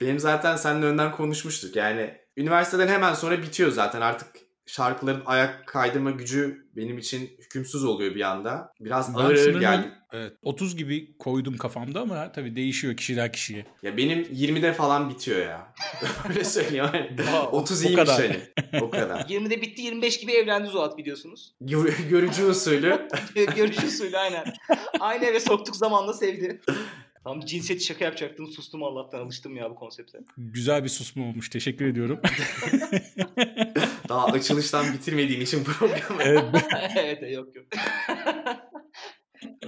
Benim 0.00 0.18
zaten 0.18 0.56
seninle 0.56 0.86
önden 0.86 1.12
konuşmuştuk. 1.12 1.76
Yani 1.76 2.14
üniversiteden 2.36 2.88
hemen 2.88 3.14
sonra 3.14 3.42
bitiyor 3.42 3.70
zaten 3.70 4.00
artık 4.00 4.28
şarkıların 4.74 5.22
ayak 5.26 5.66
kaydırma 5.66 6.10
gücü 6.10 6.66
benim 6.76 6.98
için 6.98 7.30
hükümsüz 7.38 7.84
oluyor 7.84 8.14
bir 8.14 8.20
anda. 8.20 8.72
Biraz 8.80 9.14
Ben 9.14 9.20
ağır 9.20 9.30
ağır 9.30 9.36
sınırını- 9.36 9.60
geldi. 9.60 9.88
Evet, 10.12 10.32
30 10.42 10.76
gibi 10.76 11.16
koydum 11.18 11.56
kafamda 11.56 12.00
ama 12.00 12.32
tabii 12.32 12.56
değişiyor 12.56 12.96
kişiden 12.96 13.32
kişiye. 13.32 13.66
Ya 13.82 13.96
benim 13.96 14.22
20'de 14.22 14.72
falan 14.72 15.10
bitiyor 15.10 15.38
ya. 15.46 15.72
Öyle 16.28 16.44
söyleyeyim. 16.44 16.86
Wow. 17.16 17.56
30 17.58 17.80
O 17.84 17.88
iyiymiş 17.88 18.04
kadar. 18.04 18.26
hani. 18.70 18.82
O 18.82 18.90
kadar. 18.90 19.20
20'de 19.28 19.62
bitti 19.62 19.82
25 19.82 20.20
gibi 20.20 20.32
evlendi 20.32 20.68
Zuhat 20.68 20.98
biliyorsunuz. 20.98 21.54
Gör- 21.60 21.98
Görücü 22.10 22.44
usulü. 22.44 23.08
Görüş 23.56 23.84
usulü 23.84 24.18
aynen. 24.18 24.44
Aynı 25.00 25.24
eve 25.24 25.40
soktuk 25.40 25.76
zamanla 25.76 26.12
sevdi. 26.12 26.60
Tam 27.24 27.40
cinsiyet 27.40 27.82
şaka 27.82 28.04
yapacaktım 28.04 28.46
sustum 28.46 28.82
Allah'tan 28.82 29.18
alıştım 29.20 29.56
ya 29.56 29.70
bu 29.70 29.74
konsepte. 29.74 30.18
Güzel 30.38 30.84
bir 30.84 30.88
susma 30.88 31.24
olmuş. 31.24 31.48
Teşekkür 31.48 31.84
ediyorum. 31.86 32.20
Daha 34.08 34.26
açılıştan 34.26 34.92
bitirmediğin 34.94 35.40
için 35.40 35.64
programı. 35.64 36.22
evet, 36.22 36.44
evet 36.96 37.32
yok 37.32 37.56
yok. 37.56 37.66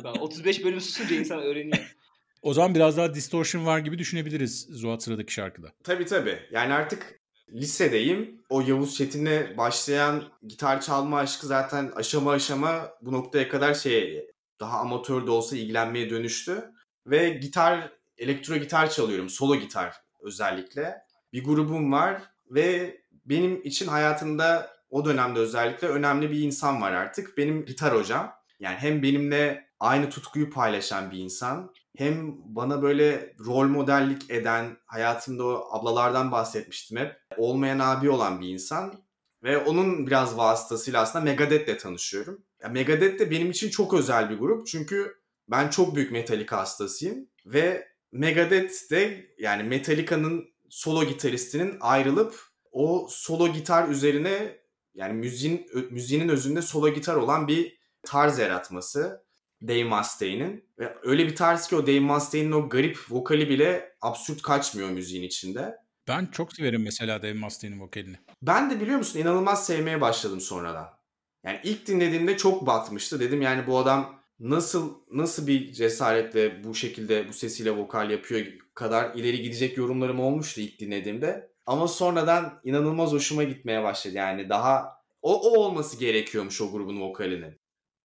Ben 0.04 0.12
35 0.20 0.64
bölüm 0.64 0.80
susunca 0.80 1.14
insan 1.16 1.38
öğreniyor. 1.42 1.96
o 2.42 2.54
zaman 2.54 2.74
biraz 2.74 2.96
daha 2.96 3.14
distortion 3.14 3.66
var 3.66 3.78
gibi 3.78 3.98
düşünebiliriz 3.98 4.66
Zuhat 4.70 5.02
sıradaki 5.02 5.32
şarkıda. 5.32 5.72
Tabii 5.84 6.04
tabii. 6.06 6.38
Yani 6.52 6.74
artık 6.74 7.20
lisedeyim. 7.52 8.42
O 8.50 8.60
Yavuz 8.60 8.96
Çetin'le 8.96 9.56
başlayan 9.56 10.22
gitar 10.48 10.80
çalma 10.80 11.18
aşkı 11.18 11.46
zaten 11.46 11.92
aşama 11.96 12.32
aşama 12.32 12.90
bu 13.02 13.12
noktaya 13.12 13.48
kadar 13.48 13.74
şey 13.74 14.26
daha 14.60 14.78
amatör 14.78 15.26
de 15.26 15.30
olsa 15.30 15.56
ilgilenmeye 15.56 16.10
dönüştü. 16.10 16.64
Ve 17.06 17.28
gitar, 17.28 17.92
elektro 18.18 18.56
gitar 18.56 18.90
çalıyorum. 18.90 19.28
Solo 19.28 19.56
gitar 19.56 19.96
özellikle. 20.20 21.02
Bir 21.32 21.44
grubum 21.44 21.92
var 21.92 22.22
ve 22.50 23.00
benim 23.24 23.62
için 23.62 23.86
hayatımda 23.86 24.70
o 24.90 25.04
dönemde 25.04 25.38
özellikle 25.38 25.88
önemli 25.88 26.30
bir 26.30 26.40
insan 26.40 26.82
var 26.82 26.92
artık. 26.92 27.38
Benim 27.38 27.64
gitar 27.64 27.96
hocam. 27.96 28.32
Yani 28.60 28.76
hem 28.76 29.02
benimle 29.02 29.68
aynı 29.80 30.10
tutkuyu 30.10 30.50
paylaşan 30.50 31.10
bir 31.10 31.18
insan 31.18 31.74
hem 31.96 32.34
bana 32.44 32.82
böyle 32.82 33.34
rol 33.46 33.68
modellik 33.68 34.30
eden, 34.30 34.76
hayatımda 34.86 35.44
o 35.44 35.68
ablalardan 35.70 36.32
bahsetmiştim 36.32 36.98
hep, 36.98 37.16
olmayan 37.36 37.78
abi 37.78 38.10
olan 38.10 38.40
bir 38.40 38.48
insan. 38.48 38.94
Ve 39.42 39.58
onun 39.58 40.06
biraz 40.06 40.36
vasıtasıyla 40.36 41.02
aslında 41.02 41.24
Megadeth'le 41.24 41.80
tanışıyorum. 41.80 42.44
Ya 42.62 42.68
Megadeth 42.68 43.18
de 43.18 43.30
benim 43.30 43.50
için 43.50 43.70
çok 43.70 43.94
özel 43.94 44.30
bir 44.30 44.38
grup 44.38 44.66
çünkü 44.66 45.21
ben 45.48 45.68
çok 45.68 45.96
büyük 45.96 46.12
Metallica 46.12 46.56
hastasıyım. 46.56 47.28
Ve 47.46 47.88
Megadeth 48.12 48.90
de 48.90 49.26
yani 49.38 49.62
Metallica'nın 49.62 50.44
solo 50.68 51.04
gitaristinin 51.04 51.76
ayrılıp 51.80 52.40
o 52.72 53.06
solo 53.10 53.52
gitar 53.52 53.88
üzerine 53.88 54.58
yani 54.94 55.12
müziğin, 55.12 55.66
müziğinin 55.90 56.28
özünde 56.28 56.62
solo 56.62 56.88
gitar 56.88 57.16
olan 57.16 57.48
bir 57.48 57.78
tarz 58.02 58.38
yaratması. 58.38 59.22
Dave 59.62 59.84
Mustaine'in. 59.84 60.64
Ve 60.78 60.96
öyle 61.02 61.26
bir 61.26 61.36
tarz 61.36 61.68
ki 61.68 61.76
o 61.76 61.86
Dave 61.86 62.00
Mustaine'in 62.00 62.52
o 62.52 62.68
garip 62.68 62.98
vokali 63.10 63.48
bile 63.48 63.96
absürt 64.00 64.42
kaçmıyor 64.42 64.90
müziğin 64.90 65.22
içinde. 65.22 65.76
Ben 66.08 66.26
çok 66.26 66.52
severim 66.52 66.82
mesela 66.82 67.22
Dave 67.22 67.32
Mustaine'in 67.32 67.80
vokalini. 67.80 68.16
Ben 68.42 68.70
de 68.70 68.80
biliyor 68.80 68.98
musun 68.98 69.18
inanılmaz 69.18 69.66
sevmeye 69.66 70.00
başladım 70.00 70.40
sonradan. 70.40 70.88
Yani 71.44 71.60
ilk 71.64 71.86
dinlediğimde 71.86 72.36
çok 72.36 72.66
batmıştı. 72.66 73.20
Dedim 73.20 73.42
yani 73.42 73.66
bu 73.66 73.78
adam 73.78 74.21
nasıl 74.42 74.94
nasıl 75.10 75.46
bir 75.46 75.72
cesaretle 75.72 76.64
bu 76.64 76.74
şekilde 76.74 77.28
bu 77.28 77.32
sesiyle 77.32 77.76
vokal 77.76 78.10
yapıyor 78.10 78.46
kadar 78.74 79.14
ileri 79.14 79.42
gidecek 79.42 79.76
yorumlarım 79.76 80.20
olmuştu 80.20 80.60
ilk 80.60 80.80
dinlediğimde. 80.80 81.52
Ama 81.66 81.88
sonradan 81.88 82.60
inanılmaz 82.64 83.12
hoşuma 83.12 83.44
gitmeye 83.44 83.82
başladı. 83.82 84.14
Yani 84.14 84.48
daha 84.48 85.02
o, 85.22 85.50
o 85.50 85.58
olması 85.58 85.98
gerekiyormuş 85.98 86.60
o 86.60 86.70
grubun 86.72 87.00
vokalinin. 87.00 87.60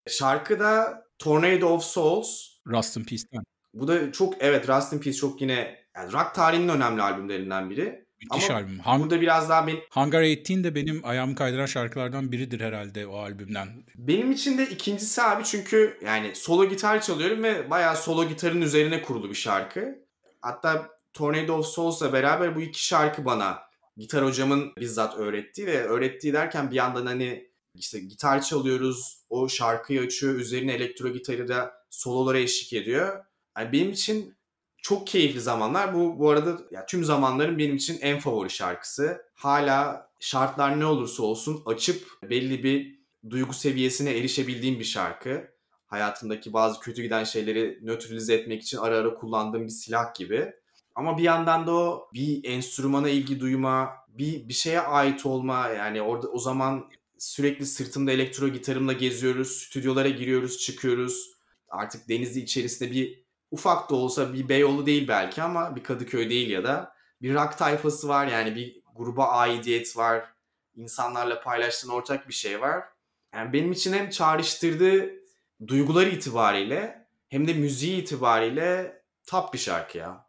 Şarkıda 0.07 1.03
Tornado 1.19 1.67
of 1.67 1.83
Souls 1.83 2.47
Rust 2.67 2.97
in 2.97 3.03
Peace'ten. 3.03 3.43
bu 3.73 3.87
da 3.87 4.11
çok 4.11 4.33
evet 4.39 4.69
Rust 4.69 4.93
in 4.93 4.99
Peace 4.99 5.17
çok 5.17 5.41
yine 5.41 5.87
yani 5.95 6.13
rock 6.13 6.35
tarihinin 6.35 6.69
önemli 6.69 7.01
albümlerinden 7.01 7.69
biri. 7.69 8.06
Müthiş 8.21 8.49
Ama 8.49 8.59
albüm. 8.59 8.79
Hung- 8.79 9.01
Burada 9.01 9.21
biraz 9.21 9.49
daha 9.49 9.67
ben, 9.67 9.75
Hangar 9.89 10.21
18 10.23 10.63
de 10.63 10.75
benim 10.75 11.01
ayağımı 11.05 11.35
kaydıran 11.35 11.65
şarkılardan 11.65 12.31
biridir 12.31 12.59
herhalde 12.61 13.07
o 13.07 13.17
albümden. 13.17 13.67
benim 13.95 14.31
için 14.31 14.57
de 14.57 14.65
ikincisi 14.69 15.21
abi 15.21 15.43
çünkü 15.43 15.97
yani 16.05 16.31
solo 16.35 16.69
gitar 16.69 17.01
çalıyorum 17.01 17.43
ve 17.43 17.69
bayağı 17.69 17.95
solo 17.97 18.27
gitarın 18.29 18.61
üzerine 18.61 19.01
kurulu 19.01 19.29
bir 19.29 19.35
şarkı. 19.35 19.95
Hatta 20.41 20.89
Tornado 21.13 21.53
of 21.53 21.65
Souls'la 21.65 22.13
beraber 22.13 22.55
bu 22.55 22.61
iki 22.61 22.85
şarkı 22.85 23.25
bana 23.25 23.59
gitar 23.97 24.25
hocamın 24.25 24.73
bizzat 24.79 25.17
öğrettiği 25.17 25.67
ve 25.67 25.83
öğrettiği 25.83 26.33
derken 26.33 26.71
bir 26.71 26.75
yandan 26.75 27.05
hani 27.05 27.47
işte 27.73 27.99
gitar 27.99 28.41
çalıyoruz, 28.41 29.17
o 29.29 29.49
şarkıyı 29.49 30.01
açıyor, 30.01 30.35
üzerine 30.35 30.73
elektro 30.73 31.09
gitarı 31.09 31.47
da 31.47 31.73
sololara 31.89 32.39
eşlik 32.39 32.73
ediyor. 32.81 33.23
Yani 33.57 33.71
benim 33.71 33.91
için 33.91 34.36
çok 34.81 35.07
keyifli 35.07 35.41
zamanlar. 35.41 35.93
Bu 35.93 36.19
bu 36.19 36.29
arada 36.29 36.57
ya 36.71 36.85
tüm 36.85 37.03
zamanların 37.03 37.57
benim 37.57 37.75
için 37.75 37.97
en 38.01 38.19
favori 38.19 38.49
şarkısı. 38.49 39.21
Hala 39.33 40.09
şartlar 40.19 40.79
ne 40.79 40.85
olursa 40.85 41.23
olsun 41.23 41.63
açıp 41.65 42.07
belli 42.23 42.63
bir 42.63 42.99
duygu 43.29 43.53
seviyesine 43.53 44.17
erişebildiğim 44.17 44.79
bir 44.79 44.85
şarkı. 44.85 45.47
Hayatımdaki 45.85 46.53
bazı 46.53 46.79
kötü 46.79 47.01
giden 47.01 47.23
şeyleri 47.23 47.79
nötralize 47.81 48.33
etmek 48.33 48.63
için 48.63 48.77
ara 48.77 48.97
ara 48.97 49.13
kullandığım 49.13 49.63
bir 49.63 49.69
silah 49.69 50.13
gibi. 50.15 50.53
Ama 50.95 51.17
bir 51.17 51.23
yandan 51.23 51.67
da 51.67 51.71
o 51.71 52.09
bir 52.13 52.43
enstrümana 52.43 53.09
ilgi 53.09 53.39
duyma, 53.39 53.89
bir 54.07 54.49
bir 54.49 54.53
şeye 54.53 54.81
ait 54.81 55.25
olma 55.25 55.67
yani 55.67 56.01
orada 56.01 56.27
o 56.27 56.39
zaman 56.39 56.89
sürekli 57.17 57.65
sırtımda 57.65 58.11
elektro 58.11 58.47
gitarımla 58.47 58.93
geziyoruz, 58.93 59.51
stüdyolara 59.51 60.09
giriyoruz, 60.09 60.57
çıkıyoruz. 60.57 61.31
Artık 61.69 62.09
Denizli 62.09 62.41
içerisinde 62.41 62.91
bir 62.91 63.26
ufak 63.51 63.89
da 63.89 63.95
olsa 63.95 64.33
bir 64.33 64.49
Beyoğlu 64.49 64.85
değil 64.85 65.07
belki 65.07 65.41
ama 65.41 65.75
bir 65.75 65.83
Kadıköy 65.83 66.29
değil 66.29 66.49
ya 66.49 66.63
da 66.63 66.93
bir 67.21 67.33
rock 67.33 67.57
tayfası 67.57 68.07
var 68.07 68.27
yani 68.27 68.55
bir 68.55 68.81
gruba 68.95 69.27
aidiyet 69.27 69.97
var. 69.97 70.25
insanlarla 70.75 71.41
paylaştığın 71.41 71.89
ortak 71.89 72.27
bir 72.27 72.33
şey 72.33 72.61
var. 72.61 72.83
Yani 73.33 73.53
benim 73.53 73.71
için 73.71 73.93
hem 73.93 74.09
çağrıştırdığı 74.09 75.09
duygular 75.67 76.07
itibariyle 76.07 77.07
hem 77.29 77.47
de 77.47 77.53
müziği 77.53 78.01
itibariyle 78.01 79.01
top 79.27 79.53
bir 79.53 79.57
şarkı 79.57 79.97
ya. 79.97 80.27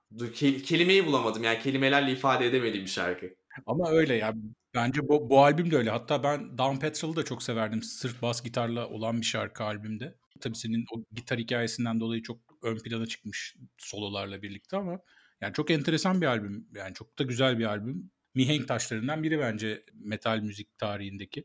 Kelimeyi 0.65 1.07
bulamadım 1.07 1.45
yani 1.45 1.59
kelimelerle 1.59 2.13
ifade 2.13 2.47
edemediğim 2.47 2.85
bir 2.87 2.91
şarkı. 2.91 3.27
Ama 3.67 3.91
öyle 3.91 4.15
ya. 4.15 4.35
Bence 4.75 5.09
bu, 5.09 5.31
bu 5.31 5.45
albüm 5.45 5.71
de 5.71 5.77
öyle. 5.77 5.91
Hatta 5.91 6.23
ben 6.23 6.59
Down 6.59 6.77
Petrol'ı 6.77 7.17
da 7.17 7.25
çok 7.25 7.43
severdim. 7.43 7.83
Sırf 7.83 8.23
bas 8.23 8.43
gitarla 8.43 8.89
olan 8.89 9.21
bir 9.21 9.27
şarkı 9.27 9.65
albümde. 9.65 10.15
Tabii 10.41 10.57
senin 10.57 10.85
o 10.95 11.05
gitar 11.13 11.39
hikayesinden 11.39 12.01
dolayı 12.01 12.23
çok 12.23 12.48
ön 12.63 12.79
plana 12.79 13.07
çıkmış 13.07 13.57
sololarla 13.79 14.43
birlikte 14.43 14.77
ama 14.77 15.01
yani 15.41 15.55
çok 15.55 15.71
enteresan 15.71 16.21
bir 16.21 16.27
albüm. 16.27 16.69
Yani 16.75 16.95
çok 16.95 17.19
da 17.19 17.23
güzel 17.23 17.59
bir 17.59 17.65
albüm. 17.65 18.11
Mihenk 18.35 18.69
taşlarından 18.69 19.23
biri 19.23 19.39
bence 19.39 19.85
metal 19.95 20.39
müzik 20.39 20.79
tarihindeki. 20.79 21.45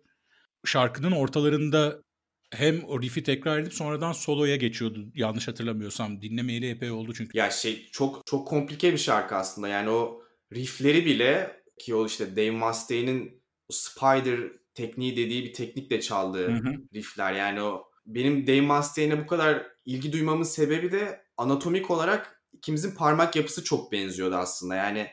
Şarkının 0.65 1.11
ortalarında 1.11 2.03
hem 2.51 2.83
o 2.83 3.01
riff'i 3.01 3.23
tekrar 3.23 3.59
edip 3.59 3.73
sonradan 3.73 4.11
soloya 4.11 4.55
geçiyordu. 4.55 5.11
Yanlış 5.15 5.47
hatırlamıyorsam. 5.47 6.21
Dinlemeyeli 6.21 6.69
epey 6.69 6.91
oldu 6.91 7.13
çünkü. 7.13 7.37
Ya 7.37 7.51
şey 7.51 7.89
çok 7.91 8.25
çok 8.25 8.47
komplike 8.47 8.93
bir 8.93 8.97
şarkı 8.97 9.35
aslında. 9.35 9.67
Yani 9.67 9.89
o 9.89 10.23
riffleri 10.53 11.05
bile 11.05 11.63
ki 11.79 11.95
o 11.95 12.05
işte 12.05 12.35
Dave 12.35 12.51
Mustaine'in 12.51 13.43
Spider 13.69 14.39
tekniği 14.73 15.17
dediği 15.17 15.43
bir 15.43 15.53
teknikle 15.53 16.01
çaldığı 16.01 16.47
Hı 16.47 16.69
hı. 16.69 16.73
riffler. 16.93 17.33
Yani 17.33 17.61
o 17.61 17.91
benim 18.05 18.47
Dave 18.47 18.61
Mustaine'e 18.61 19.23
bu 19.23 19.27
kadar 19.27 19.72
ilgi 19.85 20.13
duymamın 20.13 20.43
sebebi 20.43 20.91
de 20.91 21.23
anatomik 21.37 21.91
olarak 21.91 22.43
ikimizin 22.53 22.91
parmak 22.95 23.35
yapısı 23.35 23.63
çok 23.63 23.91
benziyordu 23.91 24.35
aslında. 24.35 24.75
Yani 24.75 25.07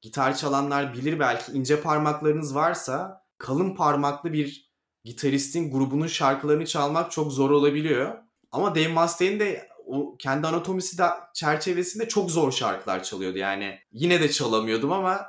gitar 0.00 0.36
çalanlar 0.36 0.94
bilir 0.94 1.20
belki 1.20 1.52
ince 1.52 1.80
parmaklarınız 1.80 2.54
varsa 2.54 3.24
kalın 3.38 3.74
parmaklı 3.74 4.32
bir 4.32 4.72
gitaristin 5.04 5.70
grubunun 5.70 6.06
şarkılarını 6.06 6.66
çalmak 6.66 7.10
çok 7.10 7.32
zor 7.32 7.50
olabiliyor. 7.50 8.18
Ama 8.50 8.74
Dave 8.74 8.88
Mustaine 8.88 9.40
de 9.40 9.68
o 9.86 10.16
kendi 10.18 10.46
anatomisi 10.46 10.98
de 10.98 11.04
çerçevesinde 11.34 12.08
çok 12.08 12.30
zor 12.30 12.52
şarkılar 12.52 13.02
çalıyordu. 13.02 13.38
Yani 13.38 13.78
yine 13.92 14.20
de 14.20 14.30
çalamıyordum 14.30 14.92
ama 14.92 15.26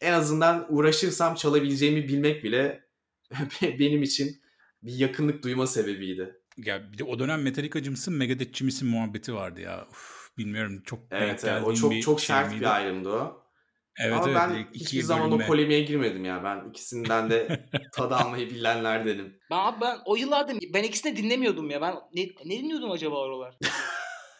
en 0.00 0.12
azından 0.12 0.66
uğraşırsam 0.68 1.34
çalabileceğimi 1.34 2.08
bilmek 2.08 2.44
bile 2.44 2.84
benim 3.62 4.02
için 4.02 4.42
bir 4.82 4.92
yakınlık 4.92 5.42
duyma 5.42 5.66
sebebiydi. 5.66 6.40
Ya 6.56 6.92
bir 6.92 6.98
de 6.98 7.04
o 7.04 7.18
dönem 7.18 7.42
Metallica'cı 7.42 7.90
mısın, 7.90 8.14
Megadeth'çi 8.14 8.64
misin 8.64 8.88
muhabbeti 8.88 9.34
vardı 9.34 9.60
ya. 9.60 9.86
Uf, 9.90 10.28
bilmiyorum 10.38 10.82
çok 10.86 11.00
Evet, 11.10 11.44
evet 11.44 11.62
o 11.64 11.74
çok 11.74 12.02
çok 12.02 12.20
şey 12.20 12.36
sert 12.36 12.50
miydi? 12.50 12.60
bir 12.60 12.74
ayrımdı 12.76 13.10
o. 13.10 13.46
Evet 14.00 14.12
Ama 14.12 14.24
evet. 14.26 14.36
ben 14.36 14.66
hiçbir 14.74 15.02
zaman 15.02 15.32
o 15.32 15.38
polemiğe 15.38 15.80
girmedim 15.80 16.24
ya. 16.24 16.44
Ben 16.44 16.70
ikisinden 16.70 17.30
de 17.30 17.66
tad 17.92 18.10
almayı 18.10 18.50
bilenlerdenim. 18.50 19.38
Ben 19.50 19.56
abi 19.56 19.80
ben 19.80 19.98
o 20.04 20.16
yıllarda 20.16 20.52
ben 20.74 20.82
ikisini 20.82 21.16
dinlemiyordum 21.16 21.70
ya. 21.70 21.80
Ben 21.80 21.94
ne, 22.14 22.28
ne 22.44 22.58
dinliyordum 22.58 22.90
acaba 22.90 23.16
oralar? 23.16 23.58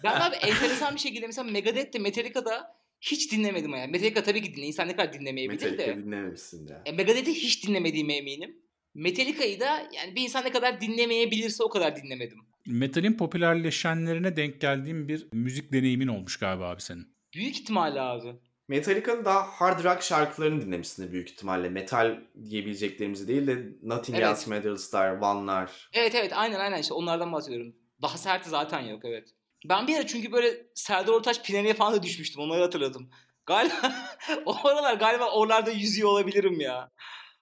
ben 0.04 0.20
abi 0.20 0.34
enteresan 0.42 0.94
bir 0.94 1.00
şekilde 1.00 1.26
mesela 1.26 1.50
Megadeth'te 1.50 1.98
Metallica'da 1.98 2.76
hiç 3.00 3.32
dinlemedim 3.32 3.70
yani. 3.70 3.90
Metallica 3.90 4.22
tabii 4.22 4.42
ki 4.42 4.54
dinle. 4.56 4.66
İnsan 4.66 4.88
ne 4.88 4.96
kadar 4.96 5.12
dinlemeyebilir 5.12 5.70
Metallica 5.70 5.86
de. 5.96 6.04
dinlememişsin 6.04 6.66
ya. 6.68 6.82
E, 6.86 6.92
Megadeth'i 6.92 7.34
hiç 7.34 7.66
dinlemediğime 7.66 8.14
eminim. 8.16 8.56
Metallica'yı 8.96 9.60
da 9.60 9.88
yani 9.92 10.16
bir 10.16 10.22
insan 10.22 10.44
ne 10.44 10.50
kadar 10.50 10.80
dinlemeyebilirse 10.80 11.64
o 11.64 11.68
kadar 11.68 11.96
dinlemedim. 11.96 12.38
Metalin 12.66 13.12
popülerleşenlerine 13.12 14.36
denk 14.36 14.60
geldiğim 14.60 15.08
bir 15.08 15.26
müzik 15.32 15.72
deneyimin 15.72 16.08
olmuş 16.08 16.36
galiba 16.36 16.68
abi 16.68 16.80
senin. 16.80 17.16
Büyük 17.34 17.60
ihtimalle 17.60 18.00
abi. 18.00 18.36
Metallica'nın 18.68 19.24
daha 19.24 19.42
hard 19.42 19.84
rock 19.84 20.02
şarkılarını 20.02 20.62
dinlemişsin 20.62 21.12
büyük 21.12 21.30
ihtimalle. 21.30 21.68
Metal 21.68 22.18
diyebileceklerimizi 22.50 23.28
değil 23.28 23.46
de 23.46 23.56
Nothing 23.82 24.18
Evet. 24.18 24.28
Else 24.28 24.50
Matters'lar, 24.50 25.10
One'lar. 25.20 25.90
Evet 25.92 26.14
evet 26.14 26.32
aynen 26.34 26.60
aynen 26.60 26.78
işte 26.78 26.94
onlardan 26.94 27.32
bahsediyorum. 27.32 27.76
Daha 28.02 28.18
serti 28.18 28.50
zaten 28.50 28.80
yok 28.80 29.04
evet. 29.04 29.28
Ben 29.64 29.86
bir 29.86 29.96
ara 29.96 30.06
çünkü 30.06 30.32
böyle 30.32 30.66
Serdar 30.74 31.12
Ortaç 31.12 31.46
Pineri'ye 31.46 31.74
falan 31.74 31.94
da 31.94 32.02
düşmüştüm 32.02 32.42
onları 32.42 32.62
hatırladım. 32.62 33.10
Galiba 33.46 33.92
o 34.46 34.68
aralar 34.68 34.94
galiba 34.94 35.30
oralarda 35.30 35.70
yüzüyor 35.70 36.08
olabilirim 36.08 36.60
ya. 36.60 36.90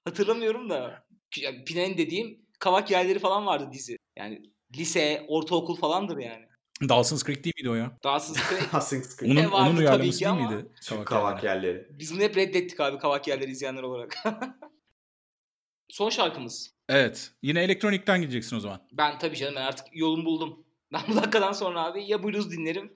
Hatırlamıyorum 0.05 0.71
da. 0.71 1.04
Yani 1.37 1.65
Pineri 1.65 1.99
dediğim 1.99 2.39
kavak 2.59 2.91
yerleri 2.91 3.19
falan 3.19 3.47
vardı 3.47 3.69
dizi. 3.73 3.97
Yani 4.19 4.43
lise, 4.77 5.25
ortaokul 5.29 5.77
falandır 5.77 6.19
yani. 6.19 6.45
Dawson's 6.89 7.25
Creek 7.25 7.45
değil 7.45 7.55
miydi 7.59 7.71
o 7.71 7.75
ya? 7.75 7.99
Dawson's 8.05 8.49
Creek. 8.49 8.63
Assassin's 8.75 9.17
Creed. 9.17 9.31
Onun, 9.31 9.53
vardı 9.53 9.57
onun 9.57 9.71
tabii 9.71 9.79
uyarlaması 9.79 10.19
ki 10.19 10.25
değil 10.25 10.33
ama- 10.33 10.51
miydi? 10.51 10.69
Kavak 10.89 11.07
kavak 11.07 11.45
yerleri. 11.45 11.67
yerleri. 11.67 11.87
Biz 11.91 12.15
bunu 12.15 12.23
hep 12.23 12.37
reddettik 12.37 12.81
abi 12.81 12.99
kavak 12.99 13.29
yerleri 13.29 13.51
izleyenler 13.51 13.83
olarak. 13.83 14.17
Son 15.89 16.11
şarkımız. 16.11 16.71
Evet. 16.89 17.33
Yine 17.43 17.63
elektronikten 17.63 18.21
gideceksin 18.21 18.57
o 18.57 18.61
zaman. 18.61 18.89
Ben 18.93 19.19
tabii 19.19 19.37
canım 19.37 19.55
ben 19.57 19.63
artık 19.63 19.87
yolumu 19.93 20.25
buldum. 20.25 20.65
Ben 20.93 21.01
bu 21.09 21.17
dakikadan 21.17 21.53
sonra 21.53 21.85
abi 21.85 22.05
ya 22.05 22.23
blues 22.23 22.51
dinlerim, 22.51 22.95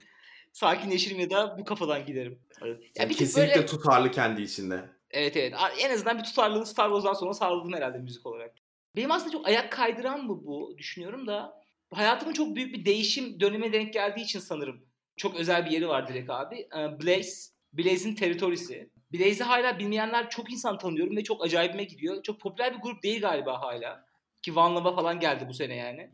sakinleşirim 0.53 1.19
ya 1.19 1.29
da 1.29 1.55
bu 1.59 1.65
kafadan 1.65 2.05
giderim. 2.05 2.39
Evet. 2.61 2.81
Ya 2.83 2.89
Yani 3.03 3.15
kesinlikle 3.15 3.55
böyle, 3.55 3.65
tutarlı 3.65 4.11
kendi 4.11 4.41
içinde. 4.41 4.89
Evet 5.11 5.37
evet 5.37 5.53
en 5.79 5.91
azından 5.91 6.17
bir 6.17 6.23
tutarlılığı 6.23 6.65
Star 6.65 6.89
Wars'dan 6.89 7.13
sonra 7.13 7.33
sağladım 7.33 7.73
herhalde 7.73 7.97
müzik 7.97 8.25
olarak. 8.25 8.55
Benim 8.95 9.11
aslında 9.11 9.31
çok 9.31 9.47
ayak 9.47 9.71
kaydıran 9.71 10.25
mı 10.25 10.45
bu 10.45 10.75
düşünüyorum 10.77 11.27
da 11.27 11.63
hayatımın 11.93 12.33
çok 12.33 12.55
büyük 12.55 12.73
bir 12.73 12.85
değişim 12.85 13.39
döneme 13.39 13.73
denk 13.73 13.93
geldiği 13.93 14.21
için 14.21 14.39
sanırım 14.39 14.85
çok 15.17 15.35
özel 15.35 15.65
bir 15.65 15.71
yeri 15.71 15.87
var 15.87 16.07
direkt 16.07 16.29
abi. 16.29 16.55
Ee, 16.55 16.99
Blaze, 17.01 17.51
Blaze'in 17.73 18.15
teritorisi. 18.15 18.89
Blaze'i 19.13 19.43
hala 19.43 19.79
bilmeyenler 19.79 20.29
çok 20.29 20.51
insan 20.51 20.77
tanıyorum 20.77 21.17
ve 21.17 21.23
çok 21.23 21.45
acayibime 21.45 21.83
gidiyor. 21.83 22.23
Çok 22.23 22.39
popüler 22.41 22.77
bir 22.77 22.81
grup 22.81 23.03
değil 23.03 23.21
galiba 23.21 23.61
hala. 23.61 24.05
Ki 24.41 24.53
One 24.53 24.75
Love'a 24.75 24.95
falan 24.95 25.19
geldi 25.19 25.45
bu 25.49 25.53
sene 25.53 25.75
yani. 25.75 26.09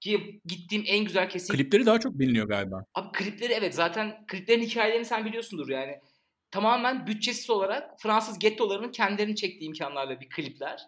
Ki 0.00 0.40
gittiğim 0.44 0.84
en 0.86 1.04
güzel 1.04 1.28
kesin 1.28 1.54
Klipleri 1.54 1.86
daha 1.86 2.00
çok 2.00 2.18
biliniyor 2.18 2.48
galiba. 2.48 2.84
Abi 2.94 3.08
klipleri 3.12 3.52
evet 3.52 3.74
zaten 3.74 4.26
kliplerin 4.26 4.62
hikayelerini 4.62 5.04
sen 5.04 5.24
biliyorsundur 5.24 5.68
yani. 5.68 6.00
Tamamen 6.50 7.06
bütçesiz 7.06 7.50
olarak 7.50 8.00
Fransız 8.00 8.38
gettolarının 8.38 8.92
kendilerini 8.92 9.36
çektiği 9.36 9.64
imkanlarla 9.64 10.20
bir 10.20 10.28
klipler. 10.28 10.80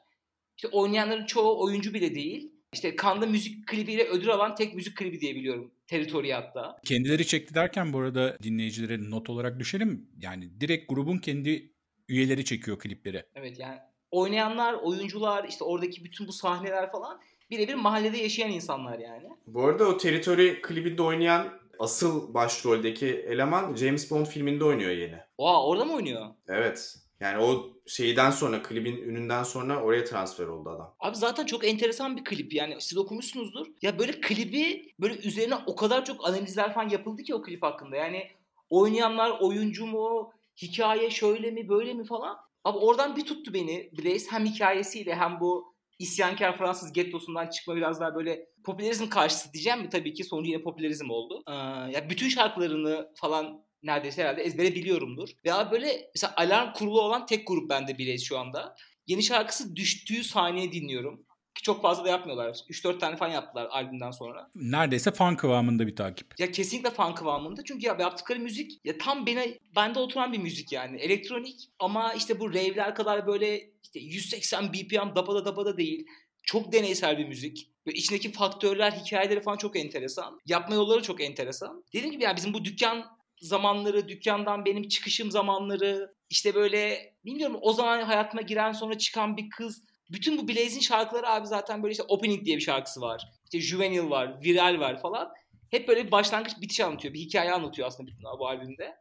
İşte 0.56 0.68
oynayanların 0.68 1.26
çoğu 1.26 1.64
oyuncu 1.64 1.94
bile 1.94 2.14
değil. 2.14 2.52
İşte 2.72 2.96
Cannes'da 3.02 3.26
müzik 3.26 3.66
klibiyle 3.66 4.04
ödül 4.04 4.30
alan 4.30 4.54
tek 4.54 4.74
müzik 4.74 4.96
klibi 4.96 5.20
diye 5.20 5.34
biliyorum. 5.34 5.74
Territory 5.86 6.32
hatta. 6.32 6.80
Kendileri 6.84 7.26
çekti 7.26 7.54
derken 7.54 7.92
bu 7.92 7.98
arada 7.98 8.38
dinleyicilere 8.42 9.10
not 9.10 9.30
olarak 9.30 9.60
düşelim. 9.60 10.08
Yani 10.20 10.60
direkt 10.60 10.88
grubun 10.88 11.18
kendi 11.18 11.72
üyeleri 12.08 12.44
çekiyor 12.44 12.78
klipleri. 12.78 13.24
Evet 13.34 13.58
yani 13.58 13.78
oynayanlar, 14.10 14.74
oyuncular, 14.74 15.44
işte 15.48 15.64
oradaki 15.64 16.04
bütün 16.04 16.28
bu 16.28 16.32
sahneler 16.32 16.92
falan 16.92 17.20
birebir 17.50 17.74
mahallede 17.74 18.18
yaşayan 18.18 18.50
insanlar 18.50 18.98
yani. 18.98 19.28
Bu 19.46 19.64
arada 19.64 19.88
o 19.88 19.96
Territory 19.96 20.62
klibinde 20.62 21.02
oynayan 21.02 21.61
asıl 21.82 22.34
başroldeki 22.34 23.06
eleman 23.06 23.76
James 23.76 24.10
Bond 24.10 24.26
filminde 24.26 24.64
oynuyor 24.64 24.90
yeni. 24.90 25.18
Oha 25.38 25.66
orada 25.66 25.84
mı 25.84 25.94
oynuyor? 25.94 26.26
Evet. 26.48 26.96
Yani 27.20 27.44
o 27.44 27.70
şeyden 27.86 28.30
sonra, 28.30 28.62
klibin 28.62 28.96
ününden 28.96 29.42
sonra 29.42 29.82
oraya 29.82 30.04
transfer 30.04 30.46
oldu 30.46 30.70
adam. 30.70 30.94
Abi 31.00 31.16
zaten 31.16 31.46
çok 31.46 31.64
enteresan 31.64 32.16
bir 32.16 32.24
klip 32.24 32.52
yani 32.54 32.76
siz 32.80 32.98
okumuşsunuzdur. 32.98 33.66
Ya 33.82 33.98
böyle 33.98 34.12
klibi 34.12 34.94
böyle 35.00 35.14
üzerine 35.14 35.54
o 35.66 35.76
kadar 35.76 36.04
çok 36.04 36.28
analizler 36.28 36.74
falan 36.74 36.88
yapıldı 36.88 37.22
ki 37.22 37.34
o 37.34 37.42
klip 37.42 37.62
hakkında. 37.62 37.96
Yani 37.96 38.30
oynayanlar 38.70 39.38
oyuncu 39.40 39.86
mu, 39.86 40.32
hikaye 40.62 41.10
şöyle 41.10 41.50
mi 41.50 41.68
böyle 41.68 41.94
mi 41.94 42.04
falan. 42.04 42.36
Abi 42.64 42.78
oradan 42.78 43.16
bir 43.16 43.24
tuttu 43.24 43.54
beni 43.54 43.90
Blaze 43.98 44.30
hem 44.30 44.44
hikayesiyle 44.44 45.14
hem 45.14 45.40
bu 45.40 45.71
isyankar 46.02 46.58
Fransız 46.58 46.92
gettosundan 46.92 47.46
çıkma 47.46 47.76
biraz 47.76 48.00
daha 48.00 48.14
böyle 48.14 48.46
popülerizm 48.64 49.08
karşıtı 49.08 49.52
diyeceğim 49.52 49.80
mi? 49.80 49.88
Tabii 49.88 50.14
ki 50.14 50.24
sonucu 50.24 50.50
yine 50.50 50.62
popülerizm 50.62 51.10
oldu. 51.10 51.42
Ee, 51.48 51.52
ya 51.92 52.10
bütün 52.10 52.28
şarkılarını 52.28 53.12
falan 53.16 53.64
neredeyse 53.82 54.22
herhalde 54.22 54.42
ezbere 54.42 54.74
biliyorumdur. 54.74 55.28
Ve 55.44 55.52
abi 55.52 55.70
böyle 55.70 56.10
mesela 56.14 56.34
alarm 56.36 56.72
kurulu 56.72 57.00
olan 57.00 57.26
tek 57.26 57.46
grup 57.46 57.70
bende 57.70 57.98
Blaze 57.98 58.24
şu 58.24 58.38
anda. 58.38 58.76
Yeni 59.06 59.22
şarkısı 59.22 59.76
düştüğü 59.76 60.24
saniye 60.24 60.72
dinliyorum. 60.72 61.26
Ki 61.54 61.62
çok 61.62 61.82
fazla 61.82 62.04
da 62.04 62.08
yapmıyorlar. 62.08 62.48
3-4 62.48 62.98
tane 62.98 63.16
falan 63.16 63.30
yaptılar 63.30 63.68
albümden 63.70 64.10
sonra. 64.10 64.50
Neredeyse 64.54 65.10
fan 65.10 65.36
kıvamında 65.36 65.86
bir 65.86 65.96
takip. 65.96 66.40
Ya 66.40 66.50
kesinlikle 66.50 66.90
fan 66.90 67.14
kıvamında. 67.14 67.64
Çünkü 67.64 67.86
ya 67.86 67.96
yaptıkları 68.00 68.38
müzik 68.38 68.80
ya 68.84 68.98
tam 68.98 69.26
bana 69.26 69.42
bende 69.76 69.98
oturan 69.98 70.32
bir 70.32 70.38
müzik 70.38 70.72
yani. 70.72 71.00
Elektronik 71.00 71.68
ama 71.78 72.14
işte 72.14 72.40
bu 72.40 72.50
rave'ler 72.50 72.94
kadar 72.94 73.26
böyle 73.26 73.70
işte 73.82 74.00
180 74.00 74.72
BPM 74.72 75.14
dapada 75.14 75.44
dapada 75.44 75.76
değil. 75.76 76.06
Çok 76.42 76.72
deneysel 76.72 77.18
bir 77.18 77.28
müzik. 77.28 77.68
Ve 77.86 77.92
içindeki 77.92 78.32
faktörler, 78.32 78.92
hikayeleri 78.92 79.40
falan 79.40 79.56
çok 79.56 79.76
enteresan. 79.76 80.40
Yapma 80.46 80.74
yolları 80.74 81.02
çok 81.02 81.20
enteresan. 81.20 81.84
Dediğim 81.92 82.12
gibi 82.12 82.24
yani 82.24 82.36
bizim 82.36 82.54
bu 82.54 82.64
dükkan 82.64 83.04
zamanları, 83.40 84.08
dükkandan 84.08 84.64
benim 84.64 84.88
çıkışım 84.88 85.30
zamanları, 85.30 86.14
işte 86.30 86.54
böyle 86.54 87.14
bilmiyorum 87.24 87.58
o 87.60 87.72
zaman 87.72 88.02
hayatıma 88.02 88.42
giren 88.42 88.72
sonra 88.72 88.98
çıkan 88.98 89.36
bir 89.36 89.50
kız. 89.50 89.84
Bütün 90.12 90.38
bu 90.38 90.48
Blaze'in 90.48 90.80
şarkıları 90.80 91.28
abi 91.28 91.46
zaten 91.46 91.82
böyle 91.82 91.92
işte 91.92 92.04
Opening 92.08 92.44
diye 92.44 92.56
bir 92.56 92.62
şarkısı 92.62 93.00
var. 93.00 93.22
İşte 93.44 93.60
Juvenile 93.60 94.10
var, 94.10 94.42
Viral 94.44 94.80
var 94.80 95.00
falan. 95.02 95.28
Hep 95.70 95.88
böyle 95.88 96.06
bir 96.06 96.10
başlangıç 96.10 96.52
bitiş 96.60 96.80
anlatıyor. 96.80 97.14
Bir 97.14 97.20
hikaye 97.20 97.52
anlatıyor 97.52 97.88
aslında 97.88 98.10
bütün 98.10 98.24
bu 98.38 98.48
albümde. 98.48 98.94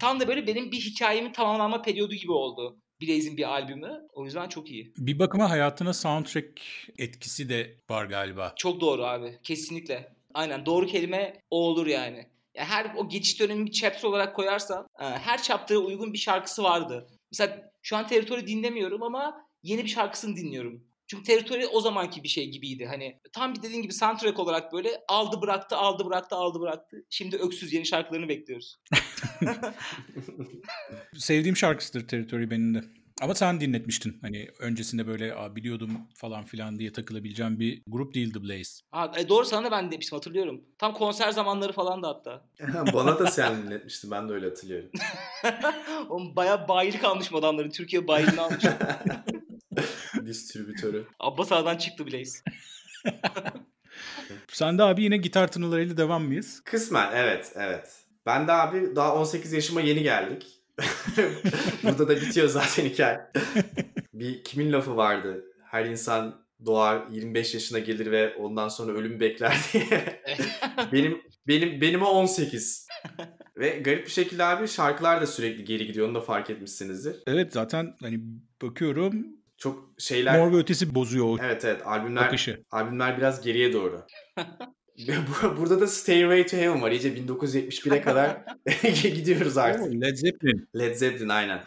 Tam 0.00 0.20
da 0.20 0.28
böyle 0.28 0.46
benim 0.46 0.72
bir 0.72 0.80
hikayemin 0.80 1.32
tamamlanma 1.32 1.82
periyodu 1.82 2.14
gibi 2.14 2.32
oldu. 2.32 2.78
Blaze'in 3.02 3.36
bir 3.36 3.50
albümü. 3.50 4.00
O 4.12 4.24
yüzden 4.24 4.48
çok 4.48 4.70
iyi. 4.70 4.92
Bir 4.98 5.18
bakıma 5.18 5.50
hayatına 5.50 5.92
soundtrack 5.92 6.60
etkisi 6.98 7.48
de 7.48 7.76
var 7.90 8.04
galiba. 8.04 8.52
Çok 8.56 8.80
doğru 8.80 9.04
abi. 9.04 9.38
Kesinlikle. 9.42 10.12
Aynen 10.34 10.66
doğru 10.66 10.86
kelime 10.86 11.42
o 11.50 11.58
olur 11.58 11.86
yani. 11.86 12.26
Ya 12.54 12.64
her 12.64 12.92
o 12.96 13.08
geçiş 13.08 13.40
dönemi 13.40 13.66
bir 13.66 13.72
chapter 13.72 14.08
olarak 14.08 14.36
koyarsan 14.36 14.86
e, 15.00 15.04
her 15.04 15.42
chapter'a 15.42 15.78
uygun 15.78 16.12
bir 16.12 16.18
şarkısı 16.18 16.62
vardı. 16.62 17.08
Mesela 17.32 17.72
şu 17.82 17.96
an 17.96 18.06
Territory 18.06 18.46
dinlemiyorum 18.46 19.02
ama 19.02 19.45
yeni 19.66 19.84
bir 19.84 19.88
şarkısını 19.88 20.36
dinliyorum. 20.36 20.84
Çünkü 21.06 21.24
Territory 21.24 21.66
o 21.66 21.80
zamanki 21.80 22.22
bir 22.22 22.28
şey 22.28 22.50
gibiydi. 22.50 22.86
Hani 22.86 23.20
tam 23.32 23.54
bir 23.54 23.62
dediğin 23.62 23.82
gibi 23.82 23.92
soundtrack 23.92 24.38
olarak 24.38 24.72
böyle 24.72 24.90
aldı 25.08 25.40
bıraktı, 25.42 25.76
aldı 25.76 26.06
bıraktı, 26.06 26.36
aldı 26.36 26.60
bıraktı. 26.60 26.96
Şimdi 27.10 27.36
öksüz 27.36 27.72
yeni 27.72 27.86
şarkılarını 27.86 28.28
bekliyoruz. 28.28 28.76
Sevdiğim 31.16 31.56
şarkısıdır 31.56 32.08
Territory 32.08 32.50
benim 32.50 32.74
de. 32.74 32.84
Ama 33.22 33.34
sen 33.34 33.60
dinletmiştin. 33.60 34.18
Hani 34.22 34.48
öncesinde 34.58 35.06
böyle 35.06 35.34
Aa, 35.34 35.56
biliyordum 35.56 35.90
falan 36.14 36.44
filan 36.44 36.78
diye 36.78 36.92
takılabileceğim 36.92 37.60
bir 37.60 37.82
grup 37.86 38.14
değildi 38.14 38.42
Blaze. 38.42 38.82
Ha, 38.90 39.12
e, 39.18 39.28
doğru 39.28 39.44
sana 39.44 39.66
da 39.66 39.70
ben 39.70 39.90
demiştim 39.92 40.16
hatırlıyorum. 40.16 40.64
Tam 40.78 40.94
konser 40.94 41.30
zamanları 41.30 41.72
falan 41.72 42.02
da 42.02 42.08
hatta. 42.08 42.48
Bana 42.94 43.18
da 43.18 43.26
sen 43.26 43.62
dinletmiştin. 43.62 44.10
Ben 44.10 44.28
de 44.28 44.32
öyle 44.32 44.46
hatırlıyorum. 44.46 44.90
Oğlum 46.08 46.36
bayağı 46.36 46.68
bayilik 46.68 47.04
almış 47.04 47.32
adamların. 47.32 47.70
Türkiye 47.70 48.08
bayiliğini 48.08 48.40
almış. 48.40 48.64
Distribütörü. 50.26 51.04
Abbas 51.20 51.52
Ağa'dan 51.52 51.76
çıktı 51.76 52.06
Blaze. 52.06 52.38
Sen 54.48 54.78
de 54.78 54.82
abi 54.82 55.02
yine 55.02 55.16
gitar 55.16 55.52
tınılarıyla 55.52 55.96
devam 55.96 56.24
mıyız? 56.24 56.62
Kısmen 56.64 57.10
evet 57.14 57.52
evet. 57.54 58.04
Ben 58.26 58.46
de 58.46 58.52
abi 58.52 58.96
daha 58.96 59.14
18 59.14 59.52
yaşıma 59.52 59.80
yeni 59.80 60.02
geldik. 60.02 60.46
Burada 61.82 62.08
da 62.08 62.16
bitiyor 62.16 62.48
zaten 62.48 62.84
hikaye. 62.84 63.20
bir 64.14 64.44
kimin 64.44 64.72
lafı 64.72 64.96
vardı? 64.96 65.44
Her 65.64 65.84
insan 65.84 66.46
doğar 66.66 67.06
25 67.10 67.54
yaşına 67.54 67.78
gelir 67.78 68.10
ve 68.10 68.34
ondan 68.36 68.68
sonra 68.68 68.92
ölüm 68.92 69.20
bekler 69.20 69.56
diye. 69.72 70.22
benim 70.92 71.22
benim 71.48 71.80
benim 71.80 72.02
o 72.02 72.06
18. 72.06 72.86
ve 73.56 73.68
garip 73.78 74.06
bir 74.06 74.10
şekilde 74.10 74.44
abi 74.44 74.68
şarkılar 74.68 75.20
da 75.20 75.26
sürekli 75.26 75.64
geri 75.64 75.86
gidiyor. 75.86 76.08
Onu 76.08 76.14
da 76.14 76.20
fark 76.20 76.50
etmişsinizdir. 76.50 77.16
Evet 77.26 77.52
zaten 77.52 77.94
hani 78.00 78.20
bakıyorum 78.62 79.26
Çok 79.58 79.88
şeyler 79.98 80.38
Mor 80.38 80.52
ve 80.52 80.56
Ötesi 80.56 80.94
bozuyor 80.94 81.26
o 81.26 81.38
Evet 81.44 81.64
evet 81.64 81.82
albümler 81.86 82.22
akışı. 82.22 82.62
albümler 82.70 83.18
biraz 83.18 83.44
geriye 83.44 83.72
doğru. 83.72 84.02
Bu- 85.08 85.56
Burada 85.56 85.80
da 85.80 85.86
Stairway 85.86 86.46
to 86.46 86.56
Heaven 86.56 86.82
var. 86.82 86.90
İyice 86.90 87.08
1971'e 87.14 88.00
kadar 88.00 88.36
gidiyoruz 89.02 89.56
artık. 89.58 89.92
Led 90.02 90.16
Zeppelin. 90.16 90.68
Led 90.78 90.94
Zeppelin 90.94 91.28
aynen. 91.28 91.60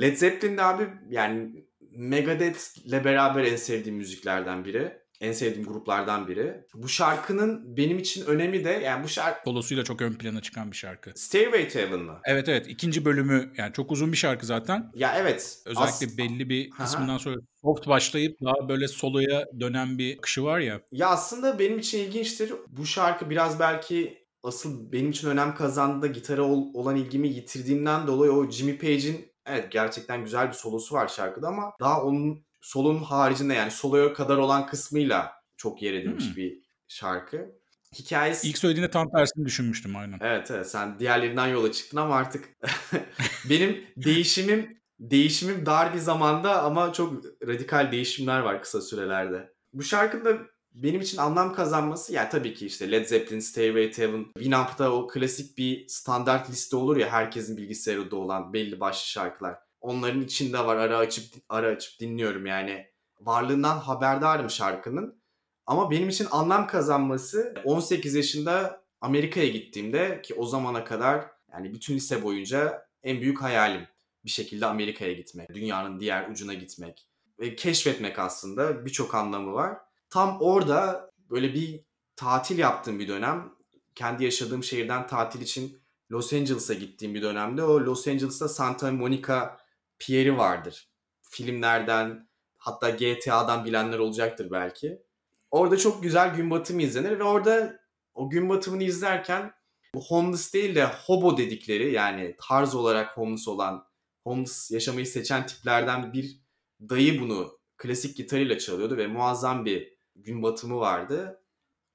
Led 0.00 0.16
Zeppelin 0.16 0.56
de 0.56 0.62
abi 0.62 0.84
yani 1.10 1.64
Megadeth'le 1.90 3.04
beraber 3.04 3.44
en 3.44 3.56
sevdiğim 3.56 3.98
müziklerden 3.98 4.64
biri. 4.64 4.99
En 5.20 5.32
sevdiğim 5.32 5.68
gruplardan 5.68 6.28
biri. 6.28 6.64
Bu 6.74 6.88
şarkının 6.88 7.76
benim 7.76 7.98
için 7.98 8.26
önemi 8.26 8.64
de 8.64 8.70
yani 8.70 9.04
bu 9.04 9.08
şarkı 9.08 9.40
Solosuyla 9.50 9.84
çok 9.84 10.02
ön 10.02 10.12
plana 10.12 10.40
çıkan 10.42 10.70
bir 10.70 10.76
şarkı. 10.76 11.12
Stairway 11.14 11.68
to 11.68 11.78
Heaven 11.78 12.00
mı? 12.00 12.20
Evet 12.24 12.48
evet 12.48 12.66
ikinci 12.68 13.04
bölümü 13.04 13.52
yani 13.56 13.72
çok 13.72 13.92
uzun 13.92 14.12
bir 14.12 14.16
şarkı 14.16 14.46
zaten. 14.46 14.90
Ya 14.94 15.14
evet. 15.16 15.58
Özellikle 15.66 16.06
As- 16.06 16.18
belli 16.18 16.48
bir 16.48 16.70
kısmından 16.70 17.18
sonra 17.18 17.36
soft 17.62 17.88
başlayıp 17.88 18.36
daha 18.44 18.68
böyle 18.68 18.88
soloya 18.88 19.44
dönen 19.60 19.98
bir 19.98 20.18
akışı 20.18 20.44
var 20.44 20.58
ya. 20.60 20.80
Ya 20.92 21.08
aslında 21.08 21.58
benim 21.58 21.78
için 21.78 21.98
ilginçtir. 21.98 22.52
Bu 22.68 22.86
şarkı 22.86 23.30
biraz 23.30 23.60
belki 23.60 24.26
asıl 24.42 24.92
benim 24.92 25.10
için 25.10 25.28
önem 25.28 25.54
kazandı 25.54 26.06
gitara 26.06 26.42
ol- 26.42 26.74
olan 26.74 26.96
ilgimi 26.96 27.28
yitirdiğimden 27.28 28.06
dolayı 28.06 28.32
o 28.32 28.50
Jimmy 28.50 28.78
Page'in 28.78 29.32
evet 29.46 29.72
gerçekten 29.72 30.24
güzel 30.24 30.48
bir 30.48 30.52
solosu 30.52 30.94
var 30.94 31.08
şarkıda 31.08 31.48
ama 31.48 31.72
daha 31.80 32.02
onun 32.02 32.44
solonun 32.60 33.02
haricinde 33.02 33.54
yani 33.54 33.70
soloya 33.70 34.12
kadar 34.12 34.36
olan 34.36 34.66
kısmıyla 34.66 35.32
çok 35.56 35.82
yer 35.82 35.94
edinmiş 35.94 36.26
Hmm. 36.28 36.36
bir 36.36 36.58
şarkı. 36.88 37.60
Hikayesi 37.98 38.48
İlk 38.48 38.58
söylediğinde 38.58 38.90
tam 38.90 39.10
tersini 39.10 39.44
düşünmüştüm 39.46 39.96
aynen. 39.96 40.18
Evet 40.20 40.50
evet 40.50 40.70
sen 40.70 40.98
diğerlerinden 40.98 41.46
yola 41.46 41.72
çıktın 41.72 41.96
ama 41.96 42.16
artık 42.16 42.48
benim 43.50 43.84
değişimim 43.96 44.80
değişimim 45.00 45.66
dar 45.66 45.94
bir 45.94 45.98
zamanda 45.98 46.62
ama 46.62 46.92
çok 46.92 47.24
radikal 47.46 47.92
değişimler 47.92 48.40
var 48.40 48.62
kısa 48.62 48.80
sürelerde. 48.80 49.52
Bu 49.72 49.82
şarkının 49.82 50.24
da 50.24 50.38
benim 50.74 51.00
için 51.00 51.18
anlam 51.18 51.54
kazanması 51.54 52.12
ya 52.12 52.28
tabii 52.28 52.54
ki 52.54 52.66
işte 52.66 52.90
Led 52.92 53.06
Zeppelin, 53.06 53.40
Stairway 53.40 53.90
to 53.90 54.02
Heaven, 54.02 54.24
Winamp'ta 54.34 54.92
o 54.92 55.08
klasik 55.08 55.58
bir 55.58 55.88
standart 55.88 56.50
liste 56.50 56.76
olur 56.76 56.96
ya 56.96 57.08
herkesin 57.08 57.56
bilgisayarında 57.56 58.16
olan 58.16 58.52
belli 58.52 58.80
başlı 58.80 59.06
şarkılar. 59.06 59.58
Onların 59.80 60.22
içinde 60.22 60.58
var 60.58 60.76
ara 60.76 60.98
açıp 60.98 61.24
ara 61.48 61.66
açıp 61.66 62.00
dinliyorum 62.00 62.46
yani. 62.46 62.86
Varlığından 63.20 63.78
haberdarım 63.78 64.50
şarkının. 64.50 65.20
Ama 65.66 65.90
benim 65.90 66.08
için 66.08 66.26
anlam 66.30 66.66
kazanması 66.66 67.54
18 67.64 68.14
yaşında 68.14 68.84
Amerika'ya 69.00 69.48
gittiğimde 69.48 70.22
ki 70.22 70.34
o 70.34 70.46
zamana 70.46 70.84
kadar 70.84 71.26
yani 71.52 71.74
bütün 71.74 71.94
lise 71.94 72.22
boyunca 72.22 72.86
en 73.02 73.20
büyük 73.20 73.42
hayalim 73.42 73.86
bir 74.24 74.30
şekilde 74.30 74.66
Amerika'ya 74.66 75.12
gitmek, 75.12 75.54
dünyanın 75.54 76.00
diğer 76.00 76.30
ucuna 76.30 76.54
gitmek 76.54 77.08
ve 77.40 77.56
keşfetmek 77.56 78.18
aslında 78.18 78.86
birçok 78.86 79.14
anlamı 79.14 79.52
var. 79.52 79.78
Tam 80.10 80.40
orada 80.40 81.10
böyle 81.30 81.54
bir 81.54 81.80
tatil 82.16 82.58
yaptığım 82.58 82.98
bir 82.98 83.08
dönem, 83.08 83.52
kendi 83.94 84.24
yaşadığım 84.24 84.64
şehirden 84.64 85.06
tatil 85.06 85.40
için 85.40 85.78
Los 86.10 86.32
Angeles'a 86.32 86.74
gittiğim 86.74 87.14
bir 87.14 87.22
dönemde 87.22 87.62
o 87.62 87.80
Los 87.80 88.08
Angeles'ta 88.08 88.48
Santa 88.48 88.92
Monica 88.92 89.59
Pier'i 90.00 90.38
vardır. 90.38 90.90
Filmlerden 91.22 92.28
hatta 92.56 92.90
GTA'dan 92.90 93.64
bilenler 93.64 93.98
olacaktır 93.98 94.50
belki. 94.50 95.02
Orada 95.50 95.76
çok 95.76 96.02
güzel 96.02 96.34
gün 96.34 96.50
batımı 96.50 96.82
izlenir 96.82 97.18
ve 97.18 97.24
orada 97.24 97.80
o 98.14 98.30
gün 98.30 98.48
batımını 98.48 98.82
izlerken 98.82 99.52
bu 99.94 100.04
homeless 100.04 100.54
değil 100.54 100.74
de 100.74 100.84
hobo 100.84 101.36
dedikleri 101.36 101.92
yani 101.92 102.36
tarz 102.48 102.74
olarak 102.74 103.16
homeless 103.16 103.48
olan, 103.48 103.86
homeless 104.24 104.70
yaşamayı 104.70 105.06
seçen 105.06 105.46
tiplerden 105.46 106.12
bir 106.12 106.40
dayı 106.80 107.20
bunu 107.20 107.58
klasik 107.76 108.16
gitarıyla 108.16 108.58
çalıyordu 108.58 108.96
ve 108.96 109.06
muazzam 109.06 109.64
bir 109.64 109.98
gün 110.14 110.42
batımı 110.42 110.80
vardı. 110.80 111.42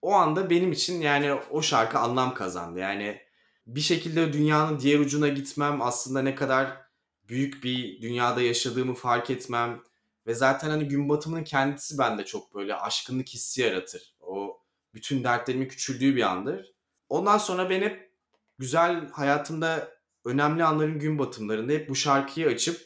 O 0.01 0.13
anda 0.13 0.49
benim 0.49 0.71
için 0.71 1.01
yani 1.01 1.33
o 1.33 1.61
şarkı 1.61 1.99
anlam 1.99 2.33
kazandı. 2.33 2.79
Yani 2.79 3.21
bir 3.67 3.81
şekilde 3.81 4.33
dünyanın 4.33 4.79
diğer 4.79 4.99
ucuna 4.99 5.27
gitmem 5.27 5.81
aslında 5.81 6.21
ne 6.21 6.35
kadar 6.35 6.84
büyük 7.29 7.63
bir 7.63 8.01
dünyada 8.01 8.41
yaşadığımı 8.41 8.93
fark 8.93 9.29
etmem 9.29 9.81
ve 10.27 10.33
zaten 10.33 10.69
hani 10.69 10.87
gün 10.87 11.09
batımının 11.09 11.43
kendisi 11.43 11.97
bende 11.97 12.25
çok 12.25 12.55
böyle 12.55 12.75
aşkınlık 12.75 13.29
hissi 13.29 13.61
yaratır. 13.61 14.15
O 14.19 14.61
bütün 14.93 15.23
dertlerimin 15.23 15.67
küçüldüğü 15.67 16.15
bir 16.15 16.21
andır. 16.21 16.73
Ondan 17.09 17.37
sonra 17.37 17.69
ben 17.69 17.81
hep 17.81 18.11
güzel 18.59 19.09
hayatımda 19.09 19.95
önemli 20.25 20.63
anların 20.63 20.99
gün 20.99 21.19
batımlarında 21.19 21.71
hep 21.71 21.89
bu 21.89 21.95
şarkıyı 21.95 22.47
açıp 22.47 22.81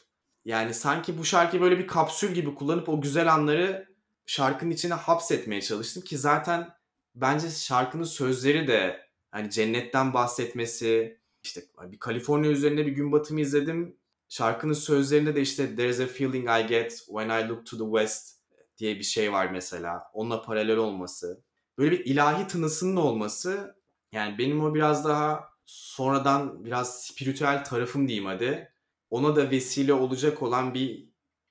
yani 0.45 0.73
sanki 0.73 1.17
bu 1.17 1.25
şarkıyı 1.25 1.61
böyle 1.61 1.79
bir 1.79 1.87
kapsül 1.87 2.33
gibi 2.33 2.55
kullanıp 2.55 2.89
o 2.89 3.01
güzel 3.01 3.33
anları 3.33 3.89
şarkının 4.25 4.71
içine 4.71 4.93
hapsetmeye 4.93 5.61
çalıştım 5.61 6.03
ki 6.03 6.17
zaten 6.17 6.69
bence 7.15 7.49
şarkının 7.49 8.03
sözleri 8.03 8.67
de 8.67 9.09
hani 9.31 9.51
cennetten 9.51 10.13
bahsetmesi 10.13 11.19
işte 11.43 11.61
bir 11.91 11.99
Kaliforniya 11.99 12.51
üzerinde 12.51 12.85
bir 12.85 12.91
gün 12.91 13.11
batımı 13.11 13.41
izledim. 13.41 13.98
Şarkının 14.29 14.73
sözlerinde 14.73 15.35
de 15.35 15.41
işte 15.41 15.75
There's 15.75 15.99
a 15.99 16.07
feeling 16.07 16.49
I 16.49 16.67
get 16.67 16.91
when 17.07 17.29
I 17.29 17.49
look 17.49 17.65
to 17.65 17.77
the 17.77 17.99
west 17.99 18.39
diye 18.77 18.95
bir 18.95 19.03
şey 19.03 19.31
var 19.31 19.49
mesela. 19.51 20.03
Onunla 20.13 20.41
paralel 20.41 20.77
olması. 20.77 21.43
Böyle 21.77 21.91
bir 21.91 22.05
ilahi 22.05 22.47
tınısının 22.47 22.95
olması 22.95 23.75
yani 24.11 24.37
benim 24.37 24.63
o 24.63 24.75
biraz 24.75 25.05
daha 25.05 25.49
sonradan 25.65 26.65
biraz 26.65 27.01
spiritüel 27.01 27.63
tarafım 27.63 28.07
diyeyim 28.07 28.25
hadi. 28.25 28.71
Ona 29.09 29.35
da 29.35 29.51
vesile 29.51 29.93
olacak 29.93 30.41
olan 30.43 30.73
bir 30.73 31.05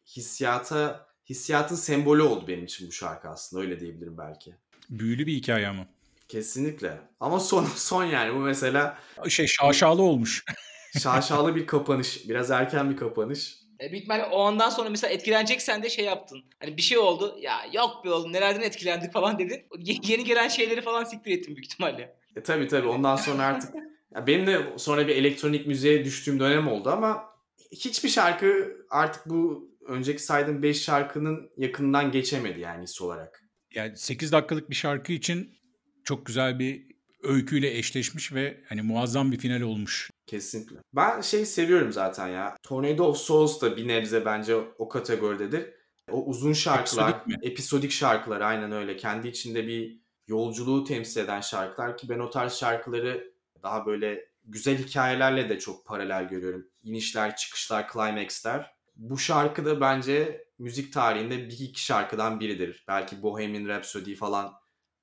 hissiyata, 0.07 1.07
hissiyatın 1.29 1.77
sembolü 1.77 2.23
oldu 2.23 2.49
benim 2.49 2.65
için 2.65 2.89
bu 2.89 2.93
şarkı 2.93 3.29
aslında 3.29 3.63
öyle 3.63 3.81
diyebilirim 3.81 4.19
belki. 4.19 4.55
Büyülü 4.91 5.27
bir 5.27 5.33
hikaye 5.33 5.69
ama. 5.69 5.87
Kesinlikle. 6.29 7.01
Ama 7.21 7.41
son 7.41 7.65
son 7.65 8.05
yani 8.05 8.35
bu 8.35 8.39
mesela 8.39 8.99
Şey 9.29 9.47
şaşalı 9.47 10.03
olmuş. 10.03 10.45
şaşalı 11.03 11.57
bir 11.57 11.67
kapanış. 11.67 12.29
Biraz 12.29 12.51
erken 12.51 12.91
bir 12.91 12.97
kapanış. 12.97 13.59
E, 13.81 13.91
büyük 13.91 14.03
ihtimalle 14.03 14.25
o 14.25 14.41
andan 14.41 14.71
sonra 14.71 14.91
mesela 14.91 15.13
etkileneceksen 15.13 15.83
de 15.83 15.91
şey 15.91 16.05
yaptın. 16.05 16.45
Hani 16.61 16.77
bir 16.77 16.83
şey 16.83 16.99
oldu. 16.99 17.39
Ya 17.41 17.57
yok 17.73 18.05
be 18.05 18.11
oğlum 18.11 18.33
nelerden 18.33 18.61
etkilendik 18.61 19.13
falan 19.13 19.39
dedin. 19.39 19.61
Yeni 19.79 20.25
gelen 20.25 20.49
şeyleri 20.49 20.81
falan 20.81 21.05
siktir 21.05 21.31
ettin 21.31 21.57
büyük 21.57 21.67
ihtimalle. 21.67 22.17
E 22.37 22.43
tabii 22.43 22.69
tabii 22.69 22.89
ondan 22.89 23.17
sonra 23.17 23.43
artık 23.43 23.75
ya 24.15 24.27
benim 24.27 24.47
de 24.47 24.73
sonra 24.77 25.09
bir 25.09 25.17
elektronik 25.17 25.67
müziğe 25.67 26.05
düştüğüm 26.05 26.41
dönem 26.41 26.69
oldu 26.69 26.91
ama 26.91 27.25
hiçbir 27.73 28.09
şarkı 28.09 28.77
artık 28.91 29.27
bu 29.27 29.71
önceki 29.89 30.23
saydığım 30.23 30.63
5 30.63 30.83
şarkının 30.83 31.51
yakından 31.57 32.13
geçemedi 32.13 32.61
yani 32.61 32.83
his 32.83 33.01
olarak. 33.01 33.45
Yani 33.75 33.97
8 33.97 34.33
dakikalık 34.33 34.71
bir 34.71 34.75
şarkı 34.75 35.13
için 35.13 35.59
çok 36.05 36.27
güzel 36.27 36.59
bir 36.59 36.87
öyküyle 37.23 37.79
eşleşmiş 37.79 38.33
ve 38.33 38.61
hani 38.69 38.83
muazzam 38.83 39.33
bir 39.33 39.39
final 39.39 39.61
olmuş. 39.61 40.11
Kesinlikle. 40.27 40.77
Ben 40.93 41.21
şey 41.21 41.47
seviyorum 41.47 41.93
zaten 41.93 42.29
ya. 42.29 42.57
Tornado 42.63 43.05
of 43.05 43.17
Souls 43.19 43.61
da 43.63 43.77
bir 43.77 43.89
nebze 43.89 44.25
bence 44.25 44.55
o 44.79 44.89
kategoridedir. 44.89 45.71
O 46.11 46.25
uzun 46.25 46.53
şarkılar, 46.53 47.09
Episodik 47.11 47.27
mi? 47.27 47.49
episodik 47.51 47.91
şarkılar 47.91 48.41
aynen 48.41 48.73
öyle. 48.73 48.97
Kendi 48.97 49.29
içinde 49.29 49.67
bir 49.67 49.99
yolculuğu 50.27 50.85
temsil 50.85 51.21
eden 51.21 51.41
şarkılar 51.41 51.97
ki 51.97 52.09
ben 52.09 52.19
o 52.19 52.31
tarz 52.31 52.53
şarkıları 52.53 53.33
daha 53.63 53.87
böyle 53.87 54.29
güzel 54.45 54.79
hikayelerle 54.79 55.49
de 55.49 55.59
çok 55.59 55.87
paralel 55.87 56.29
görüyorum. 56.29 56.67
İnişler, 56.83 57.37
çıkışlar, 57.37 57.87
climax'ler. 57.93 58.71
Bu 58.97 59.19
şarkı 59.19 59.65
da 59.65 59.81
bence 59.81 60.45
müzik 60.59 60.93
tarihinde 60.93 61.39
bir 61.49 61.59
iki 61.61 61.85
şarkıdan 61.85 62.41
biridir. 62.41 62.85
Belki 62.89 63.23
Bohemian 63.23 63.69
Rhapsody 63.69 64.15
falan 64.15 64.53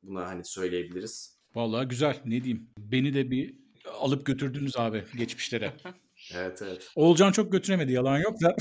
buna 0.03 0.28
hani 0.28 0.45
söyleyebiliriz. 0.45 1.34
Vallahi 1.55 1.87
güzel 1.87 2.17
ne 2.25 2.43
diyeyim. 2.43 2.69
Beni 2.77 3.13
de 3.13 3.31
bir 3.31 3.53
alıp 3.99 4.25
götürdünüz 4.25 4.77
abi 4.77 5.03
geçmişlere. 5.17 5.73
Evet 6.35 6.61
evet. 6.61 6.91
Oğulcan 6.95 7.31
çok 7.31 7.51
götüremedi 7.51 7.91
yalan 7.91 8.17
yok 8.17 8.41
da. 8.41 8.55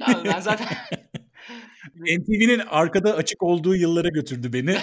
Abi 0.00 0.28
ben 0.28 0.40
zaten 0.40 0.66
NTV'nin 1.96 2.58
arkada 2.58 3.14
açık 3.14 3.42
olduğu 3.42 3.76
yıllara 3.76 4.08
götürdü 4.08 4.52
beni. 4.52 4.76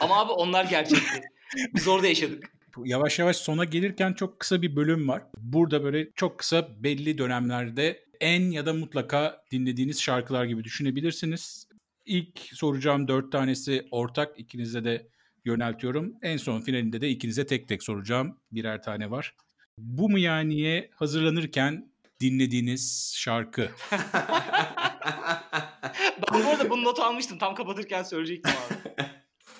ama 0.00 0.20
abi 0.20 0.32
onlar 0.32 0.64
gerçekti. 0.64 1.20
Biz 1.74 1.88
orada 1.88 2.06
yaşadık. 2.06 2.50
Yavaş 2.84 3.18
yavaş 3.18 3.36
sona 3.36 3.64
gelirken 3.64 4.12
çok 4.12 4.40
kısa 4.40 4.62
bir 4.62 4.76
bölüm 4.76 5.08
var. 5.08 5.22
Burada 5.38 5.84
böyle 5.84 6.10
çok 6.14 6.38
kısa 6.38 6.82
belli 6.82 7.18
dönemlerde 7.18 8.04
en 8.20 8.50
ya 8.50 8.66
da 8.66 8.74
mutlaka 8.74 9.42
dinlediğiniz 9.50 10.00
şarkılar 10.02 10.44
gibi 10.44 10.64
düşünebilirsiniz. 10.64 11.68
İlk 12.06 12.38
soracağım 12.40 13.08
dört 13.08 13.32
tanesi 13.32 13.88
ortak. 13.90 14.38
İkinize 14.40 14.84
de 14.84 15.08
yöneltiyorum. 15.48 16.14
En 16.22 16.36
son 16.36 16.60
finalinde 16.60 17.00
de 17.00 17.08
ikinize 17.08 17.46
tek 17.46 17.68
tek 17.68 17.82
soracağım. 17.82 18.38
Birer 18.52 18.82
tane 18.82 19.10
var. 19.10 19.34
Bu 19.78 20.08
mu 20.08 20.18
yaniye 20.18 20.90
hazırlanırken 20.94 21.92
dinlediğiniz 22.20 23.14
şarkı? 23.16 23.68
Ben 26.32 26.44
bu 26.44 26.48
arada 26.48 26.70
bunu 26.70 26.84
not 26.84 27.00
almıştım. 27.00 27.38
Tam 27.38 27.54
kapatırken 27.54 28.02
söyleyecektim 28.02 28.54
abi. 28.66 29.04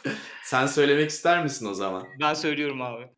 Sen 0.45 0.67
söylemek 0.67 1.11
ister 1.11 1.43
misin 1.43 1.67
o 1.67 1.75
zaman? 1.75 2.05
Ben 2.21 2.35
söylüyorum 2.35 2.83
abi. 2.83 3.09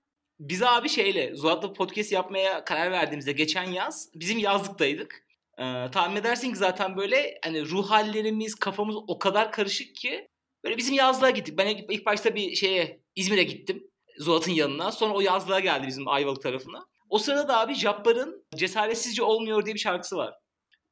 Biz 0.41 0.63
abi 0.63 0.89
şeyle 0.89 1.35
Zuhat'la 1.35 1.73
podcast 1.73 2.13
yapmaya 2.13 2.65
karar 2.65 2.91
verdiğimizde 2.91 3.33
geçen 3.33 3.65
yaz 3.65 4.09
bizim 4.15 4.39
yazlıktaydık. 4.39 5.27
Ee, 5.59 5.87
tahmin 5.93 6.17
edersin 6.17 6.53
ki 6.53 6.59
zaten 6.59 6.97
böyle 6.97 7.39
hani 7.45 7.71
ruh 7.71 7.91
hallerimiz, 7.91 8.55
kafamız 8.55 8.97
o 9.09 9.19
kadar 9.19 9.53
karışık 9.53 9.95
ki 9.95 10.29
böyle 10.65 10.77
bizim 10.77 10.95
yazlığa 10.95 11.31
gittik. 11.31 11.59
Ben 11.59 11.67
ilk, 11.67 12.07
başta 12.07 12.35
bir 12.35 12.55
şeye 12.55 13.01
İzmir'e 13.17 13.43
gittim. 13.43 13.91
Zuhat'ın 14.19 14.53
yanına. 14.53 14.93
Sonra 14.93 15.15
o 15.15 15.21
yazlığa 15.21 15.61
geldi 15.61 15.87
bizim 15.87 16.09
Ayvalık 16.09 16.43
tarafına. 16.43 16.87
O 17.09 17.19
sırada 17.19 17.49
da 17.49 17.61
abi 17.61 17.75
Jabbar'ın 17.75 18.47
Cesaretsizce 18.57 19.23
Olmuyor 19.23 19.65
diye 19.65 19.75
bir 19.75 19.81
şarkısı 19.81 20.17
var. 20.17 20.35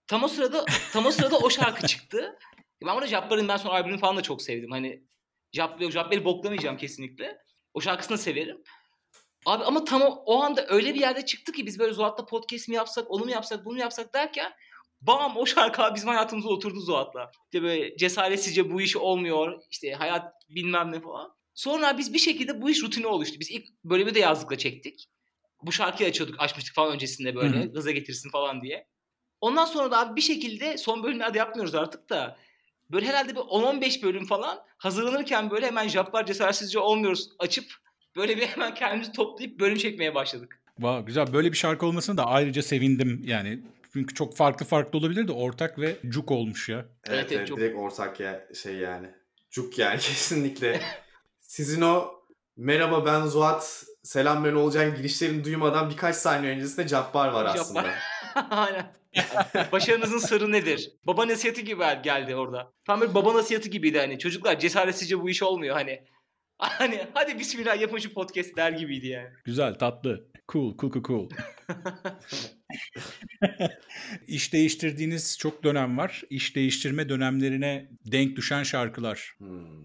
Tam 0.06 0.24
o 0.24 0.28
sırada 0.28 0.64
tam 0.92 1.06
o 1.06 1.10
sırada 1.10 1.38
o 1.38 1.50
şarkı 1.50 1.86
çıktı. 1.86 2.38
Ben 2.82 2.94
orada 2.94 3.06
Jabbar'ın 3.06 3.48
ben 3.48 3.56
sonra 3.56 3.74
albümünü 3.74 3.98
falan 3.98 4.16
da 4.16 4.22
çok 4.22 4.42
sevdim. 4.42 4.70
Hani 4.70 5.02
Jab, 5.52 5.80
yok 5.80 5.92
Jabbar'ı 5.92 6.24
boklamayacağım 6.24 6.76
kesinlikle. 6.76 7.38
O 7.74 7.80
şarkısını 7.80 8.18
severim. 8.18 8.62
Abi 9.46 9.64
ama 9.64 9.84
tam 9.84 10.02
o, 10.02 10.22
o 10.26 10.42
anda 10.42 10.66
öyle 10.68 10.94
bir 10.94 11.00
yerde 11.00 11.24
çıktı 11.24 11.52
ki 11.52 11.66
biz 11.66 11.78
böyle 11.78 11.92
Zuhat'la 11.92 12.26
podcast 12.26 12.68
mi 12.68 12.74
yapsak, 12.74 13.10
onu 13.10 13.24
mu 13.24 13.30
yapsak, 13.30 13.64
bunu 13.64 13.74
mu 13.74 13.80
yapsak 13.80 14.14
derken 14.14 14.52
bam 15.00 15.36
o 15.36 15.46
şarkı 15.46 15.82
abi 15.82 15.94
bizim 15.94 16.08
hayatımıza 16.08 16.48
oturdu 16.48 16.80
Zuhat'la. 16.80 17.30
İşte 17.44 17.62
böyle 17.62 17.96
cesaretsizce 17.96 18.70
bu 18.70 18.80
iş 18.80 18.96
olmuyor, 18.96 19.60
işte 19.70 19.92
hayat 19.92 20.32
bilmem 20.48 20.92
ne 20.92 21.00
falan. 21.00 21.32
Sonra 21.54 21.98
biz 21.98 22.14
bir 22.14 22.18
şekilde 22.18 22.62
bu 22.62 22.70
iş 22.70 22.82
rutini 22.82 23.06
oluştu. 23.06 23.40
Biz 23.40 23.50
ilk 23.50 23.64
bölümü 23.84 24.14
de 24.14 24.18
yazlıkla 24.18 24.58
çektik. 24.58 25.08
Bu 25.62 25.72
şarkıyı 25.72 26.08
açıyorduk, 26.08 26.36
açmıştık 26.38 26.74
falan 26.74 26.94
öncesinde 26.94 27.34
böyle 27.34 27.56
Hı 27.56 27.62
hı. 27.62 27.72
gaza 27.72 27.90
getirsin 27.90 28.30
falan 28.30 28.62
diye. 28.62 28.86
Ondan 29.40 29.64
sonra 29.64 29.90
da 29.90 29.98
abi 29.98 30.16
bir 30.16 30.20
şekilde 30.20 30.78
son 30.78 31.02
bölümlerde 31.02 31.38
yapmıyoruz 31.38 31.74
artık 31.74 32.10
da 32.10 32.38
böyle 32.90 33.06
herhalde 33.06 33.32
bir 33.32 33.40
10-15 33.40 34.02
bölüm 34.02 34.26
falan 34.26 34.58
hazırlanırken 34.78 35.50
böyle 35.50 35.66
hemen 35.66 35.88
Jabbar 35.88 36.26
cesaretsizce 36.26 36.78
olmuyoruz 36.78 37.30
açıp 37.38 37.64
böyle 38.16 38.36
bir 38.36 38.46
hemen 38.46 38.74
kendimizi 38.74 39.12
toplayıp 39.12 39.60
bölüm 39.60 39.78
çekmeye 39.78 40.14
başladık. 40.14 40.62
Va 40.78 41.00
güzel 41.00 41.32
böyle 41.32 41.52
bir 41.52 41.56
şarkı 41.56 41.86
olmasına 41.86 42.16
da 42.16 42.26
ayrıca 42.26 42.62
sevindim 42.62 43.22
yani. 43.26 43.62
Çünkü 43.92 44.14
çok 44.14 44.36
farklı 44.36 44.66
farklı 44.66 44.98
olabilir 44.98 45.28
de 45.28 45.32
ortak 45.32 45.78
ve 45.78 45.96
cuk 46.08 46.30
olmuş 46.30 46.68
ya. 46.68 46.76
Evet, 46.78 47.18
Evet, 47.20 47.32
evet, 47.32 47.48
çok- 47.48 47.58
direkt 47.58 47.76
ortak 47.78 48.20
ya 48.20 48.46
şey 48.62 48.74
yani. 48.74 49.06
Cuk 49.50 49.78
yani 49.78 49.98
kesinlikle. 50.00 50.80
Sizin 51.40 51.80
o 51.82 52.10
merhaba 52.56 53.06
ben 53.06 53.26
Zuhat 53.26 53.84
selam 54.02 54.44
ben 54.44 54.52
Olcan 54.52 54.94
girişlerini 54.94 55.44
duymadan 55.44 55.90
birkaç 55.90 56.16
saniye 56.16 56.52
öncesinde 56.52 56.86
Cabbar 56.86 57.28
var 57.28 57.46
Cabbar. 57.46 57.60
aslında. 57.60 57.94
Aynen. 58.50 58.92
Başarınızın 59.72 60.18
sırrı 60.18 60.52
nedir? 60.52 60.90
Baba 61.04 61.28
nasihati 61.28 61.64
gibi 61.64 61.82
geldi 62.02 62.34
orada. 62.36 62.72
Tam 62.84 63.00
bir 63.00 63.14
baba 63.14 63.34
nasihati 63.34 63.70
gibiydi 63.70 63.98
hani. 63.98 64.18
Çocuklar 64.18 64.58
cesaretsizce 64.58 65.20
bu 65.20 65.30
iş 65.30 65.42
olmuyor 65.42 65.76
hani. 65.76 66.04
Hani 66.58 67.06
hadi 67.14 67.38
bismillah 67.38 67.80
yapın 67.80 67.98
şu 67.98 68.14
podcast 68.14 68.56
der 68.56 68.72
gibiydi 68.72 69.06
yani. 69.06 69.28
Güzel, 69.44 69.74
tatlı. 69.74 70.28
Cool, 70.52 70.76
cool, 70.78 70.92
cool, 70.92 71.02
cool. 71.02 71.28
İş 74.26 74.52
değiştirdiğiniz 74.52 75.38
çok 75.38 75.64
dönem 75.64 75.98
var. 75.98 76.22
İş 76.30 76.56
değiştirme 76.56 77.08
dönemlerine 77.08 77.88
denk 78.04 78.36
düşen 78.36 78.62
şarkılar. 78.62 79.34
Hmm. 79.38 79.84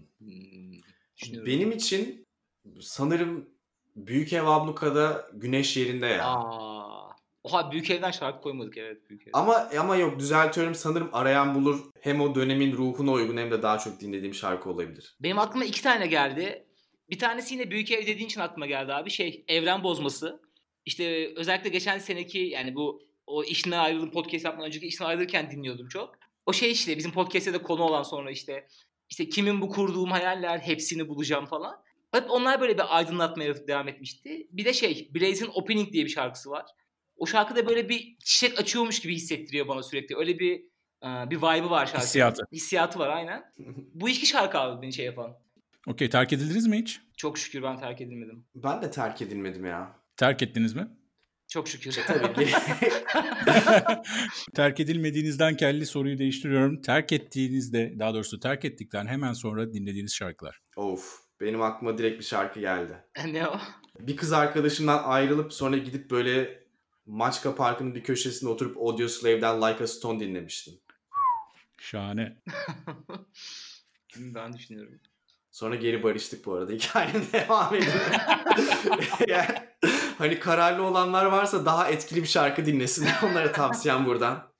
Düşünüyorum. 1.16 1.52
Benim 1.52 1.72
için 1.72 2.26
sanırım 2.80 3.50
Büyük 3.96 4.32
Ev 4.32 4.46
Abluka'da 4.46 5.28
Güneş 5.34 5.76
yerinde 5.76 6.06
ya. 6.06 6.24
Aa. 6.26 7.14
Oha 7.42 7.72
büyük 7.72 7.90
evden 7.90 8.10
şarkı 8.10 8.40
koymadık 8.40 8.76
evet 8.76 9.10
büyük 9.10 9.26
ev. 9.26 9.30
Ama 9.32 9.68
ama 9.78 9.96
yok 9.96 10.18
düzeltiyorum 10.18 10.74
sanırım 10.74 11.10
arayan 11.12 11.54
bulur 11.54 11.80
hem 12.00 12.20
o 12.20 12.34
dönemin 12.34 12.72
ruhuna 12.72 13.12
uygun 13.12 13.36
hem 13.36 13.50
de 13.50 13.62
daha 13.62 13.78
çok 13.78 14.00
dinlediğim 14.00 14.34
şarkı 14.34 14.70
olabilir. 14.70 15.16
Benim 15.20 15.38
aklıma 15.38 15.64
iki 15.64 15.82
tane 15.82 16.06
geldi. 16.06 16.66
Bir 17.10 17.18
tanesi 17.18 17.54
yine 17.54 17.70
büyük 17.70 17.92
ev 17.92 18.06
dediğin 18.06 18.26
için 18.26 18.40
aklıma 18.40 18.66
geldi 18.66 18.92
abi. 18.94 19.10
Şey 19.10 19.44
evren 19.48 19.82
bozması. 19.82 20.40
İşte 20.86 21.32
özellikle 21.36 21.70
geçen 21.70 21.98
seneki 21.98 22.38
yani 22.38 22.74
bu 22.74 23.02
o 23.26 23.44
işinden 23.44 23.78
ayrıldım 23.78 24.10
podcast 24.10 24.44
yapmadan 24.44 24.66
önceki 24.66 24.86
işinden 24.86 25.08
ayrılırken 25.08 25.50
dinliyordum 25.50 25.88
çok. 25.88 26.18
O 26.46 26.52
şey 26.52 26.70
işte 26.70 26.98
bizim 26.98 27.12
podcast'te 27.12 27.52
de 27.52 27.62
konu 27.62 27.82
olan 27.82 28.02
sonra 28.02 28.30
işte 28.30 28.66
işte 29.10 29.28
kimin 29.28 29.60
bu 29.60 29.68
kurduğum 29.68 30.10
hayaller 30.10 30.58
hepsini 30.58 31.08
bulacağım 31.08 31.46
falan. 31.46 31.82
Hep 32.12 32.30
onlar 32.30 32.60
böyle 32.60 32.74
bir 32.74 32.96
aydınlatmaya 32.96 33.66
devam 33.68 33.88
etmişti. 33.88 34.46
Bir 34.50 34.64
de 34.64 34.72
şey 34.72 35.10
Blaze'in 35.14 35.50
Opening 35.54 35.92
diye 35.92 36.04
bir 36.04 36.10
şarkısı 36.10 36.50
var. 36.50 36.66
O 37.16 37.26
şarkı 37.26 37.56
da 37.56 37.66
böyle 37.66 37.88
bir 37.88 38.16
çiçek 38.24 38.60
açıyormuş 38.60 39.00
gibi 39.00 39.14
hissettiriyor 39.14 39.68
bana 39.68 39.82
sürekli. 39.82 40.16
Öyle 40.16 40.38
bir 40.38 40.60
e, 41.02 41.30
bir 41.30 41.36
vibe'ı 41.36 41.70
var 41.70 41.86
şarkının. 41.86 42.02
Hissiyatı. 42.02 42.46
Hissiyatı 42.52 42.98
var 42.98 43.08
aynen. 43.08 43.52
Bu 43.94 44.08
iki 44.08 44.26
şarkı 44.26 44.58
abi 44.58 44.82
beni 44.82 44.92
şey 44.92 45.06
yapan. 45.06 45.36
Okey, 45.86 46.10
terk 46.10 46.32
edildiniz 46.32 46.66
mi 46.66 46.78
hiç? 46.78 47.00
Çok 47.16 47.38
şükür 47.38 47.62
ben 47.62 47.78
terk 47.78 48.00
edilmedim. 48.00 48.44
Ben 48.54 48.82
de 48.82 48.90
terk 48.90 49.22
edilmedim 49.22 49.66
ya. 49.66 50.03
Terk 50.16 50.42
ettiniz 50.42 50.74
mi? 50.74 50.88
Çok 51.48 51.68
şükür. 51.68 51.98
Tabii 52.06 52.46
ki. 52.46 52.54
terk 54.54 54.80
edilmediğinizden 54.80 55.56
kelli 55.56 55.86
soruyu 55.86 56.18
değiştiriyorum. 56.18 56.82
Terk 56.82 57.12
ettiğinizde, 57.12 57.94
daha 57.98 58.14
doğrusu 58.14 58.40
terk 58.40 58.64
ettikten 58.64 59.06
hemen 59.06 59.32
sonra 59.32 59.72
dinlediğiniz 59.72 60.14
şarkılar. 60.14 60.60
of 60.76 61.20
benim 61.40 61.62
aklıma 61.62 61.98
direkt 61.98 62.18
bir 62.18 62.24
şarkı 62.24 62.60
geldi. 62.60 63.04
ne 63.32 63.48
o? 63.48 63.58
Bir 64.00 64.16
kız 64.16 64.32
arkadaşımdan 64.32 65.02
ayrılıp 65.04 65.52
sonra 65.52 65.76
gidip 65.76 66.10
böyle 66.10 66.64
Maçka 67.06 67.54
Parkı'nın 67.54 67.94
bir 67.94 68.04
köşesinde 68.04 68.50
oturup 68.50 68.76
Audio 68.76 69.08
Slave'den 69.08 69.62
Like 69.62 69.84
a 69.84 69.86
Stone 69.86 70.20
dinlemiştim. 70.20 70.74
Şahane. 71.78 72.36
ben 74.34 74.52
düşünüyorum. 74.52 75.00
Sonra 75.50 75.74
geri 75.74 76.02
barıştık 76.02 76.46
bu 76.46 76.54
arada. 76.54 76.72
Hikayenin 76.72 77.24
devam 77.32 77.74
ediyor. 77.74 77.94
Hani 80.18 80.38
kararlı 80.38 80.82
olanlar 80.82 81.24
varsa 81.24 81.66
daha 81.66 81.88
etkili 81.90 82.22
bir 82.22 82.28
şarkı 82.28 82.66
dinlesin. 82.66 83.08
Onlara 83.22 83.52
tavsiyem 83.52 84.06
buradan. 84.06 84.52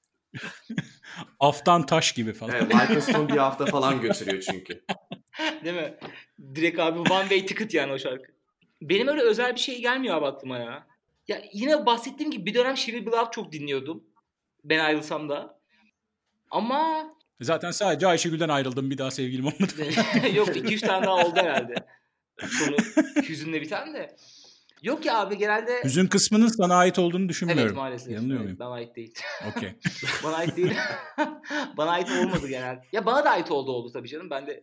Aftan 1.41 1.87
taş 1.87 2.13
gibi 2.13 2.33
falan. 2.33 2.55
Evet, 2.55 2.91
a 2.97 3.01
Stone 3.01 3.29
bir 3.29 3.37
hafta 3.37 3.67
falan 3.67 4.01
götürüyor 4.01 4.43
çünkü. 4.43 4.85
Değil 5.65 5.77
mi? 5.77 5.95
Direkt 6.55 6.79
abi 6.79 6.99
one 6.99 7.23
way 7.23 7.47
ticket 7.47 7.75
yani 7.75 7.93
o 7.93 7.99
şarkı. 7.99 8.33
Benim 8.83 9.09
öyle 9.09 9.23
özel 9.23 9.55
bir 9.55 9.61
şey 9.61 9.81
gelmiyor 9.81 10.17
abi 10.17 10.27
aklıma 10.27 10.59
ya. 10.59 10.87
Ya 11.29 11.43
yine 11.53 11.87
bahsettiğim 11.87 12.31
gibi 12.33 12.47
bir 12.47 12.55
dönem 12.55 12.75
Be 12.77 13.11
Loved 13.11 13.31
çok 13.33 13.53
dinliyordum. 13.53 14.05
Ben 14.65 14.79
ayrılsam 14.79 15.29
da. 15.29 15.61
Ama 16.51 17.07
Zaten 17.41 17.71
sadece 17.71 18.07
Ayşegül'den 18.07 18.49
ayrıldım. 18.49 18.91
Bir 18.91 18.99
daha 18.99 19.11
sevgilim 19.11 19.47
olmadı. 19.47 19.73
yok 20.35 20.49
2-3 20.49 20.87
tane 20.87 21.07
daha 21.07 21.27
oldu 21.27 21.37
herhalde. 21.37 21.75
Sonu 22.41 22.77
hüzünle 23.29 23.61
biten 23.61 23.95
de. 23.95 24.17
Yok 24.85 25.07
ya 25.07 25.19
abi 25.21 25.39
genelde... 25.39 25.85
Hüzün 25.85 26.07
kısmının 26.07 26.49
sana 26.49 26.75
ait 26.75 26.99
olduğunu 26.99 27.29
düşünmüyorum. 27.29 27.67
Evet 27.67 27.77
maalesef. 27.77 28.13
Yanılıyor 28.13 28.37
Evet, 28.37 28.45
muyum? 28.45 28.59
Bana 28.59 28.75
ait 28.75 28.97
değil. 28.97 29.15
Okey. 29.57 29.75
bana 30.25 30.37
ait 30.37 30.57
değil. 30.57 30.73
bana 31.77 31.91
ait 31.91 32.11
olmadı 32.11 32.49
genelde. 32.49 32.81
Ya 32.93 33.07
bana 33.07 33.25
da 33.25 33.31
ait 33.31 33.51
oldu 33.51 33.73
oldu 33.73 33.93
tabii 33.93 34.09
canım. 34.09 34.31
Ben 34.31 34.47
de 34.47 34.61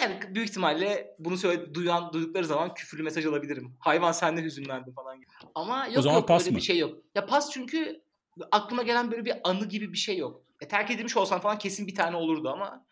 yani 0.00 0.20
büyük 0.34 0.48
ihtimalle 0.48 1.16
bunu 1.18 1.36
söyle 1.36 1.74
duyan 1.74 2.12
duydukları 2.12 2.46
zaman 2.46 2.74
küfürlü 2.74 3.02
mesaj 3.02 3.26
alabilirim. 3.26 3.76
Hayvan 3.78 4.12
sen 4.12 4.36
de 4.36 4.42
hüzünlendin 4.42 4.92
falan 4.92 5.16
gibi. 5.20 5.30
Ama 5.54 5.86
yok 5.86 6.02
zaman 6.02 6.16
yok 6.16 6.28
pas 6.28 6.42
öyle 6.42 6.50
mı? 6.50 6.56
bir 6.56 6.62
şey 6.62 6.78
yok. 6.78 6.98
Ya 7.14 7.26
pas 7.26 7.50
çünkü 7.50 8.02
aklıma 8.50 8.82
gelen 8.82 9.10
böyle 9.10 9.24
bir 9.24 9.34
anı 9.44 9.64
gibi 9.68 9.92
bir 9.92 9.98
şey 9.98 10.16
yok. 10.18 10.42
E, 10.60 10.68
terk 10.68 10.90
edilmiş 10.90 11.16
olsam 11.16 11.40
falan 11.40 11.58
kesin 11.58 11.86
bir 11.86 11.94
tane 11.94 12.16
olurdu 12.16 12.48
ama 12.48 12.86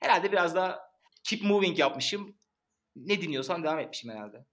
herhalde 0.00 0.32
biraz 0.32 0.54
daha 0.54 0.80
keep 1.24 1.42
moving 1.42 1.78
yapmışım. 1.78 2.36
Ne 2.96 3.20
dinliyorsam 3.20 3.64
devam 3.64 3.78
etmişim 3.78 4.10
herhalde. 4.10 4.44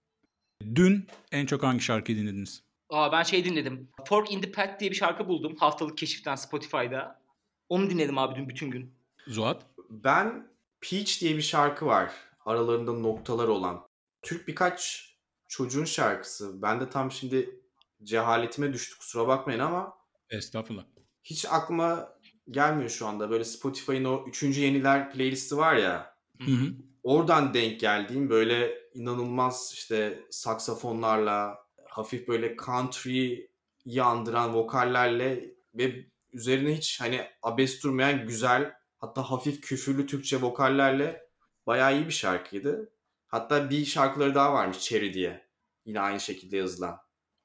Dün 0.74 1.06
en 1.32 1.46
çok 1.46 1.62
hangi 1.62 1.80
şarkıyı 1.80 2.18
dinlediniz? 2.18 2.62
Aa 2.90 3.12
ben 3.12 3.22
şey 3.22 3.44
dinledim. 3.44 3.88
Fork 4.06 4.32
in 4.32 4.40
the 4.40 4.52
Path 4.52 4.80
diye 4.80 4.90
bir 4.90 4.96
şarkı 4.96 5.28
buldum. 5.28 5.56
Haftalık 5.56 5.98
keşiften 5.98 6.34
Spotify'da. 6.34 7.22
Onu 7.68 7.90
dinledim 7.90 8.18
abi 8.18 8.34
dün 8.36 8.48
bütün 8.48 8.70
gün. 8.70 8.94
Zuhat? 9.26 9.66
Ben 9.90 10.48
Peach 10.80 11.20
diye 11.20 11.36
bir 11.36 11.42
şarkı 11.42 11.86
var. 11.86 12.12
Aralarında 12.44 12.92
noktalar 12.92 13.48
olan. 13.48 13.86
Türk 14.22 14.48
birkaç 14.48 15.08
çocuğun 15.48 15.84
şarkısı. 15.84 16.62
Ben 16.62 16.80
de 16.80 16.90
tam 16.90 17.12
şimdi 17.12 17.60
cehaletime 18.02 18.72
düştü 18.72 18.98
kusura 18.98 19.28
bakmayın 19.28 19.58
ama 19.60 19.94
Estağfurullah. 20.30 20.84
hiç 21.24 21.46
aklıma 21.50 22.12
gelmiyor 22.50 22.90
şu 22.90 23.06
anda. 23.06 23.30
Böyle 23.30 23.44
Spotify'ın 23.44 24.04
o 24.04 24.24
3. 24.28 24.42
yeniler 24.42 25.12
playlisti 25.12 25.56
var 25.56 25.76
ya. 25.76 26.14
Hı 26.38 26.50
hı. 26.52 26.72
Oradan 27.02 27.54
denk 27.54 27.80
geldiğim 27.80 28.30
böyle 28.30 28.74
inanılmaz 28.94 29.70
işte 29.74 30.24
saksafonlarla 30.30 31.58
hafif 31.84 32.28
böyle 32.28 32.56
country'yi 32.56 34.02
andıran 34.02 34.54
vokallerle 34.54 35.54
ve 35.74 36.06
üzerine 36.32 36.76
hiç 36.76 37.00
hani 37.00 37.20
abes 37.42 37.82
durmayan 37.82 38.26
güzel 38.26 38.74
hatta 38.98 39.22
hafif 39.22 39.60
küfürlü 39.60 40.06
Türkçe 40.06 40.42
vokallerle 40.42 41.26
bayağı 41.66 41.96
iyi 41.96 42.06
bir 42.06 42.12
şarkıydı. 42.12 42.92
Hatta 43.26 43.70
bir 43.70 43.84
şarkıları 43.84 44.34
daha 44.34 44.52
varmış 44.52 44.78
Cherry 44.78 45.14
diye. 45.14 45.48
Yine 45.84 46.00
aynı 46.00 46.20
şekilde 46.20 46.56
yazılan. 46.56 46.98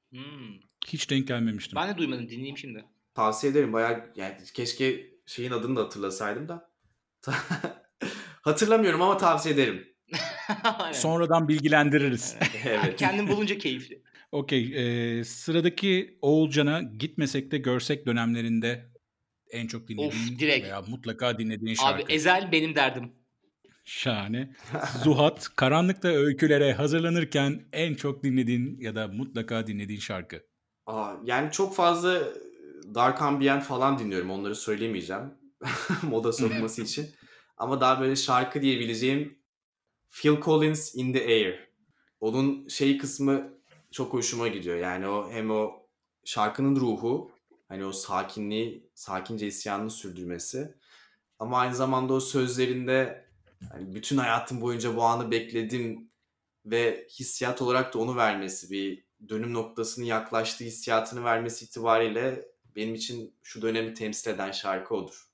Hmm. 0.10 0.60
Hiç 0.88 1.10
denk 1.10 1.28
gelmemiştim. 1.28 1.76
Ben 1.76 1.94
de 1.94 1.98
duymadım 1.98 2.30
dinleyeyim 2.30 2.58
şimdi. 2.58 2.86
Tavsiye 3.14 3.52
ederim. 3.52 3.74
Bayağı 3.74 4.14
yani 4.16 4.38
keşke 4.54 5.10
şeyin 5.26 5.52
adını 5.52 5.76
da 5.76 5.84
hatırlasaydım 5.84 6.48
da. 6.48 6.72
Hatırlamıyorum 8.48 9.02
ama 9.02 9.18
tavsiye 9.18 9.56
ederim. 9.56 9.88
Sonradan 10.92 11.48
bilgilendiririz. 11.48 12.36
Evet. 12.66 12.96
Kendim 12.98 13.28
bulunca 13.28 13.58
keyifli. 13.58 14.04
Okey. 14.32 14.74
e, 15.20 15.24
sıradaki 15.24 16.18
Oğulcan'a 16.22 16.82
gitmesek 16.82 17.52
de 17.52 17.58
görsek 17.58 18.06
dönemlerinde 18.06 18.92
en 19.52 19.68
çok 19.68 19.88
dinlediğin 19.88 20.40
direkt. 20.40 20.66
veya 20.66 20.82
mutlaka 20.82 21.40
dinlediğin 21.40 21.74
şarkı. 21.76 22.04
Abi 22.04 22.14
Ezel 22.14 22.52
benim 22.52 22.76
derdim. 22.76 23.12
Şahane. 23.86 24.54
Zuhat, 25.04 25.48
karanlıkta 25.56 26.08
öykülere 26.08 26.74
hazırlanırken 26.74 27.62
en 27.74 27.94
çok 27.94 28.24
dinlediğin 28.24 28.80
ya 28.80 28.96
da 28.96 29.08
mutlaka 29.08 29.68
dinlediğin 29.68 30.00
şarkı. 30.00 30.44
Aa, 30.86 31.14
yani 31.24 31.52
çok 31.52 31.76
fazla 31.76 32.20
Dark 32.96 33.22
Ambient 33.22 33.64
falan 33.64 34.00
dinliyorum. 34.00 34.32
Onları 34.32 34.56
söylemeyeceğim. 34.56 35.24
Moda 36.04 36.34
sokması 36.34 36.84
için. 36.84 37.10
Ama 37.58 37.82
daha 37.82 38.02
böyle 38.02 38.16
şarkı 38.16 38.62
diyebileceğim 38.62 39.40
Phil 40.10 40.42
Collins 40.42 40.96
In 40.96 41.14
The 41.14 41.26
Air. 41.26 41.68
Onun 42.20 42.68
şey 42.68 42.98
kısmı 42.98 43.54
çok 43.92 44.14
hoşuma 44.14 44.48
gidiyor. 44.48 44.78
Yani 44.78 45.08
o 45.08 45.32
hem 45.32 45.52
o 45.52 45.88
şarkının 46.26 46.76
ruhu 46.76 47.32
hani 47.68 47.86
o 47.86 47.92
sakinliği, 47.92 48.90
sakince 48.96 49.48
isyanını 49.48 49.92
sürdürmesi 49.92 50.76
ama 51.40 51.60
aynı 51.60 51.76
zamanda 51.76 52.14
o 52.14 52.20
sözlerinde 52.20 53.28
yani 53.74 53.96
bütün 53.96 54.18
hayatım 54.18 54.62
boyunca 54.62 54.96
bu 54.96 55.04
anı 55.04 55.32
bekledim 55.32 56.10
ve 56.66 57.08
hissiyat 57.20 57.62
olarak 57.62 57.94
da 57.94 58.00
onu 58.00 58.16
vermesi 58.16 58.72
bir 58.72 59.04
dönüm 59.30 59.54
noktasının 59.54 60.06
yaklaştığı 60.06 60.64
hissiyatını 60.64 61.24
vermesi 61.24 61.66
itibariyle 61.66 62.46
benim 62.76 62.96
için 62.96 63.36
şu 63.44 63.62
dönemi 63.62 63.94
temsil 63.94 64.32
eden 64.32 64.52
şarkı 64.52 64.96
odur. 64.96 65.28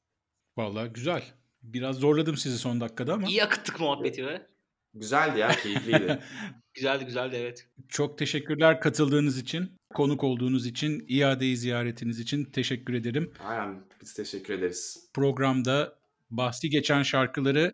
Vallahi 0.58 0.90
güzel. 0.90 1.43
Biraz 1.64 1.96
zorladım 1.96 2.38
sizi 2.38 2.58
son 2.58 2.82
dakikada 2.82 3.14
ama. 3.14 3.28
İyi 3.28 3.44
akıttık 3.44 3.80
muhabbeti 3.80 4.26
be. 4.26 4.48
Güzeldi 4.94 5.40
ya, 5.40 5.48
keyifliydi. 5.48 6.20
güzeldi 6.74 7.06
güzeldi 7.06 7.36
evet. 7.40 7.68
Çok 7.90 8.18
teşekkürler 8.18 8.82
katıldığınız 8.82 9.38
için, 9.38 9.78
konuk 9.94 10.24
olduğunuz 10.24 10.66
için, 10.66 11.06
iadeyi 11.08 11.58
ziyaretiniz 11.58 12.20
için 12.20 12.46
teşekkür 12.46 12.94
ederim. 12.94 13.34
Aynen 13.40 13.84
biz 14.02 14.14
teşekkür 14.14 14.54
ederiz. 14.54 15.10
Programda 15.14 15.96
bahsi 16.30 16.70
geçen 16.70 17.04
şarkıları 17.04 17.74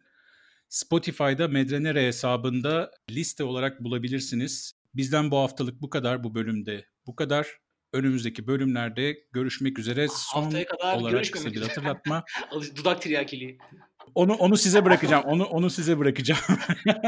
Spotify'da 0.69 1.47
Medrenere 1.47 2.07
hesabında 2.07 2.91
liste 3.09 3.43
olarak 3.43 3.83
bulabilirsiniz. 3.83 4.73
Bizden 4.95 5.31
bu 5.31 5.37
haftalık 5.37 5.81
bu 5.81 5.89
kadar 5.89 6.23
bu 6.23 6.35
bölümde. 6.35 6.85
Bu 7.07 7.15
kadar. 7.15 7.47
Önümüzdeki 7.93 8.47
bölümlerde 8.47 9.17
görüşmek 9.31 9.79
üzere. 9.79 10.07
Son 10.07 10.43
Haftaya 10.43 10.65
kadar 10.65 10.97
olarak 10.97 11.31
kısa 11.31 11.51
bir 11.51 11.61
hatırlatma. 11.61 12.23
Dudak 12.75 13.01
tiryakiliği. 13.01 13.57
Onu 14.15 14.33
onu 14.33 14.57
size 14.57 14.85
bırakacağım. 14.85 15.23
Onu 15.25 15.43
onu 15.43 15.69
size 15.69 15.99
bırakacağım. 15.99 16.41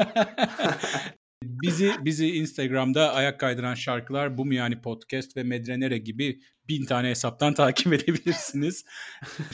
bizi 1.43 1.91
bizi 1.99 2.27
Instagram'da 2.27 3.13
ayak 3.13 3.39
kaydıran 3.39 3.73
şarkılar 3.73 4.37
bu 4.37 4.45
mu 4.45 4.53
yani 4.53 4.81
podcast 4.81 5.37
ve 5.37 5.43
Medrenere 5.43 5.97
gibi 5.97 6.39
bin 6.67 6.85
tane 6.85 7.09
hesaptan 7.09 7.53
takip 7.53 7.93
edebilirsiniz. 7.93 8.85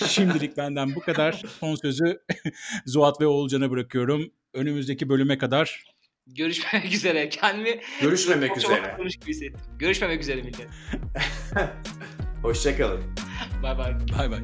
Şimdilik 0.07 0.57
benden 0.57 0.95
bu 0.95 0.99
kadar. 0.99 1.43
Son 1.59 1.75
sözü 1.75 2.19
Zuhat 2.85 3.21
ve 3.21 3.27
Oğulcan'a 3.27 3.71
bırakıyorum. 3.71 4.31
Önümüzdeki 4.53 5.09
bölüme 5.09 5.37
kadar 5.37 5.83
Görüşmek 6.35 6.93
üzere. 6.93 7.29
Kendimi 7.29 7.79
Görüşmemek 8.01 8.49
çok 8.49 8.57
üzere. 8.57 8.81
konuşmuş 8.97 9.15
gibi 9.17 9.29
hissettim. 9.29 9.59
Görüşmemek 9.79 10.21
üzere 10.21 10.41
millet. 10.41 10.67
Hoşçakalın. 12.41 13.03
Bay 13.63 13.77
bay. 13.77 13.93
bay 14.17 14.31
bay. 14.31 14.39